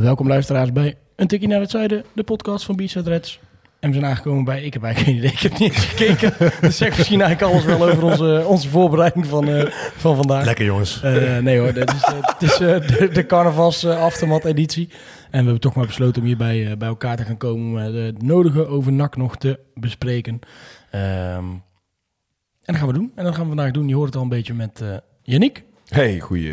[0.00, 3.40] Welkom luisteraars bij Een Tikkie naar het Zuiden, de podcast van Beachside Reds.
[3.80, 6.32] En we zijn aangekomen bij, ik heb eigenlijk geen idee, ik heb niet eens gekeken.
[6.60, 10.44] Dus zeg misschien eigenlijk alles wel over onze, onze voorbereiding van, eh, van vandaag.
[10.44, 11.02] Lekker jongens.
[11.02, 12.58] Eh, nee hoor, dit is, het is eh,
[12.98, 14.88] de, de carnavals aftermat editie.
[14.90, 17.94] En we hebben toch maar besloten om hierbij eh, bij elkaar te gaan komen om
[17.94, 20.38] het nodige over NAC nog te bespreken.
[20.90, 21.62] Ehm, en
[22.62, 23.12] dat gaan we doen.
[23.14, 23.88] En dat gaan we vandaag doen.
[23.88, 24.82] Je hoort het al een beetje met
[25.22, 25.64] Yannick.
[25.92, 26.52] Hey, goeie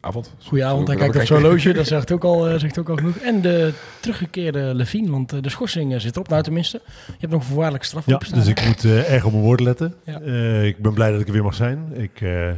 [0.00, 0.34] avond.
[0.38, 2.96] Goedenavond, hij Zo, kijkt op zijn horloge, dat zegt ook, al, eh, zegt ook al
[2.96, 3.16] genoeg.
[3.16, 6.80] En de teruggekeerde Levine, want eh, de schorsing eh, zit erop, nou tenminste.
[7.06, 9.94] Je hebt nog een voorwaardelijke straf Ja, dus ik moet erg op mijn woorden letten.
[10.04, 10.20] Ja.
[10.20, 11.92] Eh, ik ben blij dat ik er weer mag zijn.
[11.94, 12.50] Ik, eh,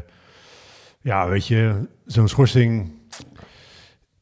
[1.01, 1.75] ja, weet je,
[2.07, 2.93] zo'n schorsing...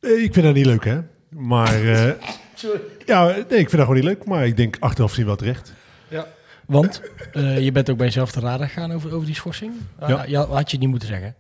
[0.00, 0.98] ik vind dat niet leuk, hè?
[1.28, 1.74] Maar...
[1.92, 2.11] eh,
[3.06, 4.24] ja, nee, ik vind dat gewoon niet leuk.
[4.24, 5.72] Maar ik denk achteraf zien wel terecht.
[6.66, 7.02] Want
[7.33, 9.72] eh, je bent ook bij jezelf te raden gegaan over, over die schorsing.
[9.98, 10.24] Ah, Ja.
[10.27, 11.34] ja, had je niet moeten zeggen.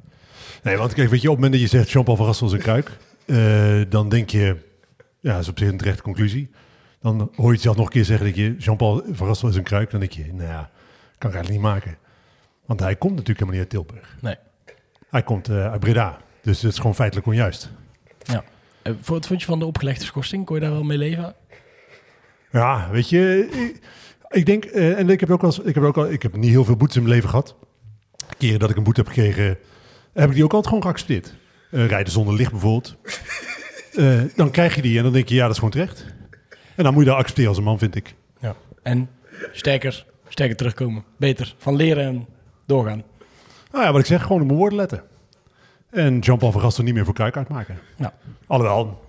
[0.64, 2.58] Nee, want kijk, weet je, op het moment dat je zegt Jean-Paul van is een
[2.58, 2.90] kruik...
[3.26, 4.56] eh, dan denk je...
[5.20, 6.50] Ja, dat is op zich een terechte conclusie.
[7.00, 9.62] Dan hoor je het zelf nog een keer zeggen dat je Jean-Paul van is een
[9.62, 9.90] kruik.
[9.90, 10.70] Dan denk je, nou ja,
[11.18, 11.96] kan ik eigenlijk niet maken.
[12.66, 14.16] Want hij komt natuurlijk helemaal niet uit Tilburg.
[14.20, 14.36] Nee.
[15.10, 16.18] Hij komt eh, uit Breda.
[16.42, 17.70] Dus het is gewoon feitelijk onjuist.
[18.22, 18.44] Ja.
[18.82, 20.44] Eh, wat vond je van de opgelegde schorsing?
[20.46, 21.34] Kon je daar wel mee leven?
[22.50, 23.86] Ja, weet je, ik,
[24.28, 26.64] ik denk, en ik heb ook eens- ik heb ook al, ik heb niet heel
[26.64, 27.56] veel boetes in mijn leven gehad.
[28.38, 29.58] Keren dat ik een boete heb gekregen,
[30.14, 31.34] heb ik die ook altijd gewoon geaccepteerd.
[31.70, 32.96] Eh, rijden zonder licht bijvoorbeeld.
[33.94, 36.04] Eh, dan krijg je die en dan denk je, ja, dat is gewoon terecht.
[36.76, 38.14] En dan moet je dat accepteren als een man, vind ik.
[38.40, 38.54] Ja.
[38.82, 39.10] En
[39.52, 41.04] sterker, sterker terugkomen.
[41.16, 41.54] Beter.
[41.58, 42.26] Van leren en
[42.66, 43.02] doorgaan.
[43.72, 45.02] Nou ja, wat ik zeg, gewoon op mijn woorden letten.
[45.90, 47.78] En Jean-Paul van Gastel niet meer voor kruik uitmaken.
[47.96, 48.12] Nou.
[48.46, 49.03] Alhoewel,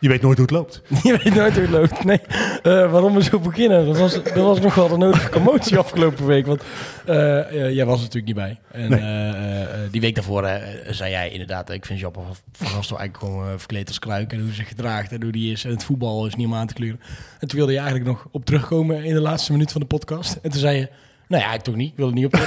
[0.00, 0.82] je weet nooit hoe het loopt.
[1.02, 2.04] Je weet nooit hoe het loopt.
[2.04, 2.20] Nee.
[2.62, 3.86] Eh, waarom we zo beginnen?
[3.86, 6.46] Dat was, dat was nog wel de nodige commotie afgelopen week.
[6.46, 6.62] Want
[7.06, 8.58] eh, eh, jij was er natuurlijk niet bij.
[8.72, 9.66] En Nee.
[9.90, 10.48] die week daarvoor
[10.90, 11.70] zei jij inderdaad...
[11.70, 14.32] Ik vind Japan van Gastel eigenlijk gewoon verkleed als kruik.
[14.32, 15.64] En hoe hij zich gedraagt en hoe die is.
[15.64, 17.00] En het voetbal is niet om aan te kleuren.
[17.38, 20.38] En toen wilde je eigenlijk nog op terugkomen in de laatste minuut van de podcast.
[20.42, 20.88] En toen zei je...
[21.30, 21.90] Nou ja, ik toch niet.
[21.90, 22.34] Ik wil er niet op.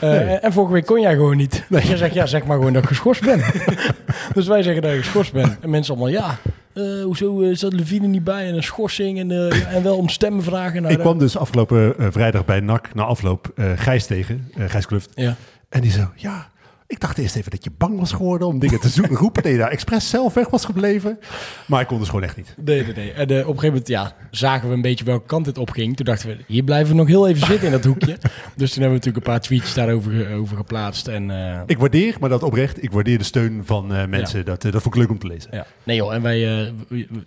[0.00, 1.64] Eh, En vorige week kon jij gewoon niet.
[1.68, 3.40] Dus jij zegt, ja, zeg maar gewoon dat ik geschorst ben.
[4.34, 5.56] dus wij zeggen dat je geschorst bent.
[5.60, 6.38] En mensen allemaal, ja,
[6.72, 10.42] eh, hoezo eh, zat Levine niet bij en een schorsing en, en wel om stemmen
[10.42, 10.82] vragen.
[10.82, 15.10] Nou, ik kwam dus afgelopen vrijdag bij NAC na afloop Gijs tegen, Gijs Kluft.
[15.14, 15.36] Ja.
[15.68, 16.50] En die zo, ja,
[16.92, 19.42] ik dacht eerst even dat je bang was geworden om dingen te zoeken, roepen.
[19.42, 21.18] Nee, daar expres zelf weg was gebleven.
[21.66, 22.54] Maar ik kon dus gewoon echt niet.
[22.64, 23.12] Nee, nee, nee.
[23.12, 25.96] En eh, op een gegeven moment ja, zagen we een beetje welke kant dit opging.
[25.96, 28.16] Toen dachten we, hier blijven we nog heel even zitten in dat hoekje.
[28.56, 31.08] Dus toen hebben we natuurlijk een paar tweets daarover over geplaatst.
[31.08, 34.44] En, eh, Ik waardeer, maar dat oprecht, ik waardeer de steun van eh, mensen.
[34.44, 35.50] Dat, dat vond ik leuk om te lezen.
[35.52, 35.66] ja.
[35.82, 36.72] Nee joh, en wij,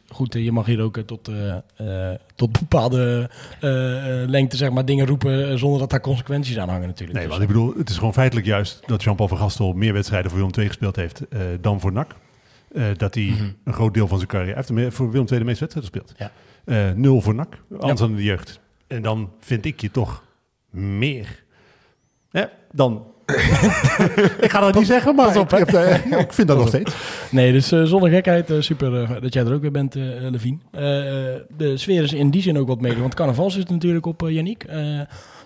[0.10, 1.30] goed, je mag hier ook tot,
[2.36, 3.30] tot bepaalde
[3.62, 7.18] eh, eh, lengte zeg maar, dingen roepen eh, zonder dat daar consequenties aan hangen natuurlijk.
[7.20, 9.94] Nee, Dus, want ik bedoel, het is gewoon feitelijk juist dat Jean-Paul van Gastel meer
[9.94, 11.22] wedstrijden voor Willem II gespeeld heeft
[11.62, 12.16] dan voor NAC.
[12.98, 13.50] Dat hij Mhm.
[13.64, 14.64] een groot deel van zijn carrière...
[14.68, 16.32] Heeft voor Willem II de meeste wedstrijden gespeeld.
[16.66, 16.94] Ja.
[16.96, 17.96] Nul voor NAC, anders Ja.
[18.06, 18.60] dan in de jeugd.
[18.88, 20.24] En dan vind ik je toch
[20.70, 21.44] meer.
[22.72, 23.06] Dan...
[24.46, 26.96] ik ga dat niet zeggen, maar op, ik, heb, ik vind dat nog steeds.
[27.32, 30.04] Nee, dus eh, zonder gekheid, eh, super eh, dat jij er ook weer bent, eh
[30.04, 30.58] Levine.
[30.72, 34.06] Eh, eh, de sfeer is in die zin ook wat mee, want carnaval zit natuurlijk
[34.06, 34.64] op, Yannick.
[34.64, 35.00] Eh,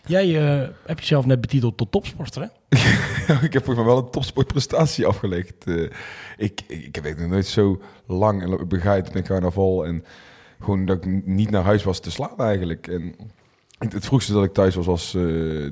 [0.06, 2.48] jij eh, hebt jezelf net betiteld tot topsporter, hè?
[3.48, 5.66] ik heb volgens mij wel een topsportprestatie afgelegd.
[5.68, 5.92] Ik,
[6.38, 9.86] ik, ik heb nog nooit zo lang en begaaid met carnaval.
[9.86, 10.04] En
[10.60, 12.88] gewoon dat ik niet naar huis was te slaan eigenlijk.
[12.88, 13.16] En
[13.80, 15.22] het, het vroegste dat ik thuis was, was eh,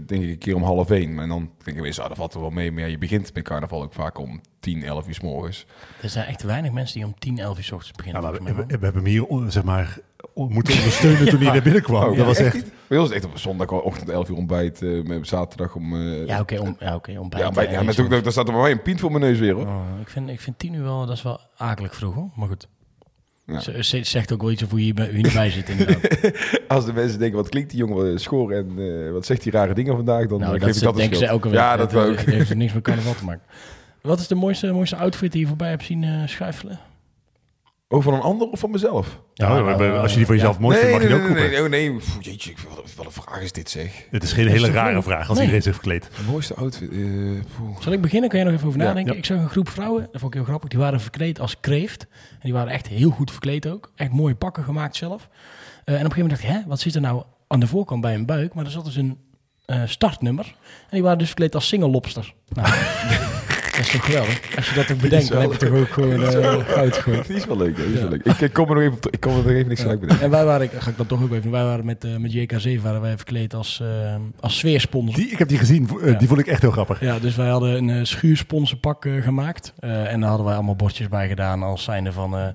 [0.06, 1.20] denk ik een keer om half één.
[1.20, 2.72] En dan denk ik weer, ah, dat valt er wel mee.
[2.72, 5.66] Maar ja, je begint met carnaval ook vaak om 10, 11 uur s morgens.
[6.02, 8.22] Er zijn echt weinig mensen die om 10, 11 uur 's ochtends Ja, beginnen.
[8.22, 9.98] maar we, we- we hebben hem hier on- zeg maar,
[10.36, 12.10] moeten ondersteunen toen hij naar binnen kwam.
[12.10, 12.54] Oh, dat was echt...
[12.54, 12.72] niet?
[12.88, 14.82] Bij ons echt op zondagochtend 11 uur ontbijt.
[14.82, 15.96] eh, met zaterdag om...
[15.96, 16.26] eh.
[16.26, 17.42] Ja, oké, om, ja, oké, ontbijt.
[17.42, 17.74] ja, ontbijt, eh,
[18.10, 19.66] ja, daar staat er bij mij een pint voor mijn neus weer hoor.
[19.66, 22.30] Oh, ik, vind, ik vind 10 uur wel, dat is wel akelig vroeg, hoor.
[22.36, 22.68] Maar goed.
[23.48, 23.82] Ja.
[24.04, 26.32] Zegt ook wel iets over hoe je bij- erbij zit, inderdaad.
[26.68, 29.74] Als de mensen denken, wat klinkt die jongen schoor en eh, wat zegt hij rare
[29.74, 31.58] dingen vandaag, dan nou, eh, dat, geef ik dat denken ze elke week.
[31.58, 32.20] Ja, dat ik.
[32.20, 33.44] heeft er niks met carnaval te maken.
[34.02, 36.80] Wat is de mooiste, mooiste outfit die je voorbij hebt zien eh, schuifelen?
[37.90, 39.22] Over een ander of van mezelf?
[39.34, 41.50] Ja, maar als je die voor jezelf mooi vindt, mag je die ook nee, nee,
[41.50, 42.00] nee, nee, nee.
[42.20, 44.06] Jeetje, ik- wat, wat een vraag is dit zeg.
[44.12, 45.38] Het is geen hele rare vraag als Nee.
[45.40, 46.10] iedereen zich verkleedt.
[46.18, 46.92] De mooiste outfit.
[46.92, 46.98] eh,
[47.58, 47.80] poeh.
[47.82, 48.30] Zal ik beginnen?
[48.30, 49.14] Kan je nog even over Ja, nadenken?
[49.14, 49.20] ja.
[49.20, 50.70] Ik zag een groep vrouwen, dat vond ik heel grappig.
[50.70, 52.02] Die waren verkleed als kreeft.
[52.32, 53.92] En die waren echt heel goed verkleed ook.
[53.96, 55.28] Echt mooie pakken gemaakt zelf.
[55.28, 57.68] Eh, en op een gegeven moment dacht ik, hè, wat zit er nou aan de
[57.68, 58.54] voorkant bij een buik?
[58.54, 59.18] Maar er zat dus een
[59.66, 60.46] eh, startnummer.
[60.46, 60.56] En
[60.90, 62.34] die waren dus verkleed als single lobster.
[62.48, 62.68] Nou,
[63.78, 64.56] dat is toch geweldig?
[64.56, 67.28] Als je dat ook bedenkt, dan heb je toch ook gewoon eh, goud gegooid.
[67.28, 68.24] Die is wel leuk, die is wel leuk.
[68.24, 70.18] Ik, ik kom er nog even, ik kom er nog even niks gelijk bij.
[70.20, 72.82] En wij waren, ga ik dan toch ook even, wij waren met, eh, met JK7
[72.82, 75.16] waren wij verkleed als, eh, als sfeersponsor.
[75.16, 77.00] Die, ik heb die gezien, die vond ik echt heel grappig.
[77.00, 79.74] Ja, dus wij hadden een uh, schuursponsorpak gemaakt.
[79.80, 82.48] En daar hadden wij allemaal bordjes bij gedaan als zijnde van eh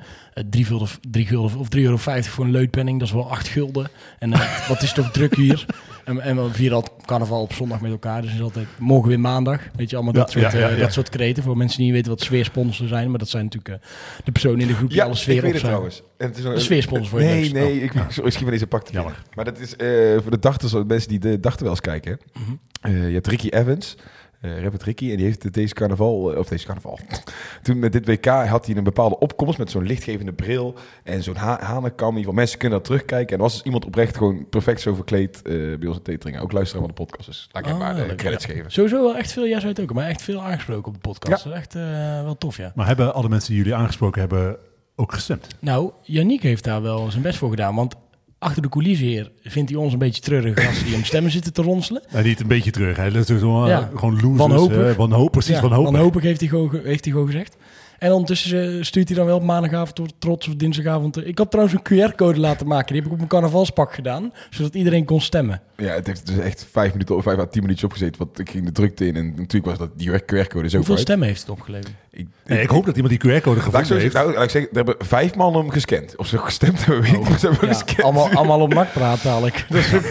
[0.51, 2.99] drie gulden, drie gulden of 3,50 euro voor een leutpenning.
[2.99, 3.89] Dat is wel 8 gulden.
[4.19, 4.31] En
[4.69, 5.67] wat is toch druk hier?
[6.05, 8.21] En, en we vieren altijd carnaval op zondag met elkaar.
[8.21, 9.61] Dus het is altijd morgen weer maandag.
[9.77, 10.83] Weet je, allemaal dat, Ja, soort, ja, ja, eh, ja.
[10.83, 11.43] dat soort kreten.
[11.43, 13.11] Voor mensen die niet weten wat sfeersponsoren zijn.
[13.11, 13.89] Maar dat zijn natuurlijk eh,
[14.25, 15.63] de personen in de groep die alle ik sfeer weet op zijn.
[15.67, 16.03] trouwens.
[16.17, 18.67] En het is een, Een sfeersponsor voor je Nee, nee, ik, ik schiet me deze
[18.67, 19.03] pak te.
[19.35, 19.89] Maar dat is eh,
[20.23, 22.19] voor de dachters, mensen die de dachten wel eens kijken.
[22.33, 22.41] hè.
[22.41, 22.51] Mhm.
[22.81, 23.97] Eh, je hebt Ricky Evans,
[24.43, 26.99] eh rapper Ricky, en die heeft deze carnaval, eh, of deze carnaval,
[27.63, 30.75] toen met dit WK had hij een bepaalde opkomst met zo'n lichtgevende bril
[31.05, 32.09] en zo'n ha hanenkam.
[32.09, 33.29] In ieder geval, mensen kunnen dat terugkijken.
[33.29, 36.41] En er was dus iemand oprecht gewoon perfect zo verkleed eh, bij onze teteringen.
[36.41, 38.73] Ook luisteren van de podcast, dus laat ik hem Ah, maar de credits geven.
[38.73, 41.45] Sowieso wel echt veel, jij zei het ook, maar echt veel aangesproken op de podcast.
[41.45, 41.83] Dat is echt eh,
[42.23, 42.73] wel tof, ja.
[42.75, 44.57] Maar hebben alle mensen die jullie aangesproken hebben
[44.97, 45.47] ook gestemd?
[45.59, 47.75] Nou, Yannick heeft daar wel zijn best voor gedaan.
[47.75, 47.95] Want
[48.43, 51.53] achter de coulissen hier vindt hij ons een beetje treurig als die om stemmen zitten
[51.53, 52.03] te ronselen.
[52.13, 52.97] Nou, niet een beetje terug.
[52.97, 53.91] Hij is zo, Ja.
[53.95, 54.37] gewoon losers.
[54.37, 54.77] Wanhopig.
[54.91, 55.91] eh, wanhoop, precies, Ja, wanhopig.
[55.93, 57.57] wanhopig heeft hij, gewoon, ge- heeft hij gewoon gezegd.
[58.03, 61.17] En ondertussen eh, stuurt hij dan wel op maandagavond door trots of dinsdagavond.
[61.17, 62.87] eh, Ik had trouwens een QR-code laten maken.
[62.87, 64.33] Die heb ik op mijn carnavalspak gedaan.
[64.51, 65.61] Zodat iedereen kon stemmen.
[65.77, 68.19] Ja, het heeft dus echt vijf minuten of vijf à tien minuutjes opgezeten.
[68.19, 71.03] Want ik ging de drukte in en natuurlijk was dat die QR-code zo Hoeveel uit.
[71.03, 71.93] stemmen heeft het opgeleverd?
[72.11, 74.13] Ik, Nee, ik hoop dat iemand die QR-code Laat ik, gevonden zo heeft.
[74.13, 76.17] zeggen, nou, laat ik zeggen, er hebben vijf man hem gescand.
[76.17, 77.29] Of ze gestemd hebben, weet ik niet.
[77.29, 78.03] maar Ze hebben hem Ja, gescand.
[78.03, 79.67] allemaal, allemaal op nak praten dadelijk.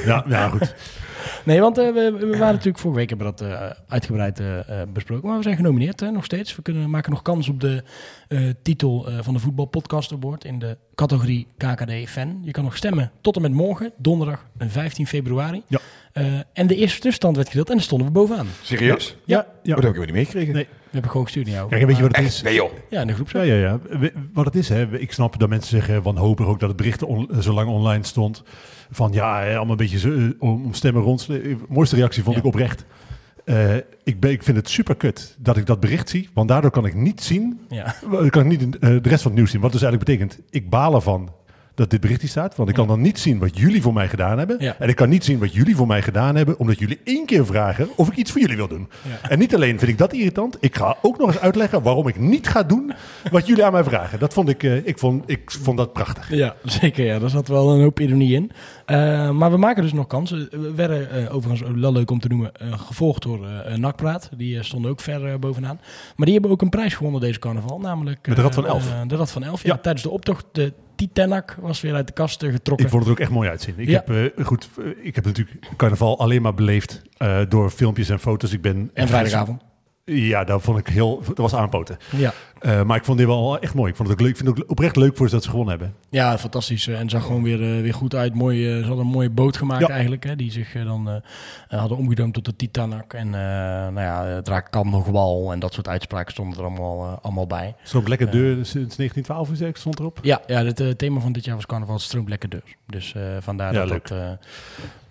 [0.06, 0.74] Ja, ja, goed.
[1.46, 4.48] Nee, want eh, we, we waren natuurlijk vorige week hebben we dat eh, uitgebreid eh,
[4.94, 5.28] besproken.
[5.28, 6.56] Maar we zijn genomineerd hè, nog steeds.
[6.56, 7.84] We kunnen, maken nog kans op de
[8.28, 12.40] eh, titel eh, van de Voetbal Podcast Award in de categorie KKD Fan.
[12.44, 15.62] Je kan nog stemmen tot en met morgen, donderdag eh, 15 februari.
[15.68, 15.80] Ja.
[16.14, 18.48] Eh, en de eerste tussenstand werd gedeeld en daar stonden we bovenaan.
[18.62, 19.16] Serieus?
[19.26, 19.76] Ja, Ja.
[19.76, 20.54] Oh, dat heb ik weer niet meegekregen.
[20.54, 20.64] Nee.
[20.64, 21.70] we hebben gewoon gestuurd naar jou.
[21.70, 22.34] Kijk, weet je wat het Echt?
[22.36, 22.42] is?
[22.42, 22.72] Nee joh.
[22.90, 23.30] Ja, in de groep.
[23.30, 23.80] Ja, ja, ja.
[24.34, 25.00] Wat het is, hè.
[25.00, 28.44] Ik snap dat mensen zeggen wanhopig ook dat het bericht on- zo lang online stond.
[28.92, 31.28] Van ja, allemaal een beetje zo, eh, om, stemmen rond.
[31.28, 32.42] De mooiste reactie vond Ja.
[32.42, 32.86] ik oprecht.
[33.46, 36.30] Eh, ik, ben, ik vind het super kut dat ik dat bericht zie.
[36.34, 37.96] Want daardoor kan ik niet zien, Ja.
[38.12, 39.62] eh, kan ik niet eh, de rest van het nieuws zien.
[39.62, 41.30] Wat dus eigenlijk betekent, ik baal ervan
[41.76, 42.56] dat dit bericht hier staat.
[42.56, 44.56] Want ik kan dan niet zien wat jullie voor mij gedaan hebben.
[44.60, 44.76] Ja.
[44.80, 46.60] En ik kan niet zien wat jullie voor mij gedaan hebben.
[46.60, 48.90] Omdat jullie één keer vragen of ik iets voor jullie wil doen.
[49.22, 49.30] Ja.
[49.30, 50.58] En niet alleen vind ik dat irritant.
[50.60, 52.94] Ik ga ook nog eens uitleggen waarom ik niet ga doen
[53.32, 54.20] wat jullie aan mij vragen.
[54.20, 56.30] Dat vond ik, eh, ik, vond, ik vond dat prachtig.
[56.30, 57.06] Ja, zeker.
[57.06, 57.20] Ja.
[57.20, 58.52] Daar zat wel een hoop ironie in.
[58.86, 60.48] Eh, maar we maken dus nog kansen.
[60.52, 64.30] We werden eh, overigens wel leuk om te noemen, gevolgd door Nakpraat.
[64.38, 65.80] Die stonden ook ver bovenaan.
[66.16, 67.80] Maar die hebben ook een prijs gewonnen deze carnaval.
[67.80, 68.94] Namelijk de Rad van Elf.
[69.08, 69.74] de Rad van Elf, ja.
[69.74, 69.80] Ja.
[69.80, 70.46] Tijdens de optocht.
[70.52, 70.74] De
[71.08, 72.86] Titanak was weer uit de kast getrokken.
[72.86, 73.74] Ik vond het er ook echt mooi uitzien.
[73.78, 74.04] Ik, Ja.
[74.06, 78.20] heb, eh, goed, eh, ik heb natuurlijk carnaval alleen maar beleefd eh, door filmpjes en
[78.20, 78.54] foto's.
[78.54, 79.62] Ik ben en vrijdagavond.
[80.06, 81.22] Ja, dat vond ik heel.
[81.28, 81.98] Dat was aanpoten.
[82.16, 82.34] Ja.
[82.62, 83.90] Eh, maar ik vond dit wel echt mooi.
[83.90, 84.36] Ik vond het ook leuk.
[84.38, 85.96] Ik vind het ook oprecht leuk voor ze dat ze gewonnen hebben.
[86.10, 86.88] ja, fantastisch.
[86.88, 88.34] En zag gewoon weer, eh, weer goed uit.
[88.34, 89.90] Mooi, eh, ze hadden een mooie boot gemaakt Ja.
[89.90, 90.24] eigenlijk.
[90.24, 91.22] Hè, die zich dan
[91.68, 93.14] hadden omgedoomd tot de Titanak.
[93.14, 95.52] En nou ja, het raak kan nog wal.
[95.52, 97.76] En dat soort uitspraken stonden er allemaal, allemaal bij.
[97.84, 100.20] Stroomt lekker deur sinds 1912 is het, stond erop.
[100.22, 102.76] Ja, ja het thema van dit jaar was carnaval stroomt lekker deur.
[102.88, 104.14] Dus vandaar Ja, dat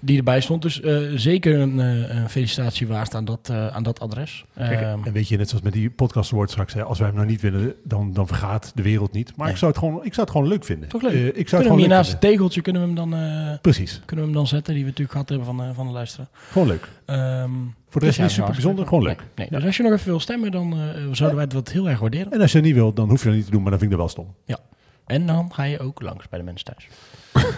[0.03, 0.63] die erbij stond.
[0.63, 0.81] Dus
[1.15, 4.45] zeker een, een felicitatie waard aan dat, aan dat adres.
[4.57, 7.07] Kijk, Ehm, en weet je, net zoals met die podcast award straks, hè, als wij
[7.07, 9.29] hem nou niet winnen, dan, dan vergaat de wereld niet.
[9.37, 9.55] Maar Nee.
[9.55, 10.89] ik, zou het gewoon, ik zou het gewoon leuk vinden.
[10.89, 11.13] Toch leuk.
[11.13, 13.15] Eh, ik zou het kunnen we gewoon hier naast het tegeltje kunnen we hem dan,
[13.15, 14.03] eh, Precies.
[14.05, 16.29] kunnen we hem dan zetten, die we natuurlijk gehad hebben van, eh, van de luisteraar.
[16.33, 16.89] Gewoon leuk.
[17.05, 17.51] Ehm,
[17.89, 19.19] Voor de rest dus ja, niet super nou, bijzonder, gewoon leuk.
[19.19, 19.59] Nee, nee.
[19.59, 20.77] Dus als je nog even wil stemmen, dan
[21.13, 22.33] zouden wij dat heel erg waarderen.
[22.33, 23.93] En als je niet wil, dan hoef je dat niet te doen, maar dan vind
[23.93, 24.59] ik dat wel stom.
[25.07, 26.89] En dan ga je ook langs bij de mensen thuis.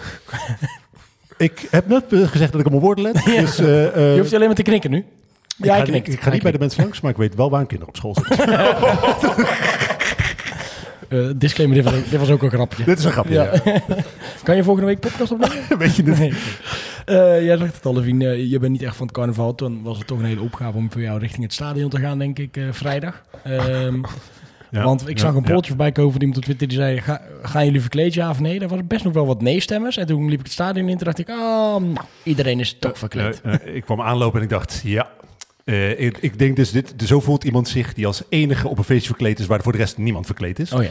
[1.37, 3.23] Ik heb net gezegd dat ik op mijn woorden let.
[3.25, 3.41] Ja.
[3.41, 5.05] Dus, Je hoeft alleen maar te knikken nu.
[5.63, 7.61] Ik, Ja, ga, ik ga niet bij de mensen langs, maar ik weet wel waar
[7.61, 8.45] een kinder op school zit.
[11.09, 12.83] Eh, disclaimer, dit was, ook, dit was ook een grapje.
[12.83, 13.33] Dit is een grapje.
[13.33, 13.51] Ja.
[13.65, 13.81] Ja.
[14.43, 15.57] kan je volgende week podcast opnemen?
[15.77, 16.19] weet je het?
[16.19, 16.33] Nee.
[17.05, 18.27] Eh, jij zegt het al, Levine.
[18.29, 19.55] eh, je bent niet echt van het carnaval.
[19.55, 22.19] Toen was het toch een hele opgave om voor jou richting het stadion te gaan,
[22.19, 23.21] denk ik, eh, vrijdag.
[23.43, 24.01] Ehm,
[24.69, 24.83] Ja.
[24.83, 25.47] Want ik Ja, zag een ja.
[25.47, 27.01] polletje voorbij komen van iemand op Twitter die zei...
[27.01, 28.59] Ga, gaan jullie verkleed, ja of nee?
[28.59, 29.97] Daar waren best nog wel wat nee-stemmers.
[29.97, 30.95] En toen liep ik het stadion in.
[30.97, 31.35] Toen dacht ik, ah,
[31.81, 33.41] nou, iedereen is toch verkleed.
[33.63, 35.07] Ik kwam aanlopen en ik dacht, ja.
[35.63, 38.83] Eh, ik, ik denk dus, dit, zo voelt iemand zich die als enige op een
[38.83, 40.71] feestje verkleed is, waar voor de rest niemand verkleed is.
[40.71, 40.89] Oh ja.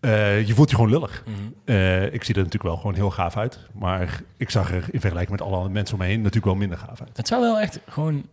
[0.00, 1.24] Eh, je voelt je gewoon lullig.
[1.26, 1.36] Mhm.
[1.64, 3.58] Eh, ik zie er natuurlijk wel gewoon heel gaaf uit.
[3.72, 6.54] Maar ik zag er in vergelijking met alle andere mensen om me heen natuurlijk wel
[6.54, 7.16] minder gaaf uit.
[7.16, 8.26] Het zou wel echt gewoon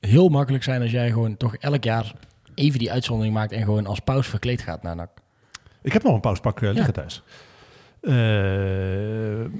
[0.00, 2.12] heel makkelijk zijn als jij gewoon toch elk jaar
[2.54, 5.10] even die uitzondering maakt en gewoon als paus verkleed gaat naar NAC.
[5.82, 7.22] Ik heb nog een pauspak liggen thuis.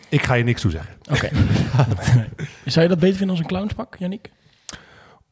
[0.08, 0.94] Ik ga je niks toe zeggen.
[1.10, 1.28] Oké.
[2.64, 4.30] zou je dat beter vinden als een clownspak, Yannick?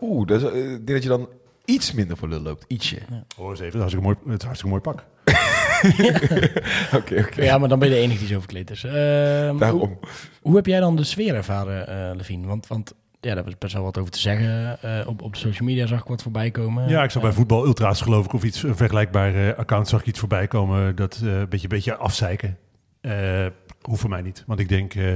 [0.03, 1.29] Oeh, dat is, eh, ik denk dat je dan
[1.65, 2.65] iets minder voor lul loopt.
[2.69, 2.99] Ietsje.
[3.37, 3.79] Oh, eens even.
[3.79, 5.05] Dat is een mooi, het is hartstikke mooi pak.
[6.99, 7.43] Oké, oké.
[7.43, 8.85] Ja, maar dan ben je de enige die zo verkleed is.
[8.85, 9.99] Ehm, hoe, Daarom.
[10.41, 12.47] hoe heb jij dan de sfeer ervaren, eh Levine?
[12.47, 14.83] Want, want ja, daar was best wel wat over te zeggen.
[14.83, 16.89] Eh, op, op de social media zag ik wat voorbij komen.
[16.89, 20.01] Ja, ik zag bij voetbal ultra's geloof ik of iets een vergelijkbaar eh, account zag
[20.01, 22.59] ik iets voorbij komen dat eh, een beetje, beetje afzeiken.
[23.01, 23.47] Eh
[23.83, 25.15] hoeft voor mij niet, want ik denk, eh,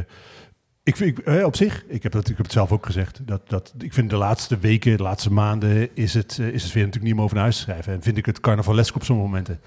[0.87, 3.41] ik, vind- eh, op zich, ik heb, dat, ik heb het zelf ook gezegd, dat,
[3.49, 6.85] dat ik vind de laatste weken, de laatste maanden is het, eh, is het weer
[6.85, 7.93] natuurlijk niet meer over naar huis te schrijven.
[7.93, 9.61] En vind ik het carnavalesk op sommige momenten.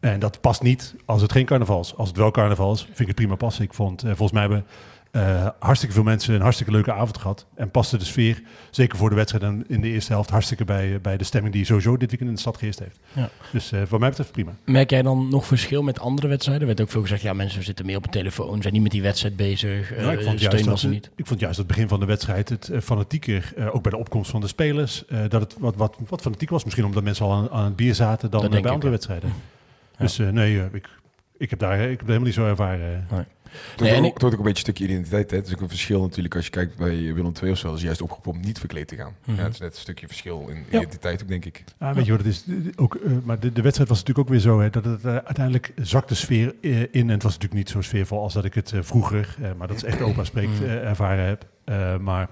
[0.00, 1.94] En dat past niet als het geen carnaval is.
[1.96, 3.64] Als het wel carnaval is, vind ik het prima passen.
[3.64, 4.64] Ik vond, eh, volgens mij hebben
[5.16, 7.46] eh, hartstikke veel mensen een hartstikke leuke avond gehad.
[7.54, 11.00] En paste de sfeer, zeker voor de wedstrijd en in de eerste helft, hartstikke bij,
[11.00, 12.98] bij de stemming die sowieso dit weekend in de stad geheerst heeft.
[13.12, 13.28] Ja.
[13.52, 14.52] Dus eh wat mij betreft prima.
[14.64, 16.62] Merk jij dan nog verschil met andere wedstrijden?
[16.68, 18.92] Er werd ook veel gezegd, ja, mensen zitten meer op de telefoon, zijn niet met
[18.92, 19.96] die wedstrijd bezig.
[19.96, 21.10] Nou, ik, eh, vond juist dat, niet.
[21.16, 23.98] ik vond juist het begin van de wedstrijd het eh, fanatieker, eh, ook bij de
[23.98, 26.64] opkomst van de spelers, eh, dat het wat, wat, wat fanatiek was.
[26.64, 29.32] Misschien omdat mensen al aan, aan het bier zaten dan eh, bij andere wedstrijden.
[29.98, 30.88] Dus eh, nee, eh, ik,
[31.36, 33.06] ik, heb daar, ik heb helemaal niet zo ervaren.
[33.50, 35.30] Het Nee, wordt ook, het wordt ook een beetje een stukje identiteit.
[35.30, 35.36] Hè?
[35.36, 37.68] Het is ook een verschil natuurlijk als je kijkt bij Willem II of zo.
[37.68, 39.14] Dat is juist opgeroepen om niet verkleed te gaan.
[39.24, 39.36] Mhm.
[39.38, 40.78] ja, het is net een stukje verschil in Ja.
[40.78, 41.64] identiteit ook, denk ik.
[41.78, 42.44] Ah, weet je wat het is?
[42.76, 45.16] Ook, eh, maar de, de wedstrijd was natuurlijk ook weer zo hè, dat het eh,
[45.16, 46.88] uiteindelijk zakt de sfeer eh, in.
[46.92, 49.76] En het was natuurlijk niet zo sfeervol als dat ik het vroeger, eh, maar dat
[49.76, 51.46] is echt opa spreekt, eh, ervaren heb.
[51.64, 52.28] Eh, maar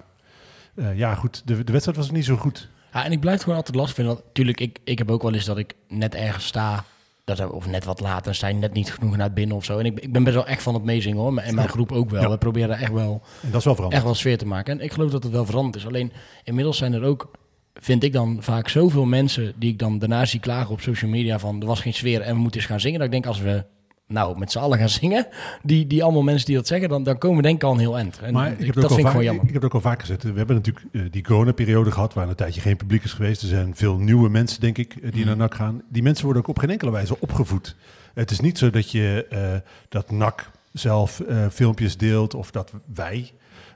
[0.74, 2.68] eh, ja, goed, de, de wedstrijd was niet zo goed.
[2.92, 4.14] Ja, en ik blijf het gewoon altijd lastig vinden.
[4.14, 6.84] Want natuurlijk, ik, ik heb ook wel eens dat ik net ergens sta.
[7.24, 9.78] Dat, of net wat later zijn, net niet genoeg naar binnen of zo.
[9.78, 11.36] En ik, ik ben best wel echt van het meezingen hoor.
[11.36, 12.22] En mijn groep ook wel.
[12.22, 12.30] Ja.
[12.30, 13.92] We proberen echt wel, En dat is wel veranderd.
[13.92, 14.78] echt wel sfeer te maken.
[14.78, 15.86] En ik geloof dat het wel veranderd is.
[15.86, 16.12] Alleen
[16.44, 17.30] inmiddels zijn er ook,
[17.74, 21.38] vind ik dan vaak zoveel mensen die ik dan daarna zie klagen op social media
[21.38, 22.96] van er was geen sfeer en we moeten eens gaan zingen.
[22.98, 23.64] Dat ik denk als we
[24.06, 25.26] nou met z'n allen gaan zingen,
[25.62, 27.78] die, die allemaal mensen die dat zeggen, dan, dan komen we denk ik al een
[27.78, 28.18] heel eind.
[28.18, 29.44] En Maar ik heb, het dat ook al vind ik vaak, gewoon ik jammer.
[29.44, 30.22] heb het ook al vaak gezegd.
[30.22, 33.42] We hebben natuurlijk eh, die coronaperiode gehad, waar een tijdje geen publiek is geweest.
[33.42, 35.26] Er zijn veel nieuwe mensen, denk ik, eh, die Mhm.
[35.28, 35.82] naar NAC gaan.
[35.88, 37.76] Die mensen worden ook op geen enkele wijze opgevoed.
[38.14, 42.72] Het is niet zo dat je eh, dat NAC zelf eh, filmpjes deelt of dat
[42.94, 43.30] wij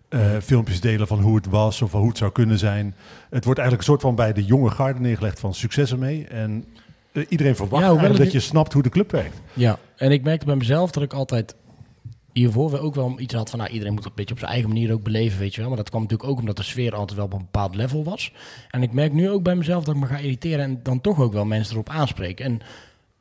[0.09, 0.41] eh, Mhm.
[0.41, 2.95] filmpjes delen van hoe het was of hoe het zou kunnen zijn.
[3.31, 6.27] Het wordt eigenlijk een soort van bij de jonge garde neergelegd van succes ermee.
[6.27, 6.65] En
[7.29, 9.41] iedereen verwacht Ja, dat je snapt hoe de club werkt.
[9.53, 11.55] Ja, en ik merkte bij mezelf dat ik altijd
[12.33, 13.59] hiervoor ook wel iets had van...
[13.59, 15.69] Nou, iedereen moet het een beetje op zijn eigen manier ook beleven, weet je wel.
[15.69, 18.33] Maar dat kwam natuurlijk ook omdat de sfeer altijd wel op een bepaald level was.
[18.71, 20.65] En ik merk nu ook bij mezelf dat ik me ga irriteren...
[20.65, 22.45] en dan toch ook wel mensen erop aanspreken.
[22.45, 22.61] En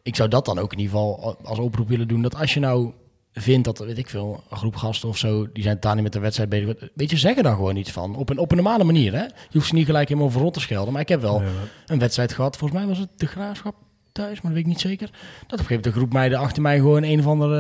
[0.03, 2.21] ik zou dat dan ook in ieder geval als oproep willen doen...
[2.21, 2.91] dat als je nou
[3.33, 5.51] vindt dat, weet ik veel, een groep gasten of zo...
[5.51, 6.89] die zijn totaal niet met de wedstrijd bezig...
[6.93, 8.15] weet je, zeg er dan gewoon iets van.
[8.15, 9.23] Op een, op een normale manier, hè.
[9.23, 10.93] Je hoeft ze niet gelijk helemaal voor rot te schelden.
[10.93, 11.47] Maar ik heb wel Eh,
[11.85, 12.57] een wedstrijd gehad.
[12.57, 13.75] Volgens mij was het de graafschap
[14.17, 15.07] thuis, maar dat weet ik niet zeker.
[15.07, 17.57] Dat op een gegeven moment een groep meiden achter mij gewoon een of andere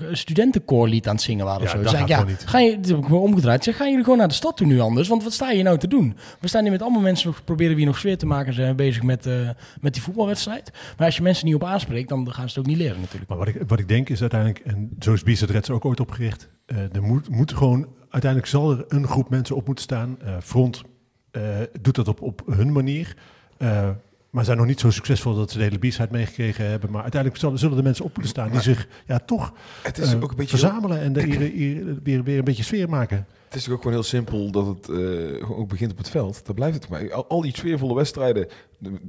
[0.00, 1.62] uh, studentenkoorlied aan het zingen waren.
[1.62, 1.82] Ja, of zo.
[1.82, 2.42] dat gaat ik, ja, niet.
[2.46, 3.64] Ga je, heb ik gewoon omgedraaid.
[3.64, 5.08] Zeg, gaan jullie gewoon naar de stad toe nu anders?
[5.08, 6.16] Want wat sta je nou te doen?
[6.40, 8.54] We staan hier met allemaal mensen nog, proberen we hier nog sfeer te maken.
[8.54, 9.48] Zijn bezig met, eh,
[9.80, 10.70] met die voetbalwedstrijd.
[10.96, 13.28] Maar als je mensen niet op aanspreekt, dan gaan ze het ook niet leren natuurlijk.
[13.28, 15.84] Maar wat ik, wat ik denk is uiteindelijk, en zo is Bies het Reds ook
[15.84, 19.84] ooit opgericht, eh, er moet, moet gewoon, uiteindelijk zal er een groep mensen op moeten
[19.84, 20.16] staan.
[20.20, 20.82] Eh, Front
[21.30, 21.42] eh,
[21.80, 23.16] doet dat op, op hun manier,
[23.58, 23.88] eh,
[24.30, 26.90] maar zijn nog niet zo succesvol dat ze de hele biesheid meegekregen hebben.
[26.90, 30.22] Maar uiteindelijk zullen, er mensen op moeten staan die zich ja, toch Het is eh,
[30.22, 30.58] ook een beetje...
[30.58, 33.26] verzamelen en de, hier, hier, weer, weer een beetje sfeer maken.
[33.44, 36.46] Het is ook gewoon heel simpel dat het eh, ook begint op het veld.
[36.46, 37.12] Dat blijft het maar.
[37.14, 38.46] Al, al die sfeervolle wedstrijden.
[38.78, 39.00] de-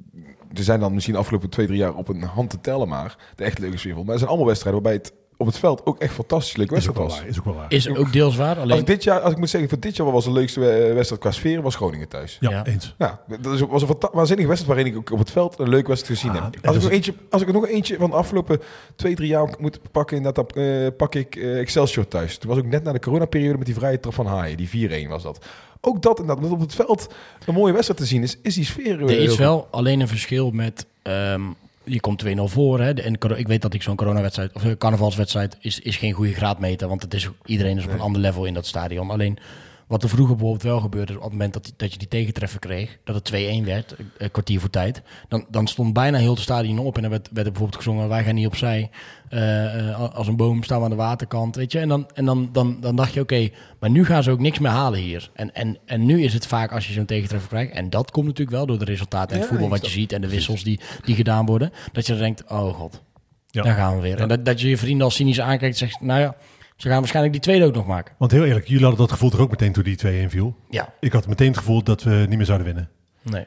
[0.53, 3.17] Er zijn dan misschien de afgelopen twee, drie jaar op een hand te tellen maar.
[3.35, 4.03] De echt leuke sfeervol.
[4.03, 6.97] Maar er zijn allemaal wedstrijden waarbij het op het veld ook echt fantastisch ook wedstrijd
[6.97, 7.17] wel was.
[7.19, 7.27] waar.
[7.27, 7.65] Is ook wel waar.
[7.71, 8.55] Is ook deels waar.
[8.55, 10.31] Als Alleen, ik, dit jaar, als ik moet zeggen, voor dit jaar wat was de
[10.31, 12.37] leukste eh, wedstrijd qua sfeer, was Groningen thuis.
[12.39, 12.65] Ja, Ja.
[12.65, 12.95] eens.
[12.97, 15.87] Ja, dat is- was een waanzinnige wedstrijd waarin ik ook op het veld een leuke
[15.87, 16.53] wedstrijd gezien Ah, heb.
[16.55, 18.59] en Als ik, dus- nog eentje, als ik er nog eentje van de afgelopen
[18.95, 22.37] twee, drie jaar moet pakken, dan, eh, pak ik eh, Excelsior thuis.
[22.37, 25.09] Toen was ik net na de coronaperiode met die vrije trap van Haaien, die 4-1
[25.09, 25.45] was dat.
[25.81, 27.07] Ook dat inderdaad, om op het veld
[27.45, 29.01] een mooie wedstrijd te zien, is, is die sfeer...
[29.01, 30.85] er is wel alleen een verschil met...
[31.01, 31.41] ehm,
[31.83, 32.79] je komt 2-0 voor.
[32.79, 32.93] Hè?
[32.93, 36.87] En ik weet dat ik zo'n coronawedstrijd of een carnavalswedstrijd is, is geen goede graadmeter.
[36.87, 39.09] Want het is, iedereen is op een ander level in dat stadion.
[39.09, 39.37] Alleen
[39.91, 42.97] wat er vroeger bijvoorbeeld wel gebeurde, op het moment dat, dat je die tegentreffer kreeg,
[43.03, 46.39] dat het 2-1 werd, een- een kwartier voor tijd, dan, dan stond bijna heel het
[46.41, 46.95] stadion op.
[46.95, 48.89] En dan werd, werd er bijvoorbeeld gezongen, wij gaan niet opzij.
[49.29, 51.79] Eh, eh, als een boom staan we aan de waterkant, weet je.
[51.79, 54.59] En dan, en dan, dan, dan dacht je, oké, maar nu gaan ze ook niks
[54.59, 55.29] meer halen hier.
[55.33, 58.25] En, en, en nu is het vaak als je zo'n tegentreffer krijgt, en dat komt
[58.25, 60.63] natuurlijk wel door de resultaten en het Ja, voetbal wat je ziet en de wissels
[60.63, 63.01] die, die gedaan worden, dat je dan denkt, oh god.
[63.47, 63.61] Ja.
[63.63, 64.19] Daar gaan we weer.
[64.19, 66.35] En dat, dat je je vrienden als cynisch aankijkt en zegt, nou ja,
[66.81, 68.15] ze gaan waarschijnlijk die tweede ook nog maken.
[68.17, 70.55] Want heel eerlijk, jullie hadden dat gevoel toch ook meteen toen die 2-1 viel?
[70.69, 70.93] Ja.
[70.99, 72.89] Ik had meteen het gevoel dat we niet meer zouden winnen.
[73.21, 73.45] Nee.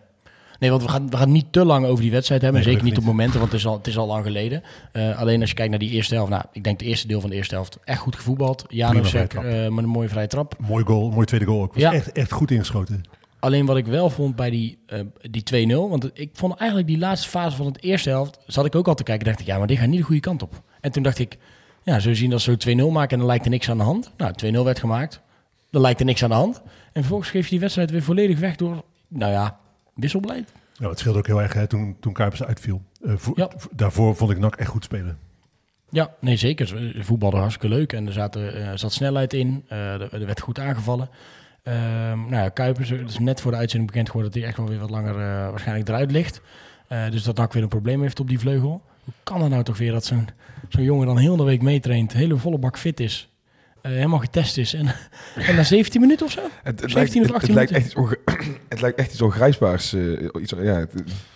[0.59, 2.61] Nee, want we gaan, we gaan niet te lang over die wedstrijd hebben.
[2.61, 4.63] Nee, zeker niet op momenten, want het is al, het is al lang geleden.
[4.93, 6.31] Eh, alleen als je kijkt naar die eerste helft.
[6.31, 8.65] Nou, ik denk het eerste deel van de eerste helft echt goed gevoetbald.
[8.69, 10.55] Janusek uh, met een mooie vrije trap.
[10.59, 11.73] Mooi goal, mooi tweede goal ook.
[11.75, 11.93] Was Ja.
[11.93, 13.03] echt, echt goed ingeschoten.
[13.39, 15.01] Alleen wat ik wel vond bij die, eh,
[15.31, 15.89] die 2-0.
[15.89, 18.39] Want ik vond eigenlijk die laatste fase van het eerste helft.
[18.47, 19.27] zat ik ook al te kijken.
[19.27, 20.63] dacht ik, ja, maar dit gaat niet de goede kant op.
[20.81, 21.37] En toen dacht ik,
[21.85, 24.13] ja, zo zien dat ze 2-0 maken en dan lijkt er niks aan de hand.
[24.17, 25.21] Nou, 2-0 werd gemaakt.
[25.71, 26.63] Dan lijkt er niks aan de hand.
[26.67, 29.59] En vervolgens geef je die wedstrijd weer volledig weg door, nou ja,
[29.95, 30.53] wisselbeleid.
[30.79, 32.83] Nou, het scheelde ook heel erg hè, toen, toen Kuipers uitviel.
[33.05, 33.51] Eh, voor- Ja.
[33.57, 35.19] v- Daarvoor vond ik NAC echt goed spelen.
[35.91, 36.67] Ja, nee zeker.
[36.67, 39.65] Ze voetbalden hartstikke leuk en er zaten, eh, zat snelheid in.
[39.69, 41.09] Eh, er, er werd goed aangevallen.
[41.63, 44.59] Ehm, nou ja, Kuipers, het is net voor de uitzending bekend geworden dat hij echt
[44.59, 45.15] wel weer wat langer
[45.51, 46.41] waarschijnlijk eruit ligt.
[47.11, 48.83] Dus dat NAC weer een probleem heeft op die vleugel.
[49.05, 50.29] Hoe kan het nou toch weer dat zo'n
[50.69, 53.29] zo'n jongen dan heel de week meetraint, hele volle bak fit is,
[53.83, 54.87] eh, helemaal getest is en,
[55.49, 56.41] en na 17 minuten of zo?
[56.63, 57.95] Het, het, 17 lijkt, of het, 18 het lijkt echt iets,
[58.75, 59.93] het lijkt echt iets ongrijpbaars.
[59.93, 60.93] eh, iets, ja, het-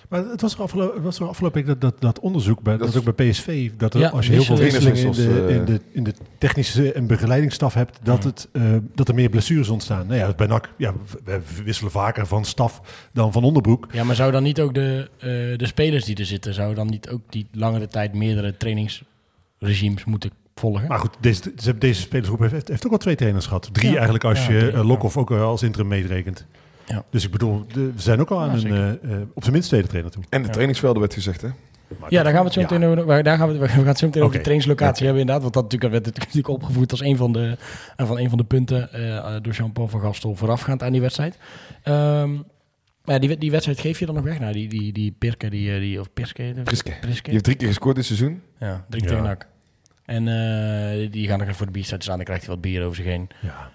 [0.08, 2.82] Maar het was er afgelopen, was er afgelopen week dat, dat, dat onderzoek, bij, dat,
[2.92, 5.46] Dat is ook bij PSV, dat er, Ja, als je heel veel wisselingen in de,
[5.54, 8.26] in, de, in de technische en begeleidingsstaf hebt, dat, Mm.
[8.30, 8.62] het, eh,
[8.94, 10.06] dat er meer blessures ontstaan.
[10.06, 10.92] Nou ja, bij NAC, ja,
[11.24, 12.80] we wisselen vaker van staf
[13.12, 13.86] dan van onderbroek.
[13.92, 15.26] Ja, maar zou dan niet ook de, eh,
[15.58, 20.30] de spelers die er zitten, zou dan niet ook die langere tijd meerdere trainingsregimes moeten
[20.54, 20.88] volgen?
[20.88, 23.68] Maar goed, deze, deze spelersgroep heeft, heeft ook al twee trainers gehad.
[23.72, 23.94] Drie Ja.
[23.94, 26.46] eigenlijk als Ja, je uh, Lokhoff ook als interim meerekent.
[26.88, 27.04] Ja.
[27.10, 29.52] Dus ik bedoel, de- we zijn ook al aan Ja, een, eh, eh, op zijn
[29.54, 30.22] minst tweede trainer toe.
[30.28, 30.52] en de Ja.
[30.52, 31.48] trainingsvelden werd gezegd, hè?
[32.00, 32.66] Maar Ja, daar gaan we het zo ja.
[32.70, 33.22] meteen over.
[33.22, 35.42] Daar gaan we, we gaan het zo meteen over de trainingslocatie hebben inderdaad.
[35.42, 37.56] Want dat natuurlijk, werd het natuurlijk opgevoerd als een van de,
[37.96, 41.38] eh, van een van de punten eh, door Jean-Paul van Gastel voorafgaand aan die wedstrijd.
[41.82, 42.32] Ehm,
[43.04, 44.38] maar ja, die, die wedstrijd geef je dan nog weg.
[44.40, 46.92] Nou, die, die, die Pirke, die, die, of Pirske, de- Priske.
[47.00, 47.22] Priske.
[47.22, 48.42] Die heeft drie keer gescoord dit seizoen.
[48.58, 49.08] Ja, drie Ja.
[49.08, 49.46] tegen nak.
[50.04, 52.16] En eh, die gaan nog even voor de bierstad staan.
[52.16, 53.28] Dan krijgt hij wat bier over zich heen.
[53.40, 53.70] Ja.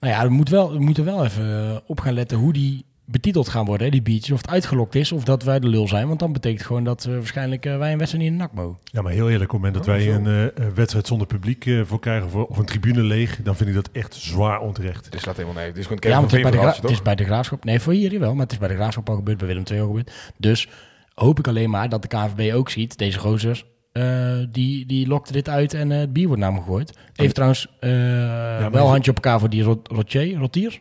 [0.00, 2.84] Nou ja, we moeten wel, we moeten wel even eh, op gaan letten hoe die
[3.04, 4.30] betiteld gaan worden, hè, die biertjes.
[4.30, 6.06] Of het uitgelokt is, of dat wij de lul zijn.
[6.08, 8.52] Want dan betekent gewoon dat eh, waarschijnlijk eh, wij een wedstrijd niet in de nak
[8.54, 8.78] mogen.
[8.84, 10.12] ja, maar heel eerlijk, op het moment dat Oh, wij
[10.54, 10.62] zo.
[10.64, 13.74] een wedstrijd zonder publiek eh, voor krijgen, voor, of een tribune leeg, dan vind ik
[13.74, 15.12] dat echt zwaar onterecht.
[15.12, 15.72] Dit slaat helemaal nee.
[15.72, 17.64] Is gewoon Ja, een want het is, bij de het is bij de Graafschap...
[17.64, 19.80] Nee, voor hier wel, maar het is bij de Graafschap al gebeurd, bij Willem II
[19.80, 20.12] al gebeurd.
[20.36, 20.68] Dus
[21.14, 23.64] hoop ik alleen maar dat de KNVB ook ziet, deze gozers...
[23.98, 26.98] eh, die, die lokte dit uit en eh, het bier wordt naar hem gegooid.
[27.14, 30.80] Heeft trouwens eh, maar wel je- handje op elkaar voor die Rot- Rotier, Rotiers.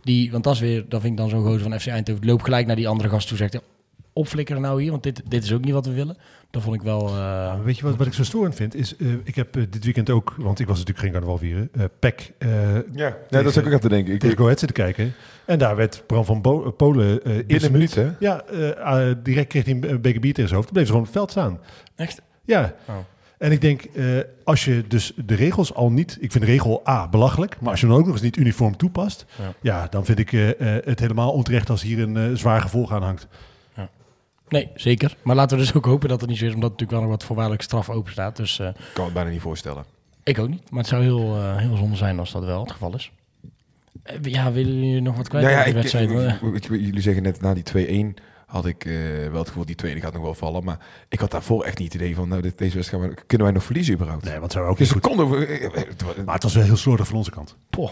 [0.00, 2.26] Die, want dat is weer, dat vind ik dan zo'n gozer van FC Eindhoven.
[2.26, 3.60] Loopt gelijk naar die andere gast toe, zegt...
[4.12, 6.16] Opflikkeren nou hier, want dit, dit is ook niet wat we willen.
[6.50, 7.08] Dat vond ik wel...
[7.08, 8.74] eh, weet je wat, wat ik zo storend vind?
[8.74, 11.84] Is, eh, ik heb dit weekend ook, want ik was natuurlijk geen carnaval vieren, eh
[11.98, 12.48] PEC eh,
[12.94, 14.14] Ja, nee, dat zou ik ook even denken.
[14.14, 15.12] Ik, tegen Go Ahead zitten kijken.
[15.46, 18.10] En daar werd Bram van Bo- Polen eh eerste een minuut, hè?
[18.18, 20.72] Ja, eh, eh, direct kreeg hij een beker bier tegen zijn hoofd.
[20.72, 21.60] Bleef ze gewoon op het veld staan.
[21.96, 22.22] Echt?
[22.48, 22.74] Ja.
[22.88, 22.94] Oh.
[23.38, 24.04] En ik denk, eh,
[24.44, 26.16] als je dus de regels al niet...
[26.20, 27.60] Ik vind regel A belachelijk.
[27.60, 29.24] Maar als je dan ook nog eens niet uniform toepast...
[29.38, 29.52] Ja.
[29.60, 33.02] Ja, dan vind ik eh, eh, het helemaal onterecht als hier een zwaar gevolg aan
[33.02, 33.26] hangt.
[34.48, 35.16] Nee, zeker.
[35.22, 37.10] Maar laten we dus ook hopen dat het niet zo is, omdat natuurlijk wel nog
[37.10, 38.36] wat voorwaardelijke straf open staat.
[38.36, 39.84] Dus eh, Ik kan het bijna niet voorstellen.
[40.22, 40.70] ik ook niet.
[40.70, 43.12] Maar het zou heel, heel zonde zijn als dat wel het geval is.
[44.22, 48.22] Ja, willen jullie nog wat kwijt Nou ja, ik, jullie zeggen net na die 2-1
[48.48, 48.92] had ik eh,
[49.30, 50.64] wel het gevoel die tweede gaat nog wel vallen.
[50.64, 53.22] Maar ik had daarvoor echt niet het idee van, nou, dit, deze wedstrijd gaan we-
[53.26, 54.24] kunnen wij nog verliezen überhaupt?
[54.24, 55.34] Nee, want zou ook Dus niet goed...
[55.34, 57.56] eh, eh, het wa- Maar het was wel heel slordig van onze kant.
[57.70, 57.90] Poh.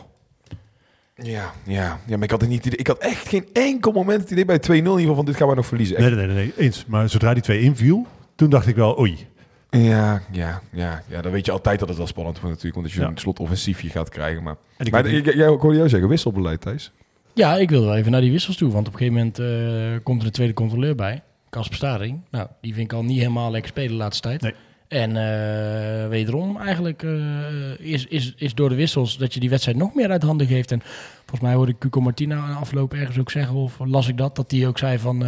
[1.14, 4.30] Ja, ja, ja, maar ik had, het niet, ik had echt geen enkel moment het
[4.30, 6.00] idee bij 2-0 in ieder geval van dit gaan we nog verliezen.
[6.00, 6.84] Nee, nee, nee, nee, eens.
[6.86, 9.26] Maar zodra die twee inviel, toen dacht ik wel, oei.
[9.70, 12.74] Ja, ja, ja, ja, dan weet je altijd dat het wel spannend wordt natuurlijk.
[12.74, 13.08] Want als je Ja.
[13.08, 14.42] een slotoffensiefje gaat krijgen.
[14.42, 16.92] Maar, En ik maar niet- ik, jij, ik hoorde jou zeggen, wisselbeleid Thijs.
[17.36, 18.72] Ja, ik wilde wel even naar die wissels toe.
[18.72, 21.22] Want op een gegeven moment eh, komt er een tweede controleur bij.
[21.50, 22.20] Kasper Staring.
[22.30, 24.40] Nou, die vind ik al niet helemaal lekker spelen de laatste tijd.
[24.40, 24.54] Nee.
[24.88, 29.78] En eh, wederom eigenlijk eh, is, is, is door de wissels dat je die wedstrijd
[29.78, 30.72] nog meer uit handen geeft.
[30.72, 30.80] En
[31.16, 34.50] volgens mij hoorde ik Cuco Martina afloop ergens ook zeggen, of las ik dat, dat
[34.50, 35.24] die ook zei van...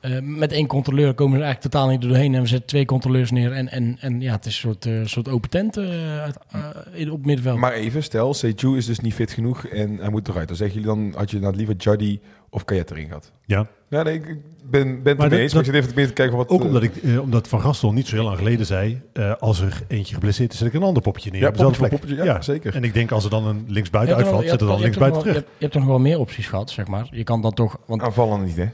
[0.00, 2.34] eh, met één controleur komen we er eigenlijk totaal niet doorheen.
[2.34, 3.52] En we zetten twee controleurs neer.
[3.52, 5.84] En, en, en ja, het is een soort, eh, soort open tent eh,
[6.92, 7.58] in- op middenveld.
[7.58, 10.48] Maar even, stel, Seju is dus niet fit genoeg en hij moet eruit.
[10.48, 13.32] Dan zeggen jullie dan, had je dan liever Jardy of Kayet erin gehad?
[13.44, 14.24] Ja, Ja, nee, ik
[14.70, 15.52] ben, ben het ermee eens.
[15.54, 16.48] Maar ik zit even meer te kijken wat...
[16.48, 19.00] ook omdat, ik, omdat Van Gastel niet zo heel lang geleden zei...
[19.12, 21.40] eh, als er eentje geblesseerd is, zet ik een ander poppetje neer.
[21.40, 22.16] Ja, op dezelfde poppetje, plek.
[22.18, 22.74] poppetje, ja, zeker.
[22.74, 25.36] En ik denk als er dan een linksbuiten uitvalt, zet er je dan linksbuiten terug.
[25.36, 27.08] Je hebt, je hebt toch nog wel meer opties gehad, zeg maar.
[27.10, 27.78] Je kan dan toch...
[27.86, 28.66] Want Aanvallende niet, hè?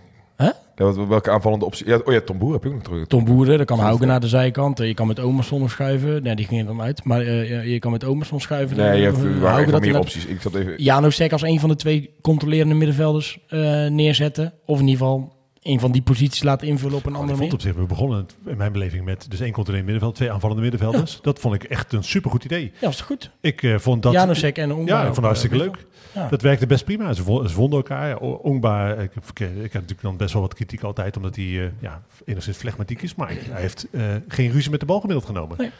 [0.76, 1.86] Ja, welke aanvallende optie?
[1.86, 3.06] Ja, oh ja, Tom Boer heb je ook nog terug.
[3.06, 4.80] Tom Boeren, dan kan Haugen naar de zijkant.
[4.80, 6.22] Eh, Je kan met Omerson nog schuiven.
[6.22, 7.04] Nee, die ging er dan uit.
[7.04, 8.76] Maar eh, je- kan met Omerson schuiven.
[8.76, 10.26] Nee, je hebt Eh, waren dat meer opties.
[10.26, 10.74] Ik zat even...
[10.82, 13.38] Jano Sek als een van de twee controlerende middenvelders
[13.88, 14.52] neerzetten.
[14.66, 15.32] Of in ieder geval
[15.64, 17.74] een van die posities laten invullen op een Oh, andere ik vond manier.
[17.74, 21.18] op zich, we begonnen in mijn beleving met dus één controlerend middenveld, twee aanvallende middenvelders.
[21.22, 22.62] Dat vond ik echt een supergoed idee.
[22.64, 23.30] Ja, dat is goed.
[23.40, 24.12] Ik eh, vond dat...
[24.12, 25.86] Janusek en Ongba Ja, ik vond het hartstikke eh, leuk.
[26.14, 26.28] Ja.
[26.28, 27.12] Dat werkte best prima.
[27.12, 28.18] Ze, vo- ze vonden elkaar.
[28.18, 31.66] Ongba, ik, heb, ik heb natuurlijk dan best wel wat kritiek altijd, omdat hij eh,
[31.80, 33.14] ja, enigszins flegmatiek is.
[33.14, 35.56] Maar hij heeft eh, geen ruzie met de bal gemiddeld genomen.
[35.58, 35.70] Nee.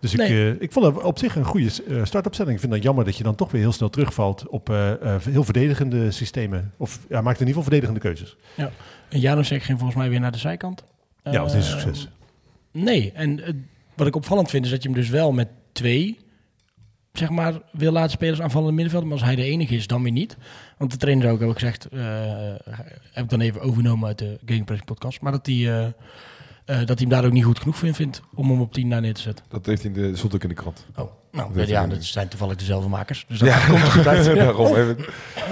[0.00, 0.50] Dus ik, Nee.
[0.52, 2.54] eh, ik vond het op zich een goede uh, startopstelling.
[2.54, 5.20] Ik vind het jammer dat je dan toch weer heel snel terugvalt op eh, eh,
[5.22, 6.72] heel verdedigende systemen.
[6.76, 8.36] Of ja, maakt in ieder geval verdedigende keuzes.
[8.56, 8.70] En
[9.08, 10.84] Janusek ging volgens mij weer naar de zijkant.
[11.22, 12.08] ja, niet een Eh, succes.
[12.72, 13.40] Nee, en
[13.94, 16.18] wat ik opvallend vind is dat je hem dus wel met twee,
[17.12, 19.04] zeg maar, wil laten spelen als aanvallende middenveld.
[19.04, 20.36] Maar als hij de enige is, dan weer niet.
[20.78, 22.00] Want de trainer ook, heb ik gezegd, eh,
[23.12, 25.20] heb ik dan even overgenomen uit de Gegenpressing podcast.
[25.20, 25.86] Maar dat hij, eh,
[26.64, 29.00] dat hij hem daar ook niet goed genoeg vindt, vindt om hem op 10 naar
[29.00, 29.44] neer te zetten.
[29.48, 30.86] Dat heeft hij in de, stond ook in de krant.
[30.96, 33.24] Oh, nou, ja, dat zijn toevallig dezelfde makers.
[33.28, 34.24] Dus dat Ja, komt goed uit.
[34.34, 34.96] Daarom even.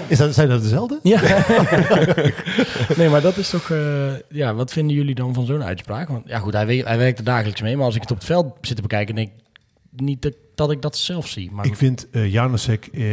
[0.07, 0.99] Is dat, zijn dat dezelfde?
[1.03, 1.21] Ja.
[2.97, 3.71] nee, maar dat is toch...
[3.71, 6.09] eh, ja, wat vinden jullie dan van zo'n uitspraak?
[6.09, 7.77] Want ja, goed, hij, hij werkt er dagelijks mee.
[7.77, 10.71] Maar als ik het op het veld zit te bekijken, denk ik niet dat, dat
[10.71, 11.51] ik dat zelf zie.
[11.53, 13.13] Maar Ik vind eh Janusek, eh,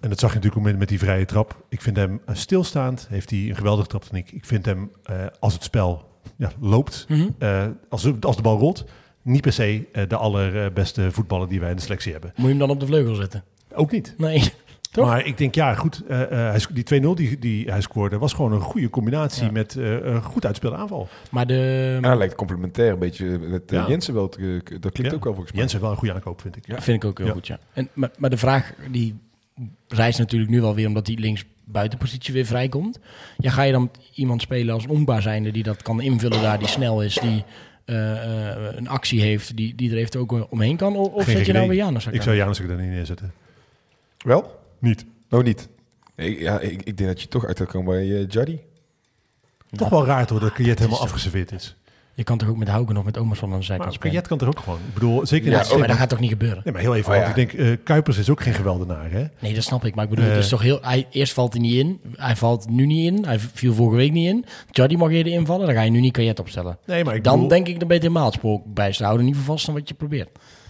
[0.00, 1.64] en dat zag je natuurlijk ook met, met die vrije trap.
[1.68, 4.30] Ik vind hem stilstaand, heeft hij een geweldige traptechniek.
[4.32, 7.28] Ik vind hem, eh, als het spel ja, loopt, Mhm.
[7.38, 8.84] eh, als, als de bal rolt,
[9.22, 12.30] niet per se eh, de allerbeste voetballer die wij in de selectie hebben.
[12.36, 13.44] Moet je hem dan op de vleugel zetten?
[13.74, 14.14] Ook niet.
[14.18, 14.42] Nee.
[14.92, 15.06] Toch?
[15.06, 18.18] Maar ik denk, ja, goed, eh, eh, hij sc- die 2-0 die, die hij scoorde,
[18.18, 19.50] was gewoon een goede combinatie Ja.
[19.50, 21.08] met eh, een goed uitspelde aanval.
[21.30, 21.98] Maar de...
[22.00, 23.88] Ja, hij lijkt complementair een beetje met Ja.
[23.88, 24.28] Jensen wel.
[24.28, 25.16] te- dat klinkt Ja.
[25.16, 25.60] ook wel volgens mij.
[25.60, 26.66] Jens heeft wel een goede aankoop, vind ik.
[26.66, 26.80] Ja.
[26.80, 27.32] vind ik ook heel Ja.
[27.32, 27.58] goed, ja.
[27.72, 29.18] En, maar, maar de vraag die
[29.88, 32.98] rijst natuurlijk nu wel weer, omdat die links buitenpositie weer vrijkomt.
[33.38, 36.68] Ja, ga je dan iemand spelen als onbaar zijnde die dat kan invullen daar, die
[36.68, 37.44] snel is, die
[38.76, 40.96] een actie heeft, die, die er heeft ook eh, omheen kan?
[40.96, 42.06] Of, Geen zet je nou weer Janus?
[42.06, 43.32] Ik zou Janusek daar niet neerzetten.
[44.18, 44.60] Wel?
[44.78, 45.04] Niet.
[45.28, 45.68] Nou, niet.
[46.14, 48.58] Ik, ja, ik, ik denk dat je toch uit gaat komen bij eh Jaddy.
[49.70, 51.76] Toch wel raar hoor dat het is helemaal afgeserveerd is.
[52.20, 54.14] Je kan toch ook met Hauken of met Omas van aan de zijkant Maar spelen?
[54.14, 54.78] Kajet kan er ook gewoon.
[54.88, 56.60] Ik bedoel, zeker in Ja, Ja, maar dat gaat toch niet gebeuren?
[56.64, 59.24] Nee, maar heel even, Oh, want ik denk, eh, Kuipers is ook geen geweldenaar, hè?
[59.38, 59.94] Nee, dat snap ik.
[59.94, 60.30] Maar ik bedoel, Eh.
[60.30, 60.78] het is toch heel...
[60.82, 62.00] Hij, eerst valt hij niet in.
[62.16, 63.24] Hij valt nu niet in.
[63.24, 64.44] Hij viel vorige week niet in.
[64.70, 65.66] Jody mag eerder invallen.
[65.66, 66.78] Dan ga je nu niet Kajet opstellen.
[66.86, 69.04] Nee, maar ik Dan bedoel- denk ik, dan ben je helemaal het spoor bij te
[69.04, 69.26] houden.
[69.26, 70.28] Niet voor vast aan wat je probeert.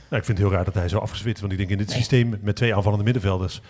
[0.08, 1.40] Nou, ik vind het heel raar dat hij zo afgezwit is.
[1.40, 3.60] Want ik denk in dit systeem met twee aanvallende middenvelders...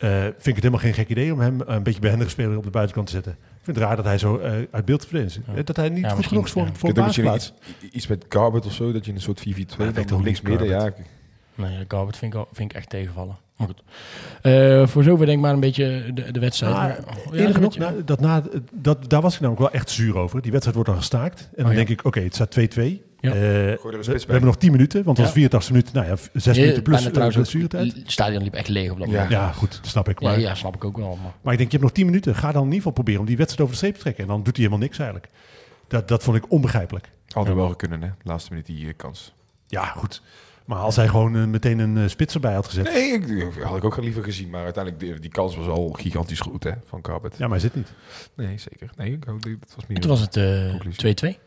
[0.00, 2.64] eh, vind ik het helemaal geen gek idee om hem een beetje behendige speler op
[2.64, 3.32] de buitenkant te zetten.
[3.32, 5.58] Ik vind het raar dat hij zo eh, uit beeld te verdedigen is.
[5.58, 6.72] Eh, Dat hij niet Ja, goed genoeg is voor, ja.
[6.72, 6.96] voor Ik
[7.34, 7.52] iets,
[7.92, 10.66] iets met Garbert of zo, dat je een soort 4-4-2 weet dan links midden.
[10.68, 10.90] Ja.
[11.54, 13.36] Nee, Garbert vind ik, vind ik echt tegenvallen.
[13.56, 13.82] Maar goed.
[14.42, 16.74] Eh, voor zover denk ik maar een beetje de, de wedstrijd.
[16.74, 16.98] Maar
[17.32, 20.40] ja, genoeg, dat na, dat, daar was ik namelijk wel echt zuur over.
[20.42, 21.40] Die wedstrijd wordt dan gestaakt.
[21.40, 21.76] En dan Oh, ja.
[21.76, 23.00] denk ik, oké, het staat 2-2.
[23.20, 23.30] Ja.
[23.30, 25.40] Eh, we, hebben nog 10 minuten, want het was Ja.
[25.40, 25.94] 84 minuten.
[25.94, 27.92] Nou ja, 6 Ja, minuten plus uh, ook- blessuretijd.
[27.94, 29.12] Het stadion liep echt leeg op dat Ja.
[29.12, 29.30] moment.
[29.32, 30.20] Ja, goed, dat snap ik.
[30.20, 31.18] Ja, Maar, ja, snap ik ook wel.
[31.22, 31.32] Maar.
[31.42, 32.34] maar ik denk, je hebt nog 10 minuten.
[32.34, 34.22] Ga dan in ieder geval proberen om die wedstrijd over de streep te trekken.
[34.22, 35.28] En dan doet hij helemaal niks eigenlijk.
[35.88, 37.10] Dat, dat vond ik onbegrijpelijk.
[37.28, 38.08] Hadden we wel kunnen, hè?
[38.22, 39.34] Laatste minuut die eh, kans.
[39.66, 40.22] Ja, goed.
[40.64, 42.84] Maar als hij gewoon eh, meteen een eh, spits erbij had gezet.
[42.92, 44.50] Nee, ik, had ik ook liever gezien.
[44.50, 46.72] Maar uiteindelijk, die, die kans was al gigantisch goed, hè?
[46.86, 47.32] Van Garbert.
[47.32, 47.92] Ja, maar hij zit niet.
[48.36, 48.90] Nee, zeker.
[48.96, 50.00] Nee, ik, ook- dat was En meer.
[50.00, 51.38] toen was het eh, Conclusie.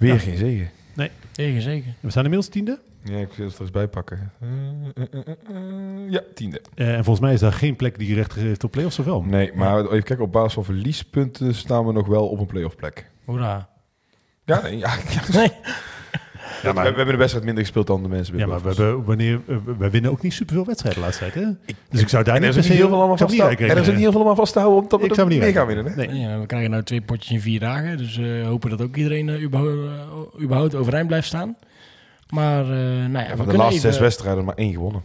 [0.00, 0.08] 2-2.
[0.08, 0.18] Weer Ja.
[0.18, 0.70] geen zegen.
[1.32, 1.94] Zeker, zeker.
[2.00, 2.78] We zijn inmiddels tiende.
[3.04, 4.32] Ja, ik wil het er eens bij pakken.
[6.08, 6.60] Ja, tiende.
[6.74, 9.22] Eh, en volgens mij is daar geen plek die recht heeft op play-offs of wel.
[9.22, 12.76] Nee, maar even kijken, op basis van verliespunten staan we nog wel op een playoff
[12.76, 13.10] plek.
[13.24, 13.68] Hoera.
[14.44, 15.22] Ja, nee, ja, ja.
[15.38, 15.50] Nee.
[16.62, 18.68] Ja, we, we hebben de wedstrijd minder gespeeld dan de mensen bij Ja, maar we,
[18.68, 19.40] hebben, wanneer,
[19.78, 21.44] we winnen ook niet superveel wedstrijden de laatste tijd.
[21.44, 21.74] Hè?
[21.90, 23.40] dus ik zou daar En er niet per se heel veel allemaal ik zou vast
[23.40, 23.68] te niet houden.
[23.68, 25.26] En er is ook niet heel veel allemaal vast te houden omdat we Ik zou
[25.26, 25.86] er hem niet mee gaan winnen.
[25.86, 26.06] Hè?
[26.06, 26.28] Nee.
[26.28, 27.96] Ja, we krijgen nou twee potjes in vier dagen.
[27.96, 29.76] Dus eh hopen dat ook iedereen eh, überhaupt,
[30.36, 31.56] eh, überhaupt overeind blijft staan.
[32.28, 35.02] Maar, eh nou ja, we van de laatste even- zes wedstrijden maar één gewonnen.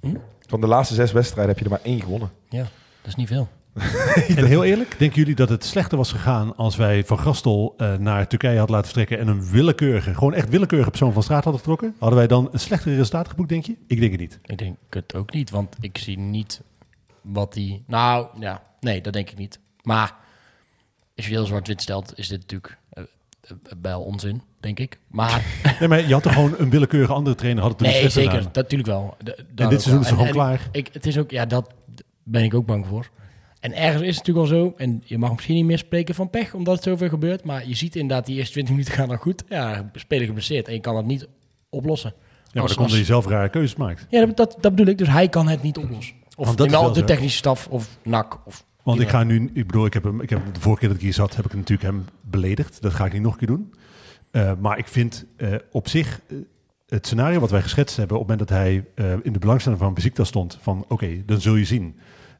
[0.00, 0.08] Hm?
[0.46, 2.30] Van de laatste zes wedstrijden heb je er maar één gewonnen.
[2.48, 2.68] Ja, dat
[3.06, 3.48] is niet veel.
[4.36, 7.96] En heel eerlijk, denken jullie dat het slechter was gegaan als wij Van Gastel eh,
[7.96, 11.60] naar Turkije hadden laten vertrekken en een willekeurige, gewoon echt willekeurige persoon van straat hadden
[11.60, 11.94] getrokken?
[11.98, 13.76] Hadden wij dan een slechter resultaat geboekt, denk je?
[13.86, 14.38] Ik denk het niet.
[14.44, 16.60] Ik denk het ook niet, want ik zie niet
[17.20, 17.84] wat die...
[17.86, 19.58] Nou, ja, nee, dat denk ik niet.
[19.82, 20.14] Maar
[21.16, 23.02] als je heel zwart-wit stelt, is dit natuurlijk eh,
[23.42, 23.50] eh,
[23.82, 24.98] wel onzin, denk ik.
[25.08, 25.44] Maar
[25.80, 28.54] Nee, maar je had toch gewoon een willekeurige andere trainer, had het nee, zeker, dat
[28.54, 29.16] natuurlijk wel.
[29.24, 30.00] D- En dit seizoen is wel.
[30.00, 30.68] En- gewoon en klaar?
[30.72, 31.70] Ik, het is ook, ja, dat
[32.22, 33.10] ben ik ook bang voor.
[33.64, 36.30] En ergens is het natuurlijk al zo, en je mag misschien niet meer spreken van
[36.30, 39.16] pech, omdat het zoveel gebeurt, maar je ziet inderdaad, die eerste 20 minuten gaan dan
[39.16, 39.44] goed.
[39.48, 41.28] Ja, speler geblesseerd en je kan het niet
[41.68, 42.14] oplossen.
[42.18, 44.06] Ja, maar dan komt hij zelf rare keuzes maakt.
[44.10, 44.98] Ja, dat, dat, dat bedoel ik.
[44.98, 46.14] Dus hij kan het niet oplossen.
[46.36, 47.04] Of dat wel de zo.
[47.04, 48.38] technische staf of NAC.
[48.44, 50.88] Of Want ik ga nu, ik bedoel, ik heb hem, ik heb de vorige keer
[50.88, 52.82] dat ik hier zat, heb ik natuurlijk hem beledigd.
[52.82, 53.74] Dat ga ik niet nog een keer doen.
[54.30, 56.36] Eh, maar ik vind eh, op zich eh,
[56.88, 58.84] het scenario wat wij geschetst hebben op het moment dat hij
[59.22, 61.96] in de belangstelling van Bezikta stond, van oké, dan zul je zien.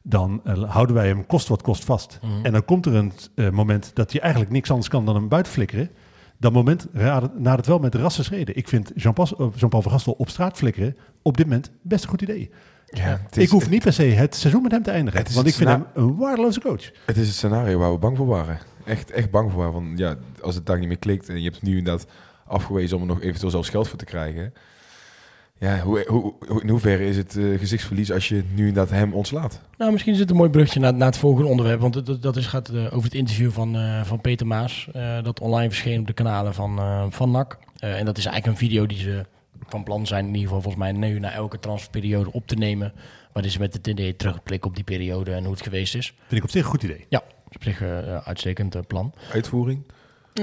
[0.07, 2.19] Dan eh, houden wij hem kost wat kost vast.
[2.21, 2.45] Mhm.
[2.45, 5.27] En dan komt er een eh, moment dat je eigenlijk niks anders kan dan hem
[5.27, 5.89] buiten flikkeren.
[6.37, 8.57] Dat moment raad- nadert wel met rassen schreden.
[8.57, 12.09] Ik vind Jean-Paul eh, Jean-Paul van Gastel op straat flikkeren op dit moment best een
[12.09, 12.49] goed idee.
[12.85, 15.19] Ja, het is, ik hoef niet per se het seizoen met hem te eindigen.
[15.19, 16.91] Het is Want ik het vind hem een waardeloze coach.
[17.05, 18.59] Het is het scenario waar we bang voor waren.
[18.85, 19.73] Echt, echt bang voor waren.
[19.73, 22.05] Van, ja, als het daar niet meer klikt en je hebt nu inderdaad
[22.45, 24.53] afgewezen om er nog eventueel zelfs geld voor te krijgen.
[25.59, 29.13] Ja, hoe, hoe, hoe- in hoeverre is het eh, gezichtsverlies als je nu inderdaad hem
[29.13, 29.61] ontslaat?
[29.77, 31.79] Nou, misschien is het een mooi brugje naar, naar het volgende onderwerp.
[31.79, 34.87] Want dat, dat is, gaat eh, over het interview van, eh, van Peter Maas.
[34.93, 37.57] eh, dat online verscheen op de kanalen van, eh, van NAC.
[37.77, 39.25] Eh, en dat is eigenlijk een video die ze
[39.67, 42.93] van plan zijn, in ieder geval volgens mij, nu naar elke transferperiode op te nemen.
[43.33, 46.05] Waarin ze met het idee terugblikken op die periode en hoe het geweest is.
[46.27, 47.05] Vind ik op zich een goed idee.
[47.09, 47.21] Ja,
[47.55, 47.81] op zich
[48.25, 49.13] uitstekend plan.
[49.33, 49.83] Uitvoering?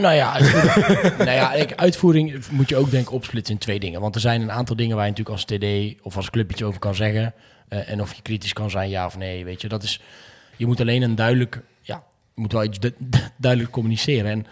[0.00, 4.00] Nou ja, uitvoering, nou ja uitvoering moet je ook denk ik opsplitsen in twee dingen.
[4.00, 6.62] Want er zijn een aantal dingen waar je natuurlijk als TD of als club iets
[6.62, 7.34] over kan zeggen.
[7.68, 9.44] Eh, en of je kritisch kan zijn, ja of nee.
[9.44, 10.00] Weet je, dat is,
[10.56, 12.02] je moet alleen een duidelijk, ja,
[12.34, 12.94] moet wel iets du-
[13.36, 14.30] duidelijk communiceren.
[14.30, 14.46] En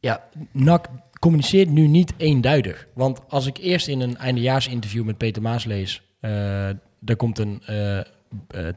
[0.00, 2.86] ja, NAC communiceert nu niet eenduidig.
[2.92, 6.68] Want als ik eerst in een eindejaarsinterview met Peter Maas lees, eh
[7.04, 8.00] er komt een eh,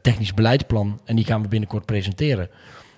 [0.02, 2.50] technisch beleidsplan en die gaan we binnenkort presenteren.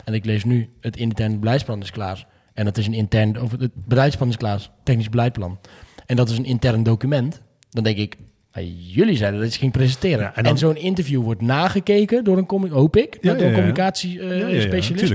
[0.09, 2.27] En ik lees nu, het interne beleidsplan is klaar.
[2.55, 5.59] En dat is een intern, of het beleidsplan is klaar, technisch beleidsplan.
[6.07, 7.43] En dat is een intern document.
[7.71, 8.17] Dan denk ik,
[8.51, 10.19] hey, jullie zeiden dat je ging presenteren.
[10.19, 15.15] Ja, en zo'n interview wordt nagekeken door een, hoop ik, Ja, door een communicatiespecialist.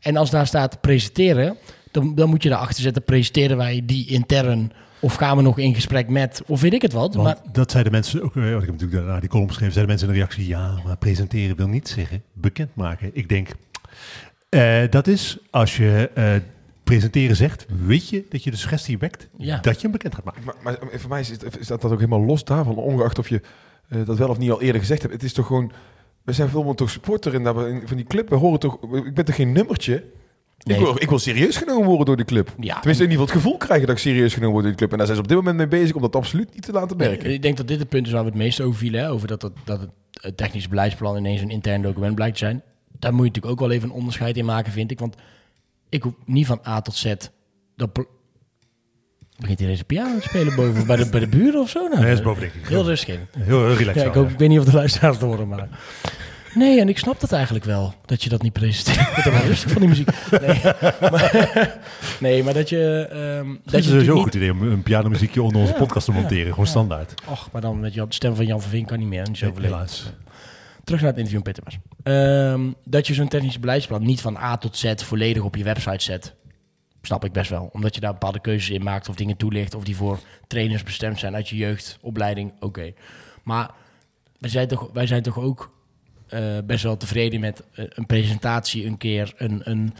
[0.00, 1.56] En als daar staat presenteren,
[1.90, 5.74] dan, dan moet je daarachter zetten, presenteren wij die intern of gaan we nog in
[5.74, 7.14] gesprek met, of weet ik het wat.
[7.14, 9.72] Want maar dat zeiden mensen ook, eh, want ik heb natuurlijk daarna die column geschreven,
[9.72, 13.10] zeiden mensen in de reactie, ja, maar presenteren wil niet zeggen bekendmaken.
[13.12, 13.48] Ik denk,
[14.48, 16.34] eh, dat is als je eh,
[16.84, 19.58] presenteren zegt, weet je dat je de suggestie wekt Ja.
[19.60, 20.42] dat je hem bekend gaat maken.
[20.44, 23.28] Maar, maar voor mij is, het, is dat, dat ook helemaal los daarvan, ongeacht of
[23.28, 23.40] je
[23.88, 25.14] eh, dat wel of niet al eerder gezegd hebt.
[25.14, 25.72] Het is toch gewoon,
[26.22, 28.28] we zijn veel toch supporter in, dat we in- van die club.
[28.28, 30.04] We horen toch, ik ben toch geen nummertje?
[30.62, 30.76] Nee.
[30.78, 32.54] Ik, wil, ik wil serieus genomen worden door de club.
[32.60, 34.78] ja, Tenminste, in ieder geval het gevoel krijgen dat ik serieus genomen word door de
[34.78, 34.90] club.
[34.92, 36.96] En daar zijn ze op dit moment mee bezig om dat absoluut niet te laten
[36.96, 37.32] Nee, merken.
[37.32, 39.00] ik denk dat dit het punt is waar we het meest over vielen.
[39.00, 39.10] Hè?
[39.10, 42.62] Over dat, het, dat het, het technisch beleidsplan ineens een intern document blijkt te zijn.
[42.98, 44.98] Daar moet je natuurlijk ook wel even een onderscheid in maken, vind ik.
[44.98, 45.16] Want
[45.88, 47.14] ik hoef niet van A tot Z...
[47.76, 47.90] Dat
[49.38, 51.88] Begint hier deze piano te spelen boven bij de, bij de buren of zo?
[51.88, 52.66] Nou, Nee, is boven, denk ik.
[52.68, 53.26] Heel rustig in.
[53.38, 54.02] Heel, heel relaxed.
[54.02, 55.68] Ja, ik, hoop, ik weet niet of de luisteraars het horen, maar...
[56.54, 59.16] Nee, en ik snap dat eigenlijk wel, dat je dat niet presenteert.
[59.16, 60.08] Ik word rustig van die muziek.
[60.40, 60.60] Nee,
[61.12, 61.78] maar,
[62.20, 63.08] nee, maar dat je...
[63.10, 66.04] ehm dat is je sowieso een goed idee om een pianomuziekje onder onze Ja, podcast
[66.04, 66.50] te monteren.
[66.50, 67.14] Gewoon standaard.
[67.26, 69.26] Och, maar dan met je de stem van Jan van Vink kan niet meer.
[69.28, 69.76] Niet zo overleden.
[69.76, 70.12] Helaas.
[70.86, 71.80] Terug naar het interview met Peter.
[72.02, 76.04] Ehm, dat je zo'n technisch beleidsplan niet van A tot Z volledig op je website
[76.04, 76.34] zet.
[77.02, 77.70] Snap ik best wel.
[77.72, 79.74] Omdat je daar bepaalde keuzes in maakt of dingen toelicht.
[79.74, 82.52] Of die voor trainers bestemd zijn uit je jeugdopleiding.
[82.60, 82.92] Oké.
[83.42, 83.70] Maar
[84.38, 85.72] wij zijn toch, wij zijn toch ook
[86.26, 89.32] eh, best wel tevreden met eh, een presentatie een keer.
[89.36, 89.94] Een, een,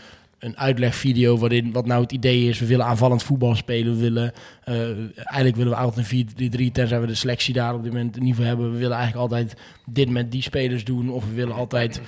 [0.47, 2.59] een uitlegvideo waarin wat nou het idee is.
[2.59, 3.99] We willen aanvallend voetbal spelen.
[3.99, 4.33] Willen,
[4.65, 6.73] eh, eigenlijk willen we altijd een 4-3-3.
[6.73, 8.73] Tenzij we de selectie daar op dit moment niet voor hebben.
[8.73, 9.57] We willen eigenlijk altijd
[9.87, 11.11] dit met die spelers doen.
[11.11, 12.01] Of we willen altijd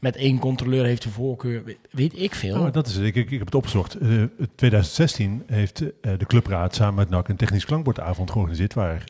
[0.00, 1.62] met één controleur heeft de voorkeur.
[1.90, 2.62] Weet, ik veel.
[2.62, 2.96] Maar dat is.
[2.96, 3.94] Ik, ik, heb het opgezocht.
[3.94, 4.08] Eh,
[4.54, 8.74] 2016 heeft eh, de clubraad samen met NAC een technisch klankbordavond georganiseerd...
[8.74, 9.04] waar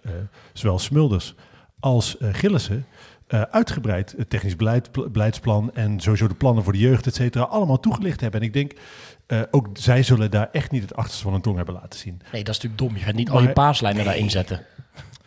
[0.52, 1.34] zowel Smulders
[1.80, 2.86] als Gillissen
[3.26, 5.70] eh, uitgebreid het technisch beleid, pl- beleidsplan...
[5.74, 8.40] en sowieso de plannen voor de jeugd, et cetera, allemaal toegelicht hebben.
[8.40, 8.72] En ik denk,
[9.26, 12.20] eh, ook zij zullen daar echt niet het achterste van hun tong hebben laten zien.
[12.32, 12.94] Nee, dat is natuurlijk dom.
[12.96, 14.64] Je gaat niet al je paaslijnen daarin zetten.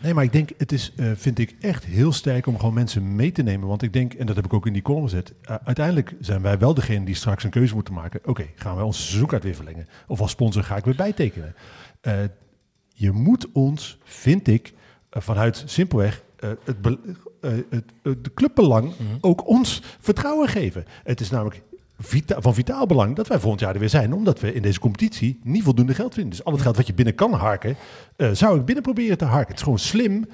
[0.01, 3.15] Nee, maar ik denk, het is, eh, vind ik echt heel sterk om gewoon mensen
[3.15, 3.67] mee te nemen.
[3.67, 5.33] Want ik denk, en dat heb ik ook in die column gezet,
[5.63, 8.19] uiteindelijk zijn wij wel degene die straks een keuze moeten maken.
[8.25, 9.88] Oké, gaan wij onze seizoenkaart weer verlengen?
[10.07, 11.55] Of als sponsor ga ik weer bijtekenen?
[12.93, 14.73] Je moet ons, vind ik,
[15.09, 16.99] vanuit simpelweg eh, het, be-
[17.41, 20.86] eh, het, de clubbelang ook ons vertrouwen geven.
[21.04, 21.62] Het is namelijk
[21.99, 24.80] vita- van vitaal belang dat wij volgend jaar er weer zijn, omdat we in deze
[24.80, 26.32] competitie niet voldoende geld vinden.
[26.32, 27.75] Dus al het geld wat je binnen kan harken,
[28.15, 29.47] eh, zou ik binnen proberen te harken.
[29.47, 30.25] Het is gewoon slim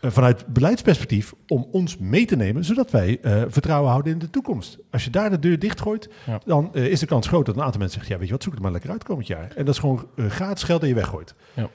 [0.00, 4.30] eh, vanuit beleidsperspectief om ons mee te nemen, zodat wij eh, vertrouwen houden in de
[4.30, 4.78] toekomst.
[4.90, 6.40] Als je daar de deur dichtgooit, Ja.
[6.44, 8.42] dan eh, is de kans groot dat een aantal mensen zegt, ja weet je wat,
[8.42, 9.52] zoek het maar lekker uit komend jaar.
[9.56, 11.34] En dat is gewoon eh, gratis geld dat je weggooit.
[11.54, 11.68] Ja,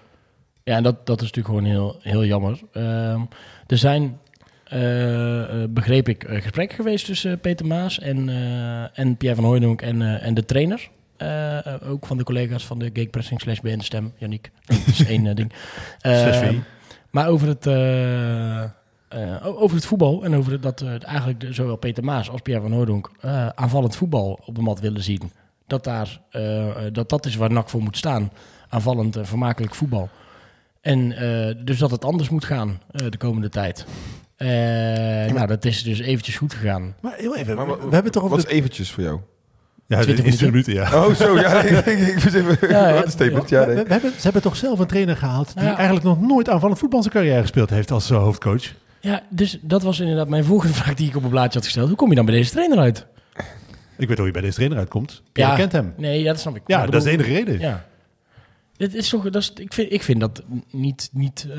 [0.63, 2.60] en dat, dat is natuurlijk gewoon heel, heel jammer.
[2.74, 3.21] Ehm,
[3.67, 4.19] er zijn,
[4.63, 8.30] eh, eh, begreep ik, eh, gesprekken geweest tussen Peter Maas en,
[8.93, 10.89] en Pierre van Hooijdonk en, en de trainer.
[11.84, 14.52] Ook van de collega's van de Geekpressing slash BN Stem, Yannick.
[14.65, 15.52] Dat is één ding.
[16.02, 16.56] Ehm,
[17.10, 17.67] maar over het,
[19.43, 23.12] over het voetbal en over dat eigenlijk de- zowel Peter Maas als Pierre van Hooijdonk
[23.19, 25.32] eh, aanvallend voetbal op de mat willen zien.
[25.67, 26.19] Dat, daar,
[26.91, 28.32] dat dat is waar NAC voor moet staan.
[28.69, 30.10] Aanvallend en vermakelijk voetbal.
[30.82, 33.86] En eh, dus dat het anders moet gaan eh, de komende tijd.
[34.36, 34.48] Eh,
[35.34, 36.96] Nou, dat is dus eventjes goed gegaan.
[37.02, 38.30] Maar heel even, Maar we, hebben het toch.
[38.30, 39.20] Wat de- is eventjes voor jou?
[39.88, 41.06] ja, 20 is 20 minuten, ja.
[41.06, 41.62] Oh, zo, ja.
[41.63, 42.58] ik, ik, even...
[42.70, 42.94] Ja, ja.
[42.94, 43.65] wat een statement, ja.
[43.67, 43.84] We, nee.
[43.84, 45.76] we hebben, ze hebben toch zelf een trainer gehaald die Ja.
[45.76, 48.63] eigenlijk nog nooit aanvallend voetbal zijn carrière gespeeld heeft als hoofdcoach.
[49.00, 51.88] Ja, dus dat was inderdaad mijn volgende vraag die ik op een blaadje had gesteld.
[51.88, 53.06] Hoe kom je dan bij deze trainer uit?
[53.98, 55.22] Ik weet hoe je bij deze trainer uitkomt.
[55.32, 55.58] Pierre Ja.
[55.60, 55.94] kent hem.
[55.98, 56.62] Nee, ja, dat snap ik.
[56.65, 57.60] Ja, dat is de enige reden.
[57.60, 57.86] Ja.
[58.82, 61.58] Dit is toch, dat is, ik, vind, ik vind dat niet, niet eh,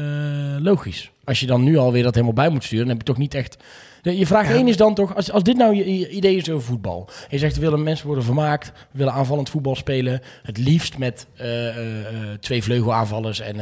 [0.59, 1.11] logisch.
[1.25, 3.35] Als je dan nu alweer dat helemaal bij moet sturen, dan heb je toch niet
[3.35, 3.57] echt...
[4.03, 6.67] Je vraag één is dan toch, als, als dit nou je, je idee is over
[6.67, 7.09] voetbal.
[7.09, 10.21] En je zegt, we willen mensen worden vermaakt, we willen aanvallend voetbal spelen.
[10.43, 13.61] Het liefst met eh, eh, twee vleugelaanvallers en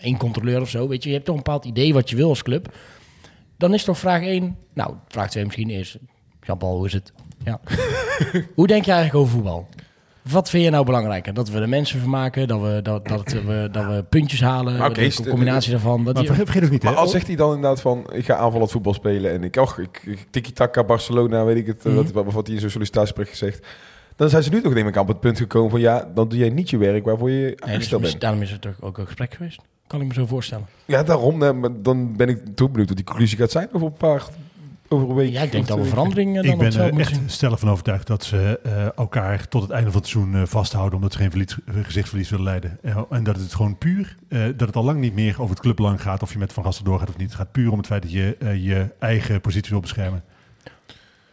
[0.00, 0.88] één controleur of zo.
[0.88, 2.74] Weet je, je hebt toch een bepaald idee wat je wil als club.
[3.56, 5.96] Dan is toch vraag één, nou, vraag twee misschien is...
[6.42, 7.12] Jean-Paul, hoe is het?
[7.44, 7.60] Ja.
[8.54, 9.68] hoe denk je eigenlijk over voetbal?
[10.30, 11.34] Wat vind je nou belangrijker?
[11.34, 15.08] Dat we de mensen vermaken, dat we, dat, dat, we, dat we puntjes halen, oké,
[15.08, 16.04] de combinatie daarvan.
[16.04, 16.98] Dat Maar die- vergeet, vergeet ook niet, Maar hè?
[16.98, 20.02] als zegt hij dan inderdaad van, ik ga aanvallend voetbal spelen en ik, och, ik,
[20.04, 22.12] ik tiki-taka Barcelona, weet ik het, eh, Mhm.
[22.12, 23.66] wat, wat, hij in zo'n sollicitatiegesprek gezegd.
[24.16, 26.28] Dan zijn ze nu toch denk ik aan op het punt gekomen van, ja, dan
[26.28, 28.22] doe jij niet je werk waarvoor je Nee, dus aangesteld mis- bent.
[28.22, 29.60] daarom is het toch ook een gesprek geweest.
[29.86, 30.66] Kan ik me zo voorstellen.
[30.84, 33.92] Ja, daarom, eh, dan ben ik toch benieuwd wat die conclusie gaat zijn over een
[33.92, 34.22] paar,
[34.92, 35.32] over een week.
[35.32, 37.30] Ja, ik denk dat we veranderingen dan Ik ben er moeten echt zien.
[37.30, 40.94] stellig van overtuigd dat ze eh, elkaar tot het einde van het seizoen eh, vasthouden.
[40.94, 42.78] Omdat ze geen verlies, eh, gezichtsverlies willen leiden.
[42.82, 45.60] Eh, en dat het gewoon puur, eh, dat het al lang niet meer over het
[45.60, 46.22] clubbelang gaat.
[46.22, 47.28] Of je met Van Gassel doorgaat of niet.
[47.28, 50.22] Het gaat puur om het feit dat je eh, je eigen positie wil beschermen.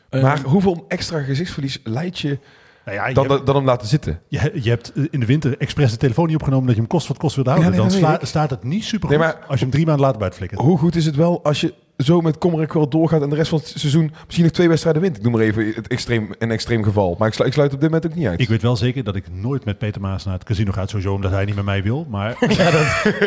[0.10, 2.40] Eh, Maar hoeveel extra gezichtsverlies leid je
[2.86, 4.20] Nou ja, dan, hebt, dan hem laten zitten?
[4.28, 6.90] je, je hebt eh, in de winter expres de telefoon niet opgenomen dat je hem
[6.90, 7.72] kost wat kost wilt houden.
[7.72, 9.86] Ja, nee, dan sla- staat het niet super Nee, goed maar- als je hem drie
[9.86, 10.62] maanden later buiten flikkert.
[10.62, 13.36] Hoe goed is het wel als je zo met kommer en kwel doorgaat en de
[13.36, 15.18] rest van het seizoen misschien nog twee wedstrijden wint?
[15.18, 17.16] Ik noem maar even het extreem, een extreem geval.
[17.20, 18.40] Maar ik, slu- ik sluit op dit moment ook niet uit.
[18.40, 20.88] Ik weet wel zeker dat ik nooit met Peter Maas naar het casino ga.
[20.88, 22.06] Sowieso omdat hij niet met mij wil.
[22.10, 22.36] Maar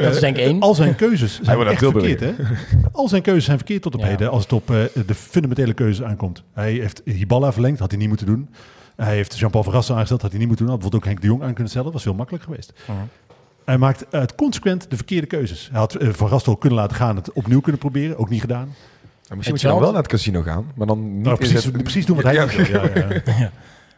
[0.03, 0.61] dat is denk ik één.
[0.61, 2.21] al zijn keuzes zijn echt verkeerd.
[2.21, 2.33] Hè?
[2.93, 4.07] Al zijn keuzes zijn verkeerd tot op Ja.
[4.07, 4.31] heden.
[4.31, 6.43] Als het op eh, de fundamentele keuzes aankomt.
[6.55, 7.79] Hij heeft Hiballa verlengd.
[7.79, 8.49] Had hij niet moeten doen.
[8.97, 10.21] Hij heeft Jean-Paul van Gassel aangesteld.
[10.23, 10.75] Had hij niet moeten doen.
[10.75, 11.93] Had bijvoorbeeld ook Henk de Jong aan kunnen stellen.
[11.93, 12.73] was veel makkelijker geweest.
[12.87, 12.99] Mhm.
[13.65, 15.69] Hij maakt uit consequent de verkeerde keuzes.
[15.71, 17.17] Hij had eh, Van Gastel kunnen laten gaan.
[17.17, 18.19] Het opnieuw kunnen proberen.
[18.19, 18.75] Ook niet gedaan.
[19.23, 21.71] Ja, misschien moet je dan wel naar het casino gaan, maar dan niet Nou, precies,
[21.71, 22.65] precies doen wat hij Ja, wil.
[22.95, 23.51] Ja, ja.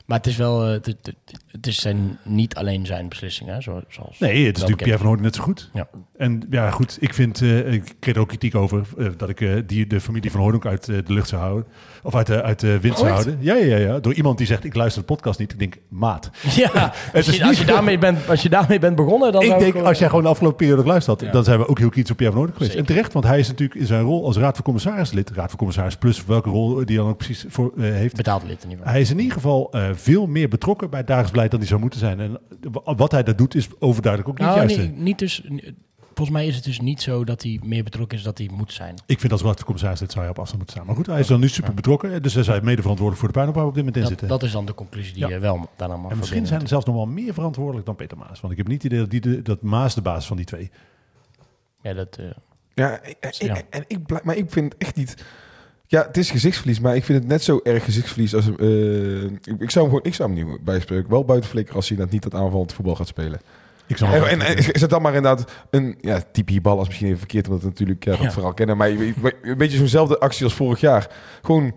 [0.05, 1.15] Maar het is wel, eh, het, het,
[1.51, 4.19] het is zijn, niet alleen zijn beslissingen, zoals...
[4.19, 5.71] Nee, het is natuurlijk Pierre van Hoorn net zo goed.
[5.73, 5.89] Ja.
[6.17, 9.69] En ja, goed, ik vind, eh, ik kreeg er ook kritiek over eh, dat ik
[9.69, 11.67] die, de familie van Hoorn ook uit de lucht zou houden.
[12.03, 13.39] Of uit de, uit de wind zou houden.
[13.41, 14.01] Ja, ja, ja, ja.
[14.01, 15.53] Door iemand die zegt, ik luister de podcast niet.
[15.53, 16.31] Ik denk, maat.
[16.55, 16.71] Ja,
[17.15, 19.75] als is je, als, je daarmee bent, als je daarmee bent begonnen, dan ik denk,
[19.77, 21.33] als jij gewoon de afgelopen periode Ja.
[21.33, 22.73] dan zijn we ook heel kritisch op Pierre van Hoorn geweest.
[22.73, 22.89] Zeker.
[22.89, 25.59] En terecht, want hij is natuurlijk in zijn rol als raad van commissarislid, raad van
[25.59, 28.17] commissaris plus welke rol die dan ook precies voor heeft.
[28.17, 28.93] Betaald lid in ieder geval.
[28.93, 31.81] Hij is in ieder geval veel meer betrokken bij het dagelijks beleid dan hij zou
[31.81, 32.21] moeten zijn.
[32.21, 34.77] En wa- wat hij daar doet is overduidelijk ook niet Nou, juist.
[34.77, 35.43] nee, niet dus,
[35.99, 38.73] volgens mij is het dus niet zo dat hij meer betrokken is dat hij moet
[38.73, 38.95] zijn.
[39.07, 40.87] Ik vind als commissaris zou hij op afstand moeten staan.
[40.87, 42.23] Maar goed, hij is dan nu super betrokken.
[42.23, 44.29] Dus hij is mede verantwoordelijk voor de we op dit moment in Dat, zitten.
[44.29, 45.29] dat is dan de conclusie die Ja.
[45.29, 48.17] je wel daarna mag en misschien zijn er zelfs nog wel meer verantwoordelijk dan Peter
[48.19, 48.41] Maas.
[48.41, 50.47] Want ik heb niet het idee dat, die de, dat Maas de baas van die
[50.47, 50.71] twee.
[51.83, 52.27] Ja, dat, eh,
[52.75, 53.57] Ja, ik- Ja.
[53.71, 55.25] en ik, maar ik vind het echt niet...
[55.87, 58.45] Ja, het is gezichtsverlies, maar ik vind het net zo erg gezichtsverlies als...
[58.57, 61.11] eh, ik, zou hem gewoon, ik zou hem niet bijspreken.
[61.11, 63.41] Wel buiten flikkeren als hij dat niet dat aanvallend voetbal gaat spelen.
[63.87, 66.87] Ik zou En, en, en is het dan maar inderdaad een ja, type hierbal als
[66.87, 68.31] misschien even verkeerd, omdat we natuurlijk ja, dat Ja.
[68.33, 68.77] verhaal kennen.
[68.77, 71.09] Maar je- je- een beetje zo'nzelfde actie als vorig jaar.
[71.43, 71.73] Gewoon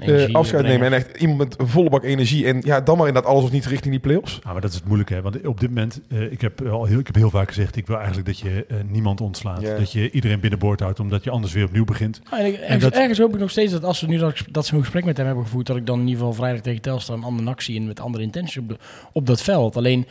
[0.00, 2.46] eh, energie afscheid nemen en echt iemand met een volle bak energie.
[2.46, 4.38] En ja, dan maar inderdaad alles of niet richting die play-offs.
[4.42, 5.14] Ah, maar dat is het moeilijke.
[5.14, 5.22] Hè?
[5.22, 7.86] Want op dit moment, eh, ik, heb al heel, ik heb heel vaak gezegd, ik
[7.86, 9.62] wil eigenlijk dat je eh, niemand ontslaat.
[9.78, 12.20] Dat je iedereen binnenboord houdt, omdat je anders weer opnieuw begint.
[12.30, 14.44] Ah, en ik- ergens, dat- ergens hoop ik nog steeds dat als we nu dat,
[14.50, 16.80] dat zo'n gesprek met hem hebben gevoerd, dat ik dan in ieder geval vrijdag tegen
[16.82, 18.76] Telstar een andere actie in met andere intenties op, de,
[19.12, 19.76] op dat veld.
[19.76, 20.06] Alleen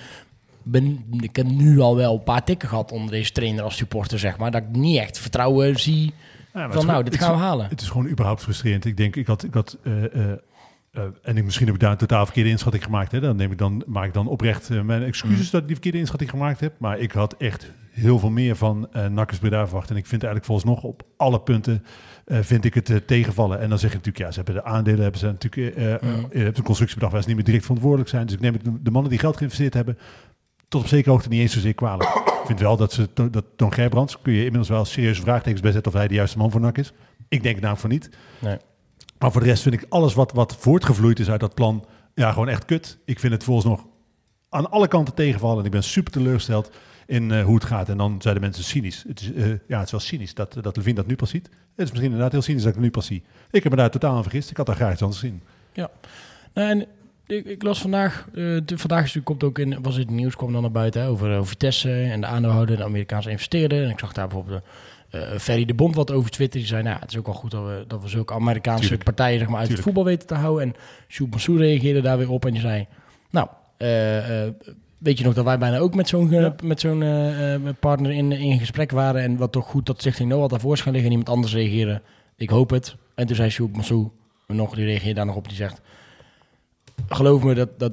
[0.64, 4.20] ben, ik heb nu al wel een paar tikken gehad onder deze trainer als supporter,
[4.20, 4.52] zeg maar.
[4.52, 6.14] Dat ik niet echt vertrouwen zie
[6.56, 7.68] Ja, van nou, dit gaan we halen.
[7.70, 8.86] Het is gewoon überhaupt frustrerend.
[8.86, 10.32] Ik denk, ik had, ik had eh, eh,
[10.92, 13.12] eh, en ik, misschien heb ik daar een totaal verkeerde inschatting gemaakt.
[13.12, 13.20] Hè.
[13.20, 16.30] Dan, neem ik dan maak ik dan oprecht mijn excuses dat ik die verkeerde inschatting
[16.30, 16.74] gemaakt heb.
[16.78, 19.90] Maar ik had echt heel veel meer van uh, Nakkers Breda verwacht.
[19.90, 21.84] En ik vind eigenlijk volgens nog op alle punten
[22.28, 23.60] vind ik het tegenvallen.
[23.60, 25.76] En dan zeg je natuurlijk, ja, ze hebben de aandelen, hebben ze natuurlijk
[26.34, 28.26] je hebt een constructie bedacht waar ze niet meer direct verantwoordelijk zijn.
[28.26, 29.98] Dus ik neem het de mannen die geld geïnvesteerd hebben,
[30.68, 32.10] tot op zekere hoogte niet eens zozeer kwalijk.
[32.10, 35.72] Ik vind wel dat ze dat Toon Gerbrands, kun je inmiddels wel serieuze vraagtekens bij
[35.72, 36.94] zetten of hij de juiste man voor NAC is.
[37.28, 38.10] Ik denk namelijk van niet.
[38.40, 38.58] Nee.
[39.20, 42.32] Maar voor de rest vind ik alles wat, wat voortgevloeid is uit dat plan, ja,
[42.32, 42.98] gewoon echt kut.
[43.06, 43.86] Ik vind het volgens nog
[44.50, 45.60] aan alle kanten tegenvallen.
[45.60, 46.72] En ik ben super teleurgesteld
[47.06, 47.90] in eh, hoe het gaat.
[47.90, 49.04] En dan zeiden mensen cynisch.
[49.08, 51.46] Het is, eh, ja, het is wel cynisch dat, dat Levine dat nu pas ziet.
[51.46, 53.24] Het is misschien inderdaad heel cynisch dat ik het nu pas zie.
[53.52, 54.50] Ik heb me daar totaal aan vergist.
[54.50, 55.42] Ik had daar graag iets anders zien.
[55.74, 55.90] Nou,
[56.54, 56.88] en
[57.28, 58.34] ik, ik las vandaag, eh,
[58.66, 61.36] de, vandaag is, komt ook in, was het nieuws, kwam dan naar buiten hè, over,
[61.36, 63.84] over Vitesse en de aandeelhouder, de Amerikaanse investeerder.
[63.84, 64.64] En ik zag daar bijvoorbeeld
[65.10, 66.60] eh, Ferry de Bond wat over Twitter.
[66.60, 69.04] Die zei, nou, het is ook wel goed dat we, dat we zulke Amerikaanse Tuurlijk.
[69.04, 69.88] partijen zeg maar, uit Tuurlijk.
[69.88, 70.64] het voetbal weten te houden.
[70.68, 70.76] En
[71.08, 72.88] Sjoerd Mansour reageerde daar weer op en die zei,
[73.30, 73.48] nou,
[73.78, 74.54] eh, eh,
[74.98, 78.12] weet je nog dat wij bijna ook met zo'n eh, met zo'n eh, eh, partner
[78.12, 79.22] in, in gesprek waren.
[79.22, 82.02] En wat toch goed dat Stichting Noah daarvoor is gaan liggen en iemand anders reageren.
[82.36, 82.96] Ik hoop het.
[83.16, 84.10] En toen zei Sjoerd Mansour
[84.48, 85.82] nog, die reageerde daar nog op, die zegt,
[87.10, 87.92] geloof me dat, dat,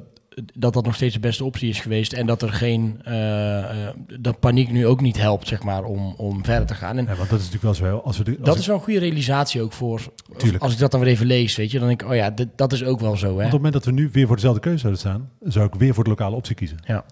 [0.53, 2.13] dat dat nog steeds de beste optie is geweest.
[2.13, 6.13] En dat er geen, eh, eh, dat paniek nu ook niet helpt, zeg maar, om,
[6.17, 6.97] om verder te gaan.
[6.97, 7.97] En Ja, want dat is natuurlijk wel zo.
[7.97, 10.01] Als we de, als dat ik- is wel een goede realisatie ook voor,
[10.37, 10.63] Tuurlijk.
[10.63, 11.79] als ik dat dan weer even lees, weet je.
[11.79, 13.33] Dan denk ik, oh ja, dit, dat is ook wel zo, hè.
[13.33, 15.73] Want op het moment dat we nu weer voor dezelfde keuze zouden staan, zou ik
[15.75, 16.77] weer voor de lokale optie kiezen.
[16.85, 17.05] Ja,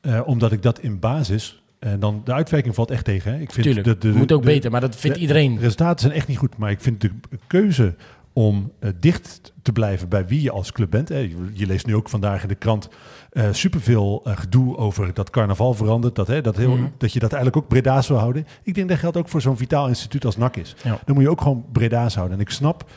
[0.00, 3.32] Eh, omdat ik dat in basis, en dan de uitwerking valt echt tegen.
[3.32, 3.40] Hè.
[3.40, 3.86] Ik vind tuurlijk.
[3.86, 5.54] de, de, Moet ook de- beter, maar dat vindt de- iedereen.
[5.54, 7.10] De resultaten zijn echt niet goed, maar ik vind de
[7.46, 7.94] keuze
[8.36, 11.08] om eh, dicht te blijven bij wie je als club bent.
[11.08, 11.18] Hè.
[11.18, 12.88] Je, je leest nu ook vandaag in de krant
[13.30, 16.14] eh, superveel eh, gedoe over dat carnaval verandert.
[16.14, 16.86] Dat, hè, dat, heel, Mhm.
[16.98, 18.46] dat je dat eigenlijk ook Breda's wil houden.
[18.62, 20.76] Ik denk dat geldt ook voor zo'n vitaal instituut als NAC is.
[20.84, 20.98] Ja.
[21.04, 22.36] Dan moet je ook gewoon Breda's houden.
[22.36, 22.90] En ik snap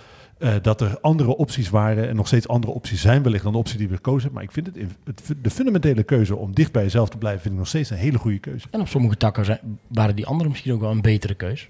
[0.61, 3.77] dat er andere opties waren en nog steeds andere opties zijn wellicht dan de optie
[3.77, 4.33] die we gekozen hebben.
[4.33, 4.67] Maar ik vind
[5.05, 7.97] het, de fundamentele keuze om dicht bij jezelf te blijven, vind ik nog steeds een
[7.97, 8.67] hele goede keuze.
[8.71, 11.69] En op sommige takken zijn, waren die anderen misschien ook wel een betere keus.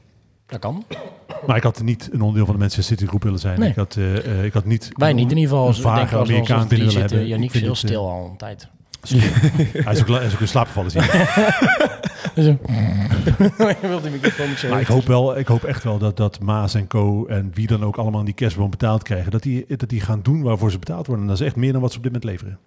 [0.49, 0.85] Dat kan.
[1.47, 3.59] Maar ik had niet een onderdeel van de Manchester City groep willen zijn.
[3.59, 3.69] Nee.
[3.69, 5.67] Ik, had, eh, ik had niet Wij niet in ieder geval.
[5.67, 7.27] een vage Amerikaan binnen willen hebben.
[7.27, 8.67] Yannick het, eh, stil al een tijd.
[9.09, 10.91] Hij is ook, hij is ook in slaap gevallen.
[10.91, 11.97] zie je.
[12.35, 12.55] Dus,
[14.69, 17.25] Maar ik hoop, wel, ik hoop echt wel dat, dat Maas en Co.
[17.25, 20.41] en wie dan ook allemaal die kerstboom betaald krijgen, dat die, dat die gaan doen
[20.41, 21.25] waarvoor ze betaald worden.
[21.25, 22.59] En dat is echt meer dan wat ze op dit moment leveren.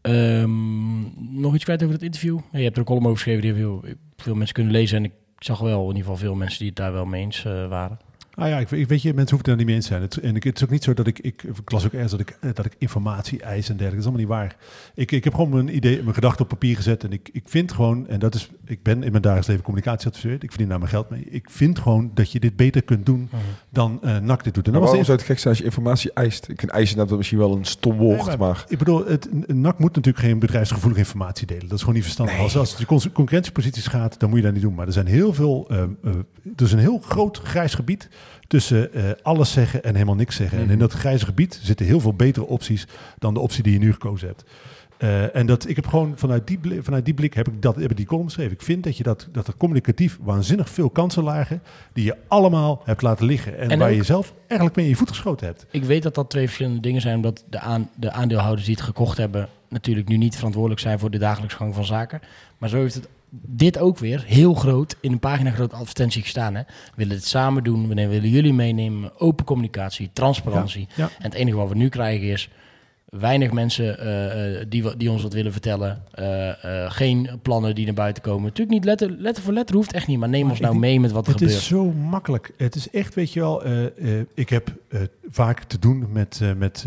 [0.00, 2.38] Ehm, nog iets kwijt over het interview?
[2.52, 3.84] Ja, je hebt er een column over geschreven die veel,
[4.16, 4.96] veel mensen kunnen lezen.
[4.96, 5.12] En ik
[5.44, 7.98] zag wel in ieder geval veel mensen die het daar wel mee eens eh, waren.
[8.40, 10.02] Ah ja, ik, weet je, mensen hoeven er niet mee eens te zijn.
[10.02, 12.10] Het, en ik, het is ook niet zo dat ik, ik, ik las ook ergens
[12.10, 14.06] dat ik, eh, dat ik informatie eis en dergelijke.
[14.06, 14.56] Dat is allemaal niet waar.
[14.94, 17.04] Ik, ik heb gewoon mijn idee, mijn gedachten op papier gezet.
[17.04, 20.32] En ik, ik vind gewoon, en dat is, ik ben in mijn dagelijks leven communicatieadviseur.
[20.32, 21.24] Ik verdien daar mijn geld mee.
[21.30, 23.30] Ik vind gewoon dat je dit beter kunt doen
[23.70, 24.66] dan eh NAC dit doet.
[24.66, 26.48] En dat was waarom zou het gek zijn als je informatie eist?
[26.48, 28.64] Ik vind eisen dat misschien wel een stom woord, Nee, maar...
[28.68, 31.62] Ik bedoel, het, NAC moet natuurlijk geen bedrijfsgevoelige informatie delen.
[31.62, 32.38] Dat is gewoon niet verstandig.
[32.38, 34.74] Als, als het con- concurrentieposities gaat, dan moet je dat niet doen.
[34.74, 35.78] Maar er zijn heel veel, eh,
[36.56, 38.08] er is een heel groot grijs gebied
[38.50, 40.58] tussen eh, alles zeggen en helemaal niks zeggen.
[40.58, 42.86] En in dat grijze gebied zitten heel veel betere opties
[43.18, 44.44] dan de optie die je nu gekozen hebt.
[44.98, 47.76] Eh, en dat ik heb gewoon vanuit die, blik, vanuit die blik heb ik, dat,
[47.76, 48.52] heb ik die column geschreven.
[48.52, 52.82] Ik vind dat je dat, dat er communicatief waanzinnig veel kansen lagen die je allemaal
[52.84, 53.58] hebt laten liggen.
[53.58, 55.66] En, En waar ook- je zelf eigenlijk mee in je voet geschoten hebt.
[55.70, 58.84] Ik weet dat dat twee verschillende dingen zijn, omdat de, aan, de aandeelhouders die het
[58.84, 62.20] gekocht hebben natuurlijk nu niet verantwoordelijk zijn voor de dagelijkse gang van zaken.
[62.58, 66.54] Maar zo heeft het dit ook weer heel groot in een pagina grote advertentie gestaan.
[66.54, 66.62] Hè.
[66.62, 70.88] We willen het samen doen, we willen jullie meenemen, open communicatie, transparantie.
[70.96, 71.04] Ja.
[71.04, 72.50] En het enige wat we nu krijgen is
[73.04, 76.02] weinig mensen eh, die, die ons wat willen vertellen.
[76.12, 78.42] Eh, geen plannen die naar buiten komen.
[78.42, 81.00] Natuurlijk niet letter, letter voor letter hoeft echt niet, maar neem ons nou denk- mee
[81.00, 81.58] met wat er Het gebeurt.
[81.58, 82.52] is zo makkelijk.
[82.56, 83.62] Het is echt, weet je wel,
[84.34, 84.72] ik heb
[85.30, 86.84] vaak te doen met, met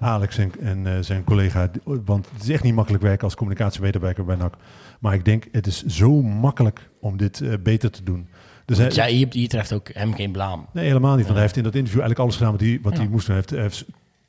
[0.00, 1.70] Alex en, en zijn collega.
[1.84, 4.54] Want het is echt niet makkelijk werken als communicatiemedewerker bij NAC.
[5.02, 8.26] Maar ik denk, het is zo makkelijk om dit eh, beter te doen.
[8.64, 10.66] Dus hij, Ja, hier, hier treft ook hem geen blaam.
[10.72, 11.22] Nee, helemaal niet.
[11.22, 12.98] Want hij heeft in dat interview eigenlijk alles gedaan wat hij, wat Ja.
[12.98, 13.34] hij moest doen.
[13.36, 13.84] Hij heeft, hij heeft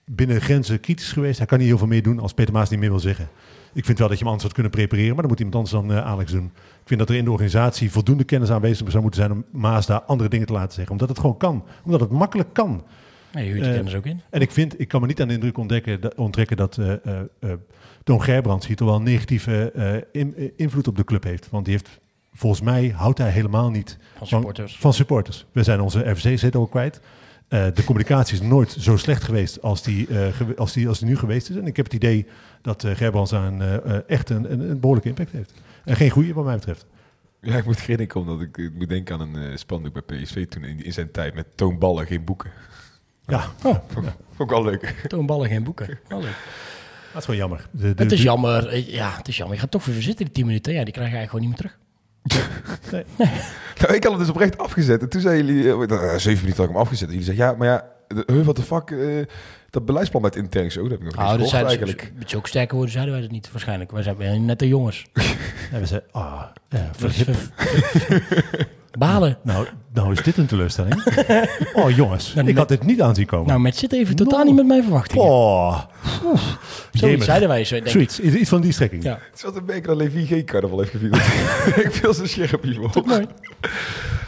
[0.05, 1.37] binnen grenzen kritisch geweest.
[1.37, 3.27] Hij kan niet heel veel meer doen als Peter Maas niet meer wil zeggen.
[3.73, 5.73] Ik vind wel dat je hem anders had kunnen prepareren, maar dan moet iemand anders
[5.73, 6.45] dan eh, Alex doen.
[6.55, 9.85] Ik vind dat er in de organisatie voldoende kennis aanwezig zou moeten zijn om Maas
[9.85, 10.91] daar andere dingen te laten zeggen.
[10.91, 11.63] Omdat het gewoon kan.
[11.83, 12.83] Omdat het makkelijk kan.
[13.33, 14.21] Nee, je huurt de Eh, kennis ook in.
[14.29, 16.91] En ik vind, ik kan me niet aan de indruk ontdekken, dat- onttrekken dat eh
[17.05, 17.51] eh eh,
[18.03, 21.49] Toon Gerbrands hier toch wel een negatieve in- invloed op de club heeft.
[21.49, 21.99] Want die heeft,
[22.33, 24.77] volgens mij, houdt hij helemaal niet Van supporters.
[24.77, 25.45] van supporters.
[25.51, 26.99] We zijn onze RVC-zetel al kwijt.
[27.47, 30.27] Eh, de communicatie is nooit zo slecht geweest als die, eh,
[30.57, 31.55] als, die, als die nu geweest is.
[31.55, 32.25] En ik heb het idee
[32.61, 35.53] dat uh, Gerbrands eh, eh, echt een, een, een behoorlijke impact heeft.
[35.85, 36.85] En geen goede wat mij betreft.
[37.41, 40.63] Ja, ik moet grinniken omdat ik, ik moet denken aan een spandoek bij PSV toen
[40.63, 42.49] in, in zijn tijd met toonballen, geen boeken.
[43.27, 44.05] Ja, Oh, Vond,
[44.35, 45.05] vond ik wel leuk.
[45.07, 45.99] toonballen, geen boeken.
[46.07, 46.35] Wel leuk.
[47.11, 47.67] dat is gewoon jammer.
[47.71, 48.77] De, de- Het is de- jammer.
[48.77, 49.55] Ja, het is jammer.
[49.55, 50.73] Je gaat toch weer zitten die 10 minuten.
[50.73, 51.81] Ja, die krijg je eigenlijk gewoon niet meer terug.
[53.79, 55.01] Nou, ik had het dus oprecht afgezet.
[55.01, 57.07] En toen zeiden jullie, eh, zeven minuten had ik hem afgezet.
[57.09, 59.25] En jullie zeiden, ja, maar ja, de- huh, what the fuck, eh,
[59.73, 62.11] dat beleidsplan met intern zo, dat heb ik nog Nou, niet gehoord zijn eigenlijk.
[62.17, 63.91] Met zulke sterke woorden zeiden wij dat niet waarschijnlijk.
[63.91, 65.05] Wij zijn net de jongens.
[65.71, 66.79] En we zeiden, ah, eh,
[68.99, 69.37] Balen.
[69.43, 71.03] Nou, nou is dit een teleurstelling.
[71.73, 73.47] oh jongens, Nou, ik met- had dit niet aanzien komen.
[73.47, 74.45] Nou, met zit even totaal No.
[74.45, 75.25] niet met mijn verwachtingen.
[75.25, 75.81] oh,
[76.91, 77.91] Zoiets zeiden wij zo, denk ik.
[77.91, 79.03] zoiets, iets iets van die strekking.
[79.03, 79.11] Ja.
[79.29, 81.15] Het is wat een beetje dat Levi geen carnaval heeft gevierd.
[81.85, 83.03] ik viel zo scherp hiervoor.
[83.05, 83.25] Mooi.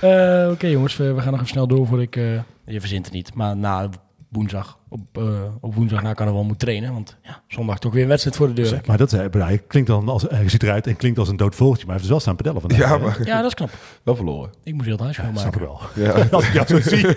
[0.01, 2.15] Eh, Oké jongens, we, we gaan nog even snel door voor ik...
[2.15, 2.23] eh,
[2.65, 3.33] je verzint het niet.
[3.33, 3.89] Maar na
[4.29, 6.93] woensdag, op, eh, op woensdag na carnaval moet trainen.
[6.93, 8.81] Want ja, zondag toch weer een wedstrijd voor de deur.
[8.85, 11.55] Maar dat eh, hij klinkt dan als, hij ziet eruit en klinkt als een dood
[11.55, 12.79] vogeltje, maar hij heeft dus wel staan pedellen vandaag.
[12.79, 13.69] Ja, maar Ja, dat is knap.
[14.03, 14.49] wel verloren.
[14.63, 16.03] Ik moest heel het huis Ja, snap ik schoonmaken.
[16.03, 16.21] wel.
[16.23, 16.27] Ja.
[16.31, 17.07] Als ik jou zo zie.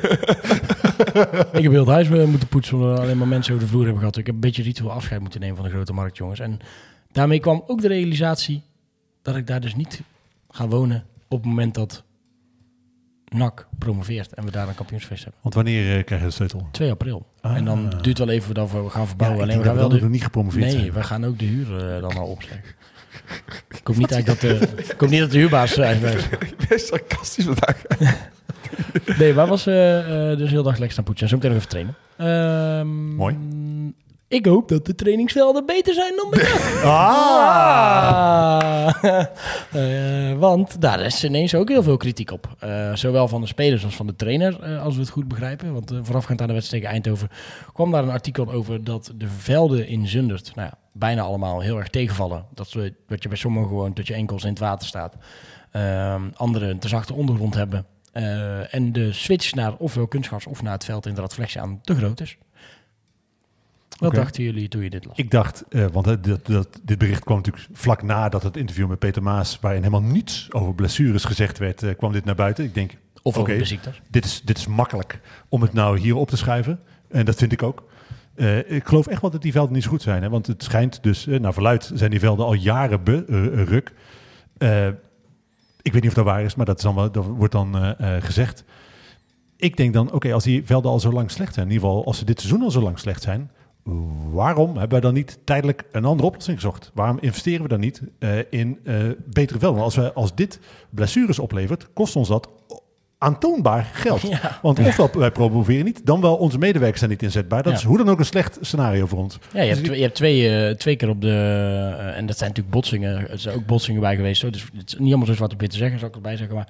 [1.52, 3.82] Ik heb heel het huis eh, moeten poetsen, omdat alleen maar mensen over de vloer
[3.82, 4.16] hebben gehad.
[4.16, 6.40] Ik heb een beetje ritueel afscheid moeten nemen van de grote markt, jongens.
[6.40, 6.58] En
[7.12, 8.62] daarmee kwam ook de realisatie
[9.22, 10.00] dat ik daar dus niet
[10.50, 12.02] ga wonen op het moment dat
[13.28, 15.40] NAC promoveert en we daar een kampioensfeest hebben.
[15.42, 16.68] Want wanneer eh, krijg je de sleutel?
[16.70, 17.26] 2 april.
[17.40, 17.56] Ah.
[17.56, 19.38] En dan duurt het wel even dat we gaan verbouwen.
[19.38, 20.92] Ja, ik alleen denk we dat gaan wel we de, nog niet gepromoveerd Nee, zijn.
[20.92, 22.62] we gaan ook de huur eh, dan al opzeggen.
[23.80, 26.00] ik hoop niet eigenlijk dat de, ik hoop niet dat de huurbaas zijn.
[26.68, 27.82] Best sarcastisch vandaag.
[29.18, 31.22] Nee, maar was eh, eh, dus heel dag lekker staan poetsen.
[31.24, 31.94] En zo meteen nog even trainen.
[32.16, 33.36] Ehm, Mooi.
[34.28, 36.48] Ik hoop dat de trainingsvelden beter zijn dan bij.
[36.90, 38.58] Ah!
[39.02, 39.24] Ah.
[39.72, 42.56] Eh, want daar is ineens ook heel veel kritiek op.
[42.58, 45.72] Eh, zowel van de spelers als van de trainer, eh, als we het goed begrijpen.
[45.72, 47.28] Want voorafgaand aan de wedstrijd tegen Eindhoven
[47.72, 51.78] kwam daar een artikel over dat de velden in Zundert, nou ja, bijna allemaal heel
[51.78, 52.44] erg tegenvallen.
[52.54, 55.16] Dat, we, dat je bij sommigen gewoon tot je enkels in het water staat.
[55.70, 57.86] Ehm anderen een te zachte ondergrond hebben.
[58.70, 61.94] En de switch naar ofwel kunstgas of naar het veld in de radflexie aan te
[61.94, 62.36] groot is.
[63.98, 65.16] Wat dachten jullie toen je dit las?
[65.16, 68.88] Ik dacht, eh, want eh, dat, dat, dit bericht kwam natuurlijk vlak nadat het interview
[68.88, 72.64] met Peter Maas, waarin helemaal niets over blessures gezegd werd, eh, kwam dit naar buiten.
[72.64, 72.92] Ik denk,
[73.22, 74.00] Of over de ziektes?
[74.10, 76.80] dit is, dit is makkelijk om het nou hier op te schrijven.
[77.08, 77.84] En dat vind ik ook.
[78.34, 80.22] Eh, ik geloof echt wel dat die velden niet zo goed zijn.
[80.22, 80.28] Hè?
[80.28, 83.00] Want het schijnt dus, naar verluid zijn die velden al jaren
[83.64, 83.92] ruk.
[85.82, 87.96] Ik weet niet of dat waar is, maar dat, is dan wel, dat wordt dan
[88.20, 88.64] gezegd.
[89.56, 92.04] Ik denk dan, oké, als die velden al zo lang slecht zijn, in ieder geval
[92.04, 93.50] als ze dit seizoen al zo lang slecht zijn,
[94.32, 96.90] waarom hebben wij dan niet tijdelijk een andere oplossing gezocht?
[96.94, 98.94] Waarom investeren we dan niet eh, in eh,
[99.26, 99.82] betere velden?
[99.82, 100.60] Als, we, als dit
[100.90, 102.48] blessures oplevert, kost ons dat
[103.18, 104.20] aantoonbaar geld.
[104.28, 104.58] Ja.
[104.62, 107.62] Want ofwel wij promoveren niet, dan wel onze medewerkers zijn niet inzetbaar.
[107.62, 107.78] Dat Ja.
[107.78, 109.38] is hoe dan ook een slecht scenario voor ons.
[109.52, 111.32] Ja, je Dus hebt, twee, je hebt twee, eh, twee keer op de...
[112.14, 113.30] en dat zijn natuurlijk botsingen.
[113.30, 114.42] Er zijn ook botsingen bij geweest.
[114.42, 114.50] Hoor.
[114.50, 116.56] Dus het is niet allemaal zo zwart op wit te zeggen, zou ik erbij zeggen.
[116.56, 116.68] Maar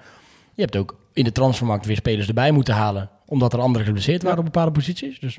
[0.54, 3.10] je hebt ook in de transfermarkt weer spelers erbij moeten halen.
[3.26, 5.20] Omdat er anderen geblesseerd waren op bepaalde posities.
[5.20, 5.38] Dus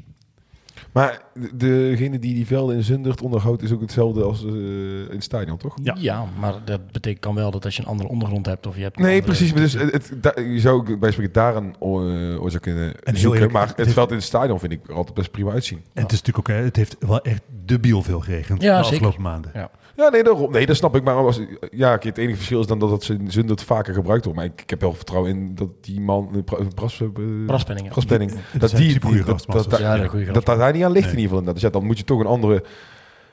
[0.94, 5.08] Maar de- degene die die velden in Zundert onderhoudt is ook hetzelfde als eh, in
[5.10, 5.74] het stadion, toch?
[5.84, 5.96] Ja.
[6.00, 6.26] ja.
[6.40, 8.68] maar dat betekent kan wel dat als je een andere ondergrond hebt...
[8.68, 9.52] of je hebt Nee, precies.
[9.54, 12.84] Maar dus het, het- da- je zou ook bij spreken daar een oor- oorzaak kunnen
[12.84, 13.32] heel zoeken.
[13.34, 15.78] eerlijk, maar het veld in het stadion vind ik er altijd best prima uitzien.
[15.94, 18.84] En het is natuurlijk ook, hè, het heeft wel echt debiel veel geregend Ja, de
[18.84, 18.96] zeker.
[19.06, 19.52] afgelopen maanden.
[19.54, 19.70] Ja.
[19.96, 20.52] Ja, nee, daarom.
[20.52, 21.04] Nee, dat snap ik.
[21.04, 21.40] Maar als,
[21.72, 24.40] ja, het enige verschil is dan dat het in Zundert vaker gebruikt wordt.
[24.40, 27.46] Maar ik, ik heb wel vertrouwen in dat die man, eh, Braspenningen.
[27.92, 30.94] Braspenning, Dat dat die, dat, dat, dat, Ja, de goede dat, dat daar niet aan
[30.94, 31.16] ligt Nee.
[31.16, 31.54] in ieder geval.
[31.54, 32.64] Dus ja, dan moet je toch een andere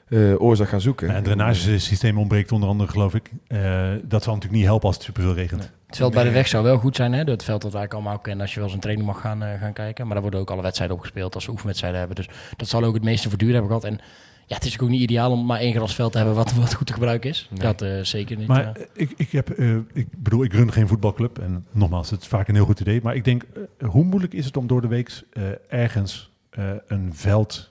[0.08, 1.06] eh, oorzaak gaan zoeken.
[1.06, 3.30] Ja, en het drainagesysteem ontbreekt onder andere, geloof ik.
[3.46, 3.60] Eh,
[4.02, 5.72] dat zal natuurlijk niet helpen als het superveel regent.
[5.86, 7.18] Het veld bij de weg zou wel goed zijn, hè?
[7.18, 9.42] Het veld dat wij eigenlijk allemaal kennen als je wel eens een training mag gaan,
[9.42, 10.04] eh, gaan kijken.
[10.04, 12.16] Maar daar worden ook alle wedstrijden opgespeeld als ze oefenwedstrijden hebben.
[12.16, 13.84] Dus dat zal ook het meeste voor duur hebben gehad.
[13.84, 14.00] En
[14.46, 16.86] ja, het is ook niet ideaal om maar één grasveld te hebben wat, wat goed
[16.86, 17.48] te gebruiken is.
[17.52, 18.46] Dat eh, zeker niet.
[18.46, 21.38] Maar ik, ik, heb, eh, ik bedoel, ik run geen voetbalclub.
[21.38, 23.00] En nogmaals, het is vaak een heel goed idee.
[23.02, 23.44] Maar ik denk,
[23.86, 27.70] hoe moeilijk is het om door de week eh, ergens eh, een veld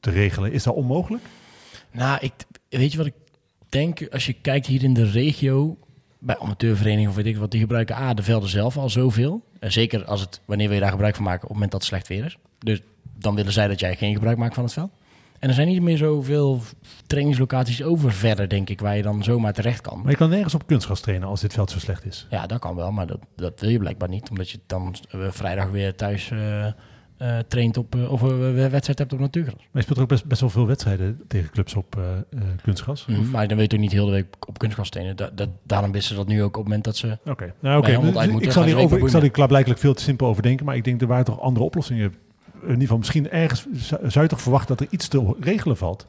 [0.00, 0.52] te regelen?
[0.52, 1.22] Is dat onmogelijk?
[1.90, 2.32] Nou, ik,
[2.68, 3.14] weet je wat ik
[3.68, 4.08] denk?
[4.12, 5.76] Als je kijkt hier in de regio,
[6.18, 9.42] bij amateurverenigingen of weet ik wat, die gebruiken A, de velden zelf al zoveel.
[9.58, 11.80] En zeker als het, wanneer we je daar gebruik van maken, op het moment dat
[11.80, 12.38] het slecht weer is.
[12.58, 12.80] Dus
[13.18, 14.90] dan willen zij dat jij geen gebruik maakt van het veld.
[15.38, 16.60] En er zijn niet meer zoveel
[17.06, 20.00] trainingslocaties over verder, denk ik, waar je dan zomaar terecht kan.
[20.00, 22.26] Maar je kan nergens op kunstgras trainen als dit veld zo slecht is.
[22.30, 24.30] Ja, dat kan wel, maar dat, dat wil je blijkbaar niet.
[24.30, 26.66] Omdat je dan eh, vrijdag weer thuis eh,
[27.18, 29.56] eh, traint op, eh, of een wedstrijd hebt op natuurgras.
[29.58, 32.02] Maar je speelt ook best, best wel veel wedstrijden tegen clubs op eh,
[32.40, 33.06] eh, kunstgras.
[33.06, 35.16] Mhm, Maar dan weet je ook niet heel de week op kunstgras trainen.
[35.16, 35.30] Da-
[35.62, 37.18] daarom wisten ze dat nu ook op het moment dat ze...
[37.26, 37.86] Oké, nou, oké.
[37.90, 40.42] Uit Dus moeten, ik zal hier over, ik zal hier klaarblijkelijk veel te simpel over
[40.42, 42.14] denken, maar ik denk er waren toch andere oplossingen.
[42.62, 43.66] In ieder geval, misschien ergens
[44.02, 46.06] zou je toch verwachten dat er iets te regelen valt.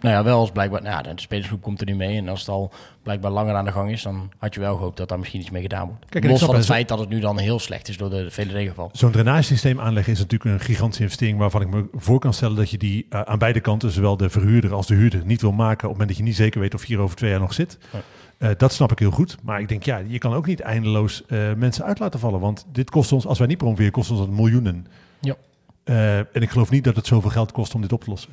[0.00, 0.82] Nou ja, wel als blijkbaar...
[0.82, 2.16] Nou ja, de spelersgroep komt er nu mee.
[2.16, 2.72] En als het al
[3.02, 4.02] blijkbaar langer aan de gang is...
[4.02, 6.04] dan had je wel gehoopt dat daar misschien iets mee gedaan wordt.
[6.08, 8.52] Kijk, Los van het feit dat het nu dan heel slecht is door de vele
[8.52, 8.90] regenval.
[8.92, 12.70] Zo'n drainagesysteem aanleggen is natuurlijk een gigantische investering waarvan ik me voor kan stellen dat
[12.70, 15.74] je die eh, aan beide kanten, zowel de verhuurder als de huurder, niet wil maken
[15.74, 17.52] op het moment dat je niet zeker weet of je hier over twee jaar nog
[17.52, 17.78] zit.
[17.92, 18.00] Ja.
[18.38, 19.36] Eh, dat snap ik heel goed.
[19.42, 22.40] Maar ik denk, ja, je kan ook niet eindeloos eh, mensen uit laten vallen.
[22.40, 24.86] Want dit kost ons, als wij niet promoveren, kost ons dat miljoenen.
[25.20, 25.36] Ja.
[26.32, 28.32] En ik geloof niet dat het zoveel geld kost om dit op te lossen.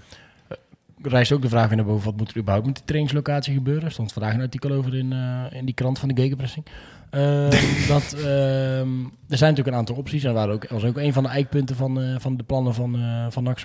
[1.02, 3.84] Rijst ook de vraag weer naar boven, wat moet er überhaupt met die trainingslocatie gebeuren?
[3.84, 6.66] Er stond vandaag een artikel over in, eh, in die krant van de gegenpressing.
[7.10, 7.50] Ehm,
[7.94, 10.24] dat, ehm, er zijn natuurlijk een aantal opties.
[10.24, 12.74] En dat waren ook, was ook een van de eikpunten van, eh, van de plannen
[12.74, 13.60] van, eh van NAC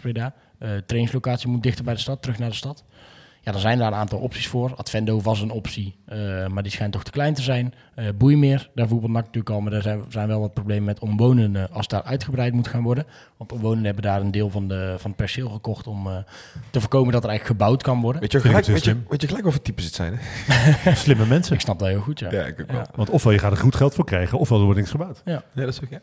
[0.87, 2.85] trainingslocatie moet dichter bij de stad, terug naar de stad.
[3.45, 4.75] Ja, er zijn daar een aantal opties voor.
[4.77, 7.75] Advendo was een optie, eh, maar die schijnt toch te klein te zijn.
[7.95, 10.99] Eh Boeimeer, daar voetbalt NAC natuurlijk al, maar daar zijn, zijn wel wat problemen met
[10.99, 13.07] omwonenden als daar uitgebreid moet gaan worden.
[13.37, 16.17] Want omwonenden hebben daar een deel van, de, van het perceel gekocht om eh,
[16.71, 18.21] te voorkomen dat er eigenlijk gebouwd kan worden.
[18.21, 20.95] Weet je, gelijk, weet, je, weet je gelijk wat voor types het zijn, hè?
[21.05, 21.55] Slimme mensen.
[21.55, 22.31] Ik snap dat heel goed, ja.
[22.31, 22.81] Ja, ik ook wel.
[22.81, 22.87] Ja.
[22.95, 25.23] Want ofwel je gaat er goed geld voor krijgen, ofwel er wordt niks gebouwd.
[25.25, 25.91] Ja, dat is ook...
[25.91, 26.01] Ja.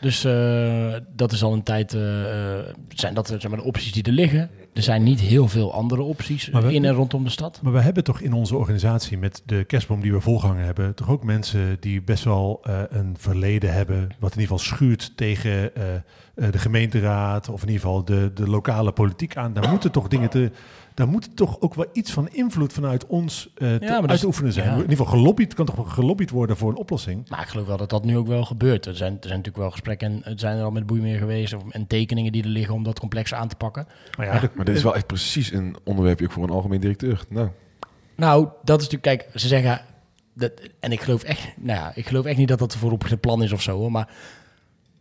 [0.00, 3.92] Dus eh, dat is al een tijd, eh, eh, zijn dat zeg maar, de opties
[3.92, 4.50] die er liggen.
[4.74, 7.60] Er zijn niet heel veel andere opties we- in en rondom de stad.
[7.62, 11.08] Maar we hebben toch in onze organisatie met de kerstboom die we volgehangen hebben, toch
[11.08, 15.72] ook mensen die best wel een verleden hebben, wat in ieder geval schuurt tegen
[16.34, 19.52] de gemeenteraad of in ieder geval de, de lokale politiek aan.
[19.52, 20.50] Daar moeten toch dingen te.
[21.00, 24.66] Daar moet toch ook wel iets van invloed vanuit ons eh te is- uitoefenen zijn.
[24.66, 24.72] ja.
[24.74, 27.28] In ieder geval gelobbyd, kan toch wel gelobbyd worden voor een oplossing.
[27.28, 28.86] Maar ik geloof wel dat dat nu ook wel gebeurt.
[28.86, 31.52] Er zijn, er zijn natuurlijk wel gesprekken en het zijn er al met Boeimeer geweest.
[31.54, 33.86] Of, en tekeningen die er liggen om dat complex aan te pakken.
[34.16, 37.24] Maar ja, Maar dit is wel echt precies een onderwerpje ook voor een algemeen directeur.
[37.28, 37.48] Nou,
[38.16, 39.80] Nou, dat is natuurlijk, kijk, ze zeggen,
[40.34, 43.20] dat, en ik geloof echt, nou ja, ik geloof echt niet dat dat voorop het
[43.20, 44.08] plan is of zo, hoor, maar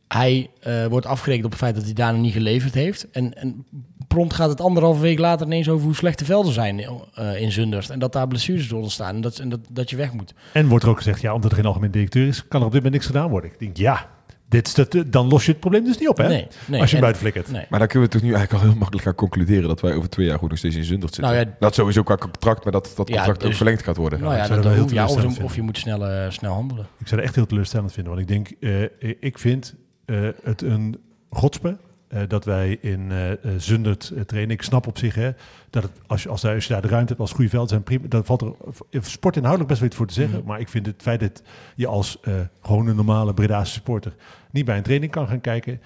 [0.08, 3.10] hij eh, wordt afgerekend op het feit dat hij daar nog niet geleverd heeft.
[3.12, 3.66] En, en
[4.10, 6.80] prompt gaat het anderhalve week later ineens over hoe slecht de velden zijn
[7.14, 7.90] eh, in Zundert.
[7.90, 10.34] En dat daar blessures door ontstaan en, dat, en dat, dat je weg moet.
[10.54, 12.72] En wordt er ook gezegd, ja, omdat er geen algemeen directeur is, kan er op
[12.74, 13.52] dit moment niks gedaan worden.
[13.52, 14.10] Ik denk, ja,
[14.50, 16.28] dit is dat, dan los je het probleem dus niet op, hè?
[16.28, 16.82] Nee, nee.
[16.82, 17.52] Als je buiten flikkert.
[17.52, 17.66] Nee.
[17.70, 20.10] maar dan kunnen we toch nu eigenlijk al heel makkelijk gaan concluderen dat wij over
[20.10, 21.34] twee jaar goed nog steeds in Zundert zitten.
[21.34, 23.98] Nou ja, dat sowieso qua contract, maar dat dat Ja, contract ook dus- verlengd gaat
[23.98, 24.20] worden.
[24.20, 25.08] Nou ja, dat, dat heel ja
[25.44, 26.88] of, je moet snel, eh, snel handelen.
[26.98, 28.16] Ik zou dat echt heel teleurstellend vinden.
[28.16, 28.52] Want ik denk,
[29.00, 31.00] eh, ik vind eh, het een
[31.30, 31.78] godspe
[32.10, 34.56] eh, dat wij in eh, eh, Zundert trainen.
[34.56, 35.32] Ik snap op zich hè,
[35.70, 37.70] dat het, als, je, als, daar, als je daar de ruimte hebt als goede veld
[37.70, 38.08] zijn, prima.
[38.08, 38.54] Dan valt er
[39.02, 40.38] sportinhoudelijk best wel iets voor te zeggen.
[40.38, 40.48] Mhm.
[40.48, 41.44] Maar ik vind het feit dat
[41.76, 44.16] je als eh, gewoon een normale Bredaanse supporter
[44.52, 45.82] niet bij een training kan gaan kijken,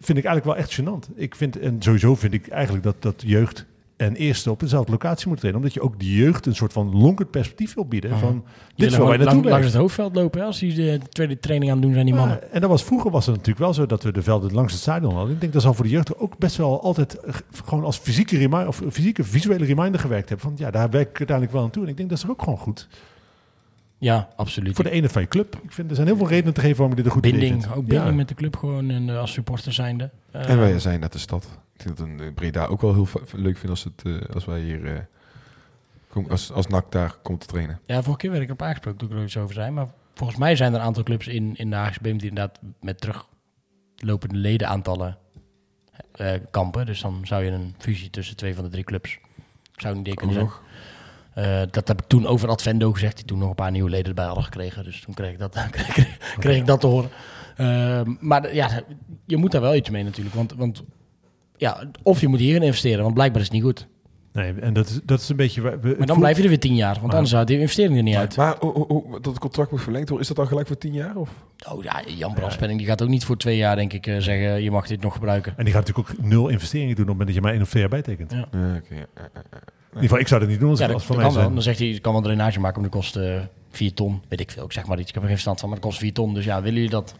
[0.00, 1.16] vind ik eigenlijk wel echt gênant.
[1.16, 3.66] Ik vind, en sowieso vind ik eigenlijk dat, dat jeugd
[3.96, 5.62] en eerste op dezelfde locatie moeten trainen.
[5.62, 8.18] Omdat je ook die jeugd een soort van lonkend perspectief wil bieden.
[8.18, 8.44] Van,
[8.74, 11.38] dit is waar wij lang- naartoe langs het hoofdveld lopen hè, als die de tweede
[11.38, 12.38] training aan het doen zijn, die mannen.
[12.40, 14.72] Ja, en dat was, vroeger was het natuurlijk wel zo dat we de velden langs
[14.72, 15.34] het stadion hadden.
[15.34, 17.34] Ik denk dat zal voor de jeugd ook best wel altijd eh,
[17.64, 20.46] gewoon als fysieke, reminder, of fysieke visuele reminder gewerkt hebben.
[20.46, 21.82] Van ja, daar werk ik uiteindelijk wel aan toe.
[21.82, 22.88] En ik denk dat is ook gewoon goed.
[23.98, 24.74] Ja, absoluut.
[24.74, 25.58] Voor de ene van je club.
[25.62, 27.40] Ik vind er zijn heel veel redenen te geven waarom ik dit een goed idee
[27.40, 27.74] binding, vind.
[27.74, 28.14] ook binding Ja.
[28.14, 30.10] met de club gewoon en eh, als supporter zijnde.
[30.30, 31.44] Eh, En wij zijn net de stad.
[31.76, 34.44] Ik denk dat een eh, Breda ook wel heel leuk vindt als, het, eh, als
[34.44, 35.00] wij hier, eh,
[36.08, 37.80] kom- als, als NAC daar komt te trainen.
[37.86, 39.70] Ja, vorige keer werd ik erop aangesproken toen ik er iets over zei.
[39.70, 42.60] Maar volgens mij zijn er een aantal clubs in, in de Haagse BEM die inderdaad
[42.80, 45.18] met teruglopende ledenaantallen
[46.12, 46.86] eh, kampen.
[46.86, 49.18] Dus dan zou je een fusie tussen twee van de drie clubs
[49.76, 50.50] zou een idee kunnen zijn.
[51.36, 54.06] Eh, dat heb ik toen over Advendo gezegd, die toen nog een paar nieuwe leden
[54.08, 54.84] erbij hadden gekregen.
[54.84, 57.10] Dus toen kreeg ik dat, kreeg, kreeg ik dat te horen.
[57.56, 58.68] Eh, maar ja,
[59.26, 60.34] je moet daar wel iets mee natuurlijk.
[60.36, 60.82] Want, want
[61.56, 63.86] ja, of je moet hierin investeren, want blijkbaar is het niet goed.
[64.32, 65.60] Nee, en dat is, dat is een beetje...
[65.60, 67.30] waar we- het Maar dan voelt- blijf je er weer tien jaar, want Maar- anders
[67.30, 68.36] zou die investering er niet uit.
[68.36, 68.56] Maar
[69.10, 71.16] dat het contract moet verlengd worden, is dat dan gelijk voor tien jaar?
[71.16, 71.30] Of?
[71.70, 74.62] Oh ja, Jan Braspenning die gaat ook niet voor twee jaar denk ik eh, zeggen,
[74.62, 75.54] je mag dit nog gebruiken.
[75.56, 77.62] En die gaat natuurlijk ook nul investeringen doen op het moment dat je maar één
[77.62, 78.32] of twee jaar bijtekent.
[78.32, 78.48] Ja.
[78.52, 78.80] Ja,
[80.02, 81.42] ieder geval, ik zou dat niet doen als, Ja, als dat, van mij kan wel.
[81.42, 81.54] zijn.
[81.54, 83.38] Dan zegt hij, ik kan wel drainage maken, maar dat kost eh
[83.70, 84.22] 4 ton.
[84.28, 85.08] Weet ik veel, ik zeg maar iets.
[85.08, 86.34] Ik heb er geen verstand van, maar dat kost 4 ton.
[86.34, 87.14] Dus ja, willen jullie dat?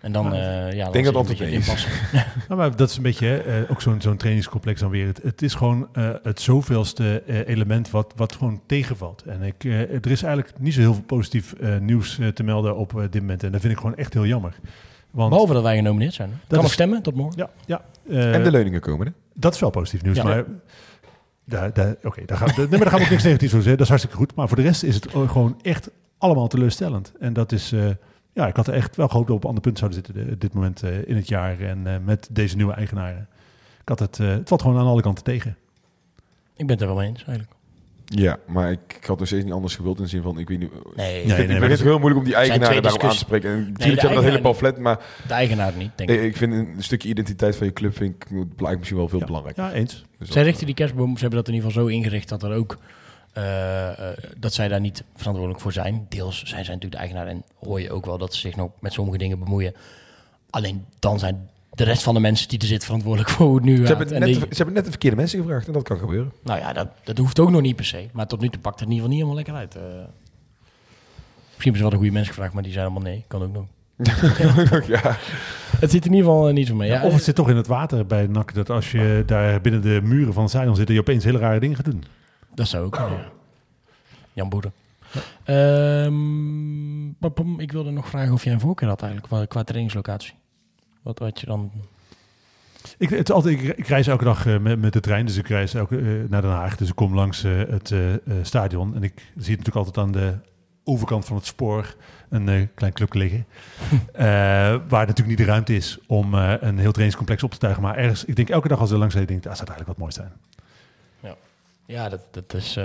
[0.00, 1.58] En dan, eh ja, dan denk zit dat een dat beetje het is.
[1.68, 1.90] inpassen.
[2.48, 5.06] Nou, maar dat is een beetje hè, eh, ook zo'n zo'n trainingscomplex dan weer.
[5.06, 9.22] Het, het is gewoon eh, het zoveelste eh, element wat, wat gewoon tegenvalt.
[9.22, 12.42] En ik, eh, er is eigenlijk niet zo heel veel positief eh, nieuws eh, te
[12.42, 13.42] melden op eh, dit moment.
[13.42, 14.54] En dat vind ik gewoon echt heel jammer.
[15.10, 16.30] Want, Behalve dat wij genomineerd zijn.
[16.30, 16.36] hè.
[16.54, 17.38] Kan nog stemmen tot morgen.
[17.38, 19.12] ja, ja, eh, En de leuningen komen, hè?
[19.34, 20.16] dat is wel positief nieuws.
[20.16, 20.24] Ja.
[20.24, 20.44] Maar
[21.48, 23.70] daar, daar, oké, daar, gaan, nee, maar daar gaan we ook niks negatiefs over zeggen.
[23.76, 24.34] Dat is hartstikke goed.
[24.34, 27.12] Maar voor de rest is het gewoon echt allemaal teleurstellend.
[27.20, 27.72] En dat is...
[27.72, 27.88] eh,
[28.32, 30.26] ja, ik had er echt wel gehoopt dat we op een ander punt zouden zitten
[30.26, 31.60] de- dit moment eh, in het jaar.
[31.60, 33.28] En eh, met deze nieuwe eigenaren.
[33.80, 35.56] Ik had het, eh, het valt gewoon aan alle kanten tegen.
[36.56, 37.50] Ik ben het er wel eens eigenlijk.
[38.14, 40.48] Ja, maar ik, ik had nog steeds niet anders gewild in de zin van, ik
[40.48, 40.70] weet niet...
[40.94, 43.50] Nee, Nee, ik nee, vind het heel moeilijk om die eigenaren daarop aan te spreken.
[43.50, 46.22] En natuurlijk de hebben dat hele pamflet, maar de eigenaar niet, denk ik.
[46.22, 49.26] ik, vind een stukje identiteit van je club vind ik, blijkt misschien wel veel Ja.
[49.26, 49.64] belangrijker.
[49.64, 50.04] Ja, eens.
[50.18, 52.52] Dus Zij richten die kerstboom, ze hebben dat in ieder geval zo ingericht dat er
[52.52, 52.78] ook
[53.32, 56.06] eh, eh, dat zij daar niet verantwoordelijk voor zijn.
[56.08, 58.70] Deels zijn zij natuurlijk de eigenaar en hoor je ook wel dat ze zich nog
[58.80, 59.74] met sommige dingen bemoeien.
[60.50, 61.48] Alleen dan zijn
[61.78, 63.88] de rest van de mensen die er zitten verantwoordelijk voor hoe het nu Ze gaat.
[63.88, 66.32] hebben, En net, die- ze hebben net de verkeerde mensen gevraagd en dat kan gebeuren.
[66.42, 68.06] nou ja, dat, dat hoeft ook nog niet per se.
[68.12, 69.74] Maar tot nu toe pakt het in ieder geval niet helemaal lekker uit.
[69.74, 70.04] eh.
[71.44, 73.24] misschien hebben ze wel de goede mensen gevraagd, maar die zijn allemaal nee.
[73.28, 73.64] Kan ook nog.
[74.86, 75.16] ja.
[75.78, 76.88] Het zit in ieder geval eh, niet mee.
[76.90, 79.82] Ja, of het zit toch in het water bij NAC dat als je daar binnen
[79.82, 82.04] de muren van het stadion zit, dat je opeens hele rare dingen gaat doen.
[82.54, 83.28] Dat zou ook kunnen, ja.
[84.32, 84.72] Jan Boeren.
[85.44, 87.08] Ehm,
[87.60, 90.34] ik wilde nog vragen of jij een voorkeur had eigenlijk qua, qua trainingslocatie.
[91.08, 91.70] Wat, wat je dan...
[92.98, 95.48] Ik, het, altijd, ik, ik reis elke dag eh, met, met de trein, dus ik
[95.48, 96.76] reis elke, eh, naar Den Haag.
[96.76, 97.94] Dus ik kom langs eh, het
[98.42, 98.94] stadion.
[98.94, 100.34] En ik zie het natuurlijk altijd aan de
[100.84, 101.94] overkant van het spoor
[102.28, 103.46] een klein clubje liggen.
[104.88, 107.82] Waar natuurlijk niet de ruimte is om een heel trainingscomplex op te tuigen.
[107.82, 109.78] Maar ergens, ik denk elke dag als ik er langs denk ik, daar zou het
[109.78, 110.32] eigenlijk wat mooi zijn.
[111.86, 112.78] Ja, dat, dat, is,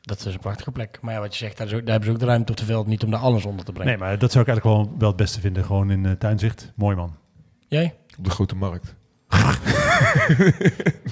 [0.00, 0.98] dat is een prachtige plek.
[1.00, 2.58] Maar ja, wat je zegt, daar, is ook, daar hebben ze ook de ruimte op
[2.58, 3.90] de veld niet om daar alles onder te brengen.
[3.90, 5.64] Nee, maar dat zou ik eigenlijk wel, wel het beste vinden.
[5.64, 6.72] Gewoon in tuinzicht.
[6.74, 7.16] Mooi man.
[7.74, 7.94] Jij?
[8.18, 8.94] Op de grote markt.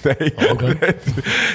[0.03, 0.51] nee.
[0.51, 0.61] Oh,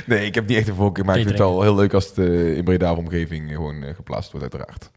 [0.08, 2.08] nee, ik heb niet echt een voorkeur, maar ik vind het wel heel leuk als
[2.08, 4.92] het eh, in Breda omgeving gewoon eh, geplaatst wordt, uiteraard.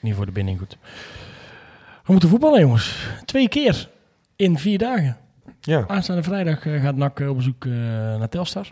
[0.00, 0.76] Niet voor de binding goed.
[2.04, 3.08] We moeten voetballen, jongens.
[3.24, 3.88] Twee keer
[4.36, 5.16] in vier dagen.
[5.60, 5.84] Ja.
[5.86, 7.72] Aanstaande vrijdag eh, gaat NAC op bezoek eh,
[8.18, 8.66] naar Telstar.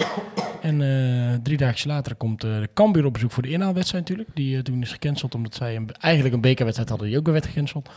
[0.61, 4.37] En eh, drie dagen later komt eh, de Cambuur op bezoek voor de inhaalwedstrijd natuurlijk.
[4.37, 7.33] Die eh, toen is gecanceld omdat zij een, eigenlijk een bekerwedstrijd hadden die ook weer
[7.33, 7.91] werd gecanceld.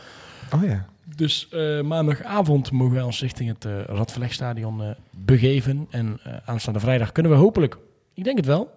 [0.54, 0.86] Oh ja.
[1.16, 5.86] Dus eh, maandagavond mogen wij ons richting het uh, Radverlegstadion eh, begeven.
[5.90, 7.76] En aanstaande vrijdag kunnen we hopelijk,
[8.14, 8.70] ik denk het wel,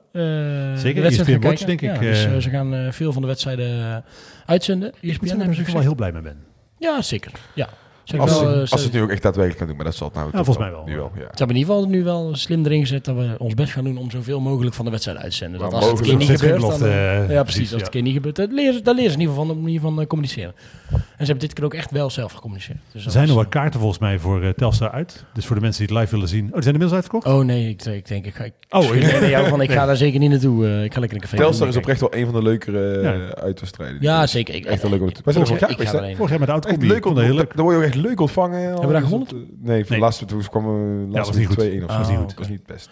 [0.76, 4.04] Zeker, de ESPN Watch, denk ik, Ja, dus ze gaan veel van de wedstrijden
[4.46, 4.94] uitzenden.
[5.00, 6.38] Ik ESPN ik er wel heel blij mee ben.
[6.78, 7.32] Ja, zeker.
[7.56, 7.70] Ja.
[8.18, 10.08] Als, ze, eh, als ze het nu ook echt daadwerkelijk kan doen, maar dat zal
[10.08, 10.84] het nou Ja, volgens mij wel.
[10.86, 11.20] Nu wel, ja.
[11.22, 13.84] ze hebben in ieder geval nu wel slim erin gezet dat we ons best gaan
[13.84, 15.60] doen om zoveel mogelijk van de wedstrijd uit te zenden.
[15.60, 17.44] Dat als het een keer niet gebeurt, dan, ja, precies.
[17.44, 19.36] precies, Als het een keer niet gebeurt, dat leren, ze- daar leren ze in ieder
[19.36, 20.54] geval van, de manier van eh, communiceren.
[20.92, 22.78] En ze hebben dit keer ook echt wel zelf gecommuniceerd.
[22.92, 25.24] Dus Er dat zijn nog wat kaarten volgens mij voor eh, Telstar uit.
[25.34, 26.46] Dus voor de mensen die het live willen zien.
[26.46, 27.36] Oh, die zijn inmiddels uitverkocht?
[27.38, 28.44] Oh nee, ik, ik denk, ik ga...
[28.44, 30.66] Ik, Oh, ik- jou van, ik ga daar zeker niet naartoe.
[30.84, 31.36] ik ga lekker in een café.
[31.38, 33.34] Telstar is oprecht wel een van de leukere Ja.
[33.42, 33.98] uitwedstrijden.
[34.02, 34.56] Ja, zeker.
[34.56, 35.22] Ik, Echt wel leuk om te-.
[35.24, 35.70] Vorig jaar
[36.18, 36.88] met de Echt autocombi.
[36.88, 37.56] leuk, om, dat heel daar leuk.
[37.56, 38.62] daar word je ook echt leuk ontvangen.
[38.62, 39.28] Hebben we daar gewonnen?
[39.28, 39.84] eh, Nee, voor Nee.
[39.84, 41.58] de laatste toen kwam we was laatste niet goed.
[41.60, 41.98] 2-1 of zo.
[41.98, 42.30] Ah, Dat was niet goed.
[42.30, 42.90] Dat was niet best.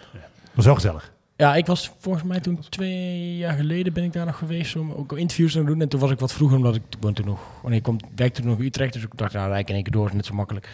[0.54, 1.14] was wel gezellig.
[1.36, 4.92] Ja, ik was volgens mij toen twee jaar geleden ben ik daar nog geweest om
[4.92, 5.80] ook interviews te doen.
[5.80, 8.50] En toen was ik wat vroeger, omdat ik toen nog, wanneer ik kom, werkte toen
[8.50, 10.34] nog in Utrecht, dus ik dacht, nou, rijk in één keer door, is net zo
[10.34, 10.68] makkelijk.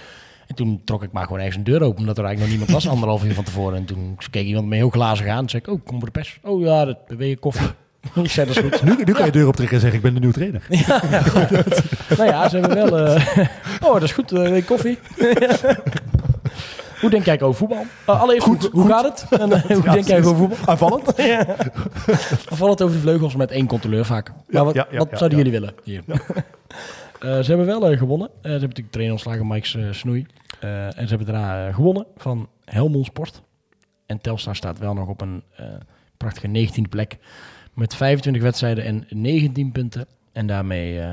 [0.46, 2.70] En toen trok ik maar gewoon ergens een deur open, omdat er eigenlijk nog niemand
[2.84, 3.76] was, anderhalf uur van tevoren.
[3.78, 6.18] En toen keek iemand me heel glazig aan en zei ik, oh, kom voor de
[6.18, 6.38] pers.
[6.42, 7.66] Oh ja, dat ben je koffie.
[8.22, 8.82] ik zei, dat is goed.
[8.82, 10.62] Nu, nu kan je deur optrekken en zeggen, ik ben de nieuwe trainer.
[12.18, 13.46] nou ja, ze hebben wel, eh,
[13.86, 14.98] oh, dat is goed, je koffie.
[17.00, 17.86] hoe denk jij over voetbal?
[18.09, 19.40] Uh, allereerst, hoe, hoe gaat het?
[19.40, 20.59] En, hoe denk jij over voetbal?
[20.66, 21.12] Aanvallend?
[21.16, 21.57] Ja.
[22.48, 24.32] Het over de vleugels met één controleur vaak.
[24.48, 25.44] Maar wat, ja, ja, wat ja, zouden ja.
[25.44, 26.03] jullie willen hier?
[27.20, 28.28] Ze hebben wel gewonnen.
[28.28, 30.26] Ze hebben natuurlijk trainer ontslagen Mike Snoei.
[30.61, 33.42] En ze hebben daarna gewonnen van Helmond Sport.
[34.07, 35.42] En Telstar staat wel nog op een
[36.16, 37.18] prachtige 19e plek.
[37.74, 40.06] Met 25 wedstrijden en 19 punten.
[40.32, 41.06] En daarmee eh,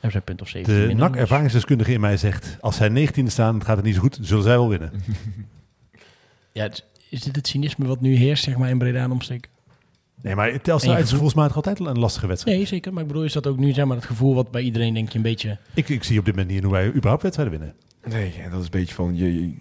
[0.00, 3.76] hebben een punt of 17 De NAC-ervaringsdeskundige in mij zegt, als zij 19e staan, gaat
[3.76, 4.92] het niet zo goed, zullen zij wel winnen.
[6.52, 9.50] Ja, het- is dit het cynisme wat nu heerst zeg maar, in Breda en omsteken?
[10.22, 12.56] Nee, maar je uit is gevoel- volgens mij altijd een lastige wedstrijd.
[12.56, 12.92] Nee, zeker.
[12.92, 15.08] Maar ik bedoel, is dat ook nu zeg maar, het gevoel wat bij iedereen denk
[15.08, 15.58] je een beetje...
[15.74, 17.76] Ik, ik zie op dit moment niet hoe wij überhaupt wedstrijden winnen.
[18.04, 19.54] Nee, en dat is een beetje van, je, je,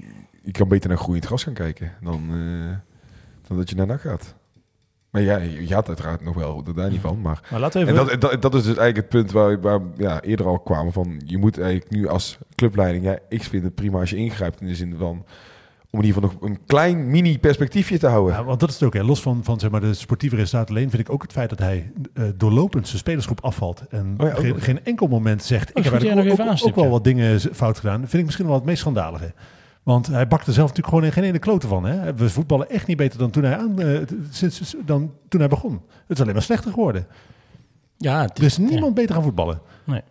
[0.43, 2.78] je kan beter naar groeiend gras gaan kijken dan, eh,
[3.47, 4.36] dan dat je naar NAC gaat.
[5.12, 7.22] Maar ja, je gaat uiteraard nog wel, daar niet van.
[7.22, 8.01] Maar Maar laten we even...
[8.01, 10.93] en dat, dat, dat is dus eigenlijk het punt waar, waar ja, eerder al kwamen
[10.93, 14.62] van, je moet eigenlijk nu als clubleiding, ja, ik vind het prima als je ingrijpt
[14.62, 15.26] in de zin van,
[15.91, 18.36] om in ieder geval nog een klein mini perspectiefje te houden.
[18.36, 18.93] Ja, want dat is het ook.
[18.93, 19.03] Hè.
[19.03, 21.60] Los van, van zeg maar, de sportieve resultaten alleen vind ik ook het feit dat
[21.60, 23.84] hij eh, doorlopend zijn spelersgroep afvalt.
[23.89, 26.89] En Oh ja, geen, enkel moment zegt, ik goed heb eigenlijk ook, ook, ook wel
[26.89, 28.01] wat dingen fout gedaan.
[28.01, 29.34] Dat vind ik misschien wel het meest schandalige.
[29.90, 31.86] Want hij bakte zelf natuurlijk gewoon in geen ene klote van.
[31.86, 32.14] Hè.
[32.14, 35.74] We voetballen echt niet beter dan toen hij, aan, eh, sinds, dan toen hij begon.
[36.08, 37.08] Het is alleen maar slechter geworden.
[37.98, 39.62] Ja, Er is niemand beter gaan voetballen.
[39.84, 40.02] Nee.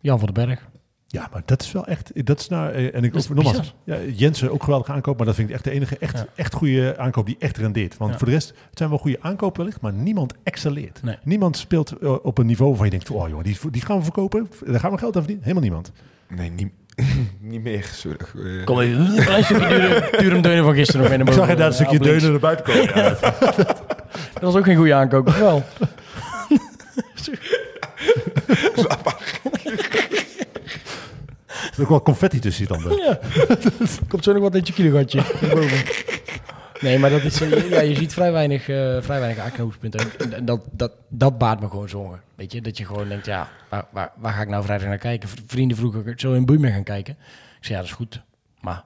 [0.00, 0.68] Jan van den Berg.
[1.06, 2.26] Ja, maar dat is wel echt.
[2.26, 2.72] Dat is nou.
[2.72, 3.74] eh, En ik Dat is ook nogmaals.
[3.84, 6.26] Ja, Jensen ook geweldige aankoop, maar dat vind ik echt de enige echt, Ja.
[6.34, 7.96] echt goede aankoop die echt rendeert.
[7.96, 8.16] Want Ja.
[8.18, 11.02] voor de rest het zijn wel goede aankopen wellicht, maar niemand excelleert.
[11.02, 11.16] Nee.
[11.24, 14.02] Niemand speelt eh, op een niveau waarvan je denkt, oh jongen, die, die gaan we
[14.04, 15.42] verkopen, daar gaan we geld aan verdienen.
[15.44, 15.92] Helemaal niemand.
[16.28, 16.72] Nee, niet,
[17.40, 17.84] niet meer.
[17.92, 18.16] Sorry.
[18.64, 19.00] Kom even.
[19.36, 21.40] Een stukje durum deunen van gisteren nog naar Ik boven.
[21.40, 22.82] zag je daar een stukje deunen naar buiten komen.
[22.94, 23.08] Ja,
[23.56, 23.82] dat-
[24.40, 25.28] was ook geen goede aankoop.
[25.28, 25.62] Wel.
[31.46, 32.96] er is ook wel confetti tussen die tanden.
[33.04, 33.18] Ja.
[34.08, 35.20] Komt zo nog wat in je kilogatje.
[36.84, 40.00] Nee, maar dat is, eh, ja, je ziet vrij weinig, eh, vrij weinig aanknopingspunten.
[40.32, 42.20] En- dat, dat, dat baart me gewoon zorgen.
[42.34, 44.98] Weet je, dat je gewoon denkt, ja, waar, waar, waar ga ik nou vrijdag naar
[44.98, 45.28] kijken?
[45.46, 47.16] Vrienden vroegen, zo in Boemer gaan kijken.
[47.58, 48.22] Ik zei, ja, dat is goed.
[48.60, 48.84] Maar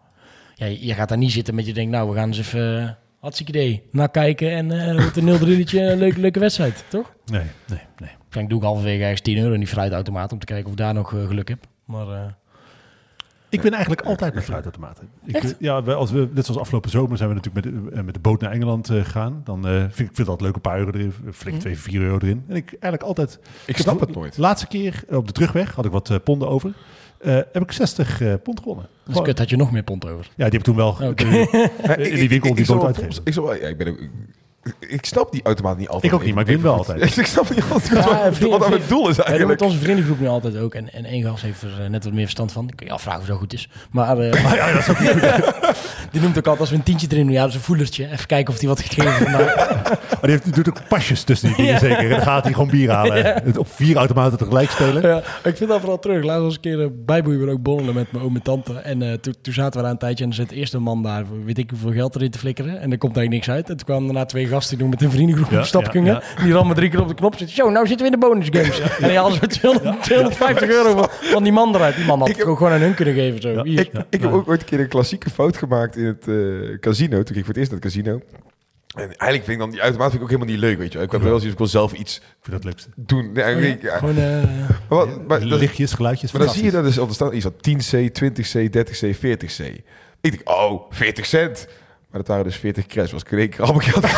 [0.54, 2.80] ja, je je gaat daar niet zitten met je denkt, nou, we gaan eens even,
[2.82, 2.90] uh,
[3.20, 4.50] hartstikke idee, naar kijken.
[4.50, 7.14] En wordt een 0 3 een leuke, leuke wedstrijd, toch?
[7.24, 7.80] Nee, nee,
[8.30, 8.46] nee.
[8.46, 10.94] Doe ik halverwege ergens 10 euro in die fruitautomaat om te kijken of ik daar
[10.94, 11.66] nog geluk heb.
[11.84, 12.36] Maar
[13.50, 15.08] Ik ben eigenlijk altijd met fruitautomaten.
[15.24, 18.02] Ik, eh, ja, als we, net zoals afgelopen zomer zijn we natuurlijk met de, eh,
[18.02, 19.40] met de boot naar Engeland eh, gegaan.
[19.44, 21.58] Dan eh, vind ik vind dat leuk een paar euro erin, flink Mhm.
[21.58, 22.44] 2, 4 euro erin.
[22.48, 24.36] En ik eigenlijk altijd ik snap het nooit.
[24.38, 26.72] Laatste keer op de terugweg had ik wat ponden over.
[27.18, 28.84] eh, heb ik 60 eh, pond gewonnen.
[28.84, 30.24] Dus Gewoon- kut, had je nog meer pond over.
[30.24, 31.24] Ja, die heb ik toen wel Oké.
[32.10, 33.22] in die winkel die boot uitgegeven.
[33.24, 33.98] Ik, ik, ben, ook-
[34.78, 36.12] ik snap die automaat niet altijd.
[36.12, 37.16] Ik ook niet, maar ik win wel altijd.
[37.18, 39.60] ik snap niet altijd Ja, wat, vriend- wat nou het doel is Wij doen eigenlijk.
[39.60, 40.74] met onze vriendengroep nu altijd ook.
[40.74, 42.68] En, en één gast heeft er eh, net wat meer verstand van.
[42.68, 43.68] Ik kan je afvragen of zo goed is.
[43.90, 44.32] Maar eh,
[46.12, 47.32] die noemt ook altijd als we een tientje erin doen.
[47.34, 48.10] Ja, dat is een voelertje.
[48.10, 49.30] Even kijken of die wat gegeven heeft.
[49.32, 51.98] Maar die heeft, doet ook pasjes tussen die dingen zeker.
[51.98, 53.24] En dan gaat hij gewoon bier halen.
[53.24, 55.02] Het Op vier automaten tegelijk spelen.
[55.08, 56.24] Ja, ik vind dat vooral terug.
[56.24, 58.72] Laatst was een keer uh, bijboeien ook borrelen met mijn oom en tante.
[58.74, 61.02] En eh, toen, toen zaten we daar een tijdje en er zit eerst een man
[61.02, 62.80] daar, weet ik hoeveel geld erin te flikkeren.
[62.80, 63.70] En er komt eigenlijk niks uit.
[63.70, 65.88] En toen kwamen daarna twee gasten die doen met een vriendengroep Ja, op stap ja,
[65.88, 66.12] kunnen.
[66.36, 66.42] ja.
[66.44, 67.56] Die rammen drie keer op de knop zitten.
[67.56, 68.80] Zo, nou zitten we in de bonus games.
[68.80, 71.96] En die hadden zo 200, 250 euro van, van die man eruit.
[71.96, 73.40] Die man had Ik ook gewoon aan hun kunnen geven.
[73.40, 73.48] Zo.
[73.48, 73.62] Ja.
[73.62, 73.80] Hier.
[73.80, 76.34] Ik, ik heb ook ooit een keer een klassieke fout gemaakt in het eh,
[76.80, 77.16] casino.
[77.16, 78.20] Toen ging ik voor het eerst naar het casino.
[78.94, 80.98] En eigenlijk vind ik dan die automaat vind ik ook helemaal niet leuk, weet je.
[80.98, 81.06] wel.
[81.06, 82.88] Ik heb wel eens, ik wil zelf iets Ik vind dat leukste.
[82.96, 83.32] doen.
[83.32, 83.96] Nee, Oh ja, ik- ja.
[83.98, 86.32] Gewoon, eh, Maar, wat- maar, Lichtjes, geluidjes.
[86.32, 89.64] maar dan zie je dat dus op de stand iets van 10c, 20c, 30c, 40c.
[90.20, 91.68] Ik denk, oh, 40 cent.
[92.10, 93.10] Maar dat waren dus 40 crash.
[93.10, 94.04] Was ik in één keer allemaal geld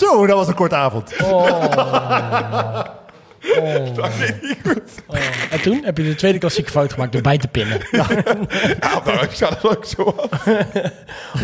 [0.00, 1.12] Zo, dat was een korte avond.
[1.22, 2.84] oh.
[3.58, 3.98] Oh.
[5.06, 5.16] Oh.
[5.50, 7.80] En toen heb je de tweede klassieke fout gemaakt door bij te pinnen.
[7.90, 8.06] Ja,
[9.04, 10.46] nou, ik sta er ook zo af.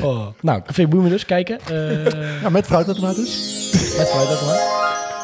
[0.03, 0.27] Oh.
[0.41, 1.59] Nou, Café Boemen dus, kijken.
[1.71, 3.71] Eh Ja, met fruitautomaat dus.
[3.99, 4.82] met fruit dat maar.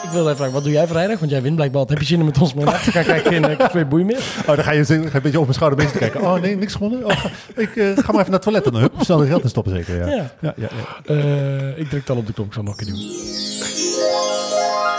[0.09, 1.19] Ik wilde even vragen, wat doe jij vrijdag?
[1.19, 1.81] Want jij wint blijkbaar.
[1.81, 1.99] altijd.
[1.99, 4.23] Heb je zin om met ons mee naar te gaan kijken in uh, Café Boeimeer?
[4.41, 6.21] Oh, dan ga je, zin- ga je een beetje over mijn schouder bezig kijken.
[6.21, 7.05] Oh nee, niks gewonnen.
[7.05, 8.65] Oh, ga, ik eh, ga maar even naar het toilet.
[8.67, 9.97] En dan hup, snel er geld in stoppen zeker.
[9.99, 10.07] Ja.
[10.07, 10.33] Ja.
[10.41, 10.69] Ja, ja,
[11.07, 11.15] ja.
[11.15, 13.03] Eh, ik druk dan op de knop, ik zal nog een keer doen.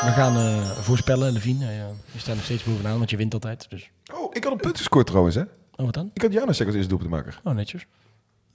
[0.06, 1.66] We gaan eh, voorspellen, Levine.
[1.66, 1.72] eh,
[2.12, 3.66] je staat nog steeds bovenaan, want je wint altijd.
[3.70, 3.90] Dus.
[4.14, 5.42] Oh, ik had een punt gescoord trouwens, hè.
[5.76, 6.10] Oh, wat dan?
[6.14, 7.40] Ik had Janus als eerste doelpuntmaker.
[7.44, 7.86] Oh, netjes.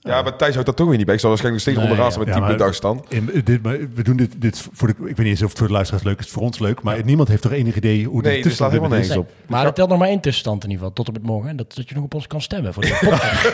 [0.05, 1.15] Ja, maar Thijs houdt dat toch weer niet bij.
[1.15, 2.33] Ik zal waarschijnlijk nog steeds Nee, onderaan staan met ja.
[2.33, 2.47] 10 Ja,
[3.09, 3.33] punten.
[3.33, 5.57] In, dit, maar we doen dit, dit voor de, ik weet niet eens of het
[5.57, 6.29] voor de luisteraars leuk is.
[6.29, 6.81] Voor ons leuk.
[6.81, 8.97] Maar niemand heeft toch enig idee hoe Nee, de er staat helemaal is.
[9.07, 9.31] nergens op.
[9.47, 11.49] Maar er telt nog maar één tussenstand in ieder geval, tot op het morgen.
[11.49, 13.45] En dat, dat je nog op ons kan stemmen voor de podcast.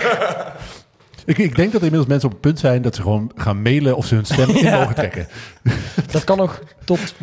[1.26, 3.62] Ik, ik denk dat er inmiddels mensen op het punt zijn dat ze gewoon gaan
[3.62, 4.80] mailen of ze hun stem in Ja.
[4.80, 5.28] mogen trekken.
[6.12, 6.99] dat kan nog tot...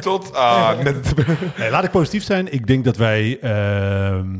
[0.00, 1.14] Tot, ah, net het...
[1.58, 2.52] Nee, laat ik positief zijn.
[2.52, 4.36] Ik denk dat wij ehm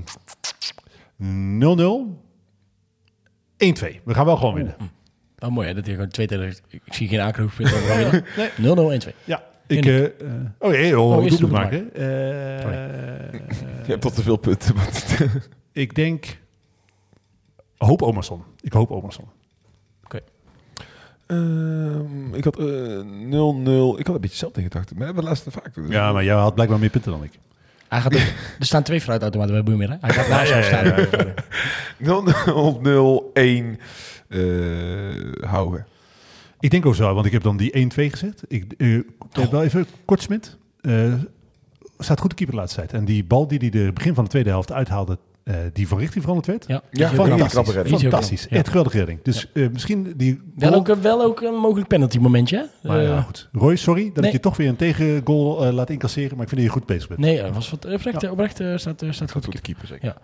[1.22, 2.26] 0-0,
[3.64, 4.02] 1-2.
[4.04, 4.76] We gaan wel gewoon winnen.
[5.38, 6.54] Oh, mooi hè, dat je gewoon twee tegen...
[6.68, 7.72] Ik zie geen aanknopingspunt.
[7.72, 8.24] over
[8.56, 9.00] winnen.
[9.02, 9.14] 0-0, 1-2.
[9.24, 9.42] Ja.
[9.66, 10.10] Ik, eh eh,
[10.58, 11.94] oh nee, oh, Oh, oh doelpunt maken.
[11.94, 12.02] Eh,
[13.32, 14.74] Je hebt tot te veel punten.
[14.74, 15.02] maar-
[15.72, 16.38] ik denk...
[17.76, 18.42] Hoop Omerson.
[18.60, 19.24] Ik hoop Omerson.
[21.26, 23.98] Ehm, ik had eh, 0-0.
[23.98, 24.96] Ik had een beetje zelf in gedachten.
[24.96, 25.70] Maar we hebben laatst vaak.
[25.88, 27.38] Ja, maar jij had blijkbaar meer punten dan ik.
[27.88, 28.20] Hij gaat ook,
[28.58, 29.96] er staan twee fruitautomaten bij Boemer, hè?
[30.00, 31.34] Hij gaat naast Ja, hem ja, ja, staan.
[33.74, 33.80] 0-0, 0-1
[34.28, 35.86] eh, houden.
[36.60, 38.42] Ik denk ook zo, want ik heb dan die 1-2 gezet.
[38.48, 38.64] Ik
[39.32, 40.56] heb wel even kort Smit.
[40.80, 41.12] eh,
[41.98, 42.92] staat goed de keeper de laatste tijd.
[42.92, 45.18] En die bal die hij de begin van de tweede helft uithaalde,
[45.48, 46.64] eh, die van richting veranderd werd.
[46.68, 47.84] Ja, Ja, Die van die redding.
[47.84, 48.46] Die Fantastisch.
[48.50, 48.56] ja.
[48.56, 49.22] Echt geweldige redding.
[49.22, 52.88] Dus eh, misschien die Wel ook, een- wel ook een mogelijk penalty momentje, hè?
[52.88, 53.48] Maar ja, Eh, goed.
[53.52, 54.26] Roy, sorry dat nee.
[54.26, 56.32] ik je toch weer een tegengoal eh, laat incasseren.
[56.36, 57.20] Maar ik vind dat je goed bezig bent.
[57.20, 59.44] Nee, dat was wat, oprecht, oprecht eh, staat, eh, staat goed.
[59.44, 60.04] Goed keeper zeker.
[60.06, 60.16] Ja.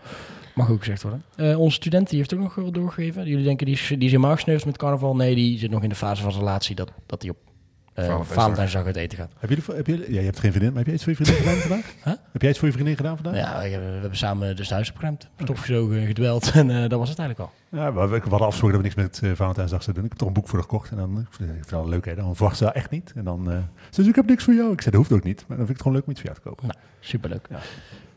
[0.55, 1.23] Mag ook gezegd worden.
[1.37, 3.27] Eh, onze student die heeft ook nog wel doorgegeven.
[3.27, 5.17] Jullie denken die is, die is helemaal gesneuveld met carnaval.
[5.17, 7.53] Nee, die zit nog in de fase van relatie dat, dat hij op eh
[7.95, 8.35] Valentijnsdag.
[8.43, 9.31] Valentijnsdag uit eten gaat.
[9.39, 11.25] Heb je, heb je, ja, je hebt geen vriendin, maar heb jij iets voor je
[11.25, 11.95] vriendin gedaan vandaag?
[12.05, 12.13] Huh?
[12.33, 13.37] Heb jij iets voor je vriendin gedaan vandaag?
[13.37, 15.29] Ja, we, hebben- we hebben samen dus de huis opgeruimd.
[15.43, 17.79] Stopgezogen, gedweld en eh, dat was het eigenlijk al.
[17.79, 20.05] Ja, maar we, we hadden afgesproken dat we niks met uh, Valentijnsdag zouden doen.
[20.05, 20.91] Ik heb toch een boek voor haar gekocht.
[20.91, 22.15] En dan, ik vind het wel leuk, hè.
[22.15, 23.13] Dan verwacht ze dat echt niet.
[23.15, 24.73] En dan, eh ze zei, ik heb niks voor jou.
[24.73, 25.45] Ik zei, dat hoeft ook niet.
[25.47, 26.67] Maar dan vind ik het gewoon leuk om iets voor jou te kopen.
[26.67, 27.47] Nou, superleuk.
[27.51, 27.59] Ja.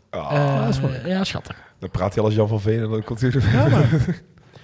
[0.10, 1.06] Ah, Eh, dat is wel leuk.
[1.06, 1.56] ja, schattig.
[1.80, 4.06] dan praat hij al als Jan van Veen en dan komt hij er Ja, maar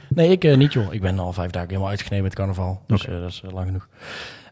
[0.08, 0.94] Nee, ik eh, niet joh.
[0.94, 2.82] Ik ben al vijf dagen helemaal uitgeknepen met carnaval.
[2.88, 3.88] Dus eh, dat is eh, lang genoeg.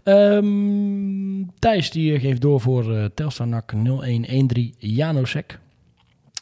[0.03, 5.59] Ehm, Thijs die eh, geeft door voor eh Telstar NAC 0113 Janosek.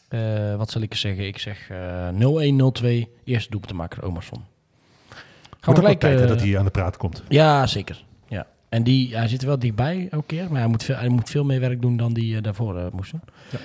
[0.08, 1.28] Eh wat zal ik zeggen?
[1.28, 4.42] Ik zeg eh 0102 eerste doelpunt te maken Omerson.
[5.60, 6.00] Gaan we gelijk...
[6.00, 7.24] tijd hè, dat hij aan de praat komt.
[7.28, 8.04] Ja, zeker.
[8.28, 8.48] Ja.
[8.70, 11.30] En die, hij zit er wel dichtbij elke keer, maar hij moet veel, hij moet
[11.30, 13.22] veel meer werk doen dan die daarvoor moest doen.
[13.52, 13.60] Ja.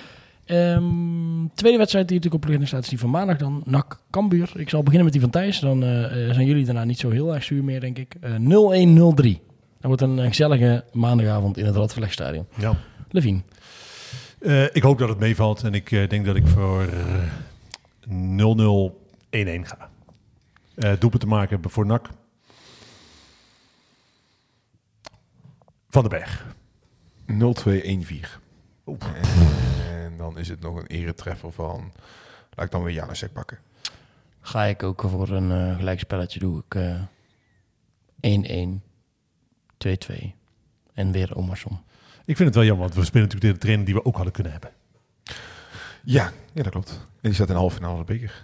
[0.45, 3.61] Ehm, tweede wedstrijd die natuurlijk op de staat is die van maandag dan.
[3.65, 4.51] NAC Cambuur.
[4.55, 5.59] Ik zal beginnen met die van Thijs.
[5.59, 8.15] Dan zijn jullie daarna niet zo heel erg zuur meer, denk ik.
[8.21, 9.41] Eh 0103.
[9.85, 12.47] Dat wordt een eh, gezellige maandagavond in het Radverlegstadion.
[12.55, 12.77] Ja.
[13.09, 13.41] Levine.
[14.39, 15.63] Eh, ik hoop dat het meevalt.
[15.63, 17.23] En ik eh, denk dat ik voor eh,
[18.07, 19.89] 0-0-1-1 ga.
[20.75, 22.09] Eh doelpunt te maken voor NAC.
[25.89, 26.45] Van den Berg.
[27.25, 28.25] 0214.
[29.91, 31.91] En dan is het nog een eretreffer van...
[32.55, 33.57] Laat ik dan weer Janusek pakken.
[34.41, 37.01] Ga ik ook voor een eh gelijkspelletje doe ik eh
[38.79, 38.84] 1-1,
[39.87, 40.31] 2-2
[40.93, 41.79] en weer Omerson.
[42.25, 44.33] Ik vind het wel jammer, want we spelen natuurlijk de trainer die we ook hadden
[44.33, 44.69] kunnen hebben.
[46.03, 46.89] Ja, ja, dat klopt.
[46.91, 48.43] En die staat in de halve finale van de beker.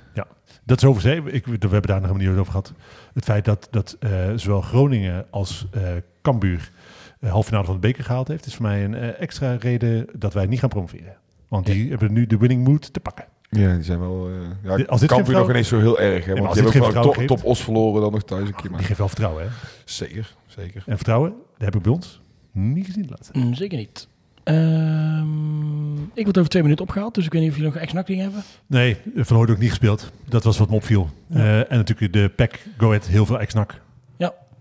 [0.63, 1.23] Dat is over zee.
[1.23, 2.73] Ik, we hebben daar nog helemaal niet over gehad.
[3.13, 5.81] Het feit dat, dat eh, zowel Groningen als eh
[6.21, 6.71] Cambuur
[7.19, 10.07] de halve finale van de beker gehaald heeft, is voor mij een eh, extra reden
[10.15, 11.17] dat wij niet gaan promoveren.
[11.47, 13.25] Want die hebben nu de winning mood te pakken.
[13.51, 14.29] Ja, die zijn wel...
[14.63, 16.25] eh ja, als dit weer nog ineens zo heel erg.
[16.25, 18.53] Hè, maar want als die hebben ook top, top Os verloren dan nog thuis een
[18.53, 18.61] keer.
[18.61, 19.49] Die Maar geeft wel vertrouwen, hè?
[19.85, 20.83] zeker, zeker.
[20.85, 22.21] En vertrouwen, dat heb ik bij ons
[22.51, 23.39] niet gezien laten.
[23.39, 24.07] Mm, zeker niet.
[24.43, 28.05] Ehm, ik word over twee minuten opgehaald, dus ik weet niet of jullie nog ex
[28.05, 28.43] dingen hebben.
[28.67, 30.11] Nee, Van Hooyd ook niet gespeeld.
[30.25, 31.09] Dat was wat me opviel.
[31.29, 33.81] Eh, en natuurlijk de PEC, Go Ahead, heel veel ex-nak.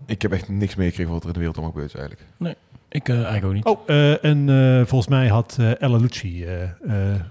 [0.05, 2.27] Ik heb echt niks meegekregen wat er in de wereld allemaal gebeurt eigenlijk.
[2.93, 3.65] Ik eh, eigenlijk ook niet.
[3.65, 6.69] Oh, eh, en eh, volgens mij had eh Ella Lucci eh, eh,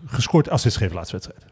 [0.07, 1.45] gescoord assist gegeven laatste wedstrijd.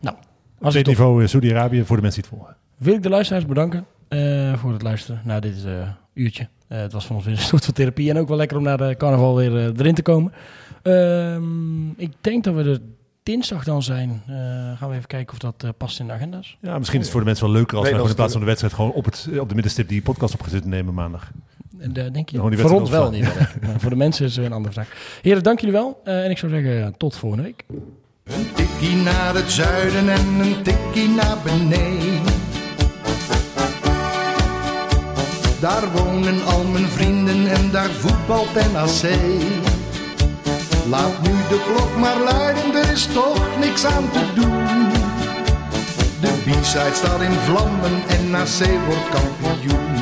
[0.59, 1.07] Was Tweede het top.
[1.07, 2.57] niveau Saudi-Arabië voor de mensen die het volgen.
[2.77, 5.73] Wil ik de luisteraars bedanken eh, voor het luisteren naar dit eh,
[6.15, 6.49] uurtje.
[6.69, 8.63] Eh, het was van ons weer een soort van therapie en ook wel lekker om
[8.63, 10.33] naar de carnaval weer erin te komen.
[10.83, 12.79] Ehm, ik denk dat we er
[13.23, 14.23] dinsdag dan zijn.
[14.27, 14.35] Eh,
[14.79, 16.57] gaan we even kijken of dat eh, past in de agenda's.
[16.61, 18.41] Ja, misschien is het voor de mensen wel leuker als Nee, gewoon in plaats van
[18.41, 21.31] de wedstrijd gewoon op, het, op de middenstip die podcast op gaan zitten nemen maandag.
[21.79, 22.49] En, eh, denk je?
[22.49, 23.25] Die voor ons wel niet.
[23.25, 23.33] ik.
[23.67, 24.89] Maar voor de mensen is het een andere vraag.
[25.23, 26.01] Heren, dank jullie wel.
[26.05, 27.65] Eh, en ik zou zeggen, tot volgende week.
[28.25, 32.23] Een tikkie naar het zuiden en een tikkie naar beneden.
[35.61, 39.11] Daar wonen al mijn vrienden en daar voetbalt NAC.
[40.89, 44.89] Laat nu de klok maar luiden, er is toch niks aan te doen.
[46.21, 49.98] De B-side staat in vlammen en NAC wordt kampioen.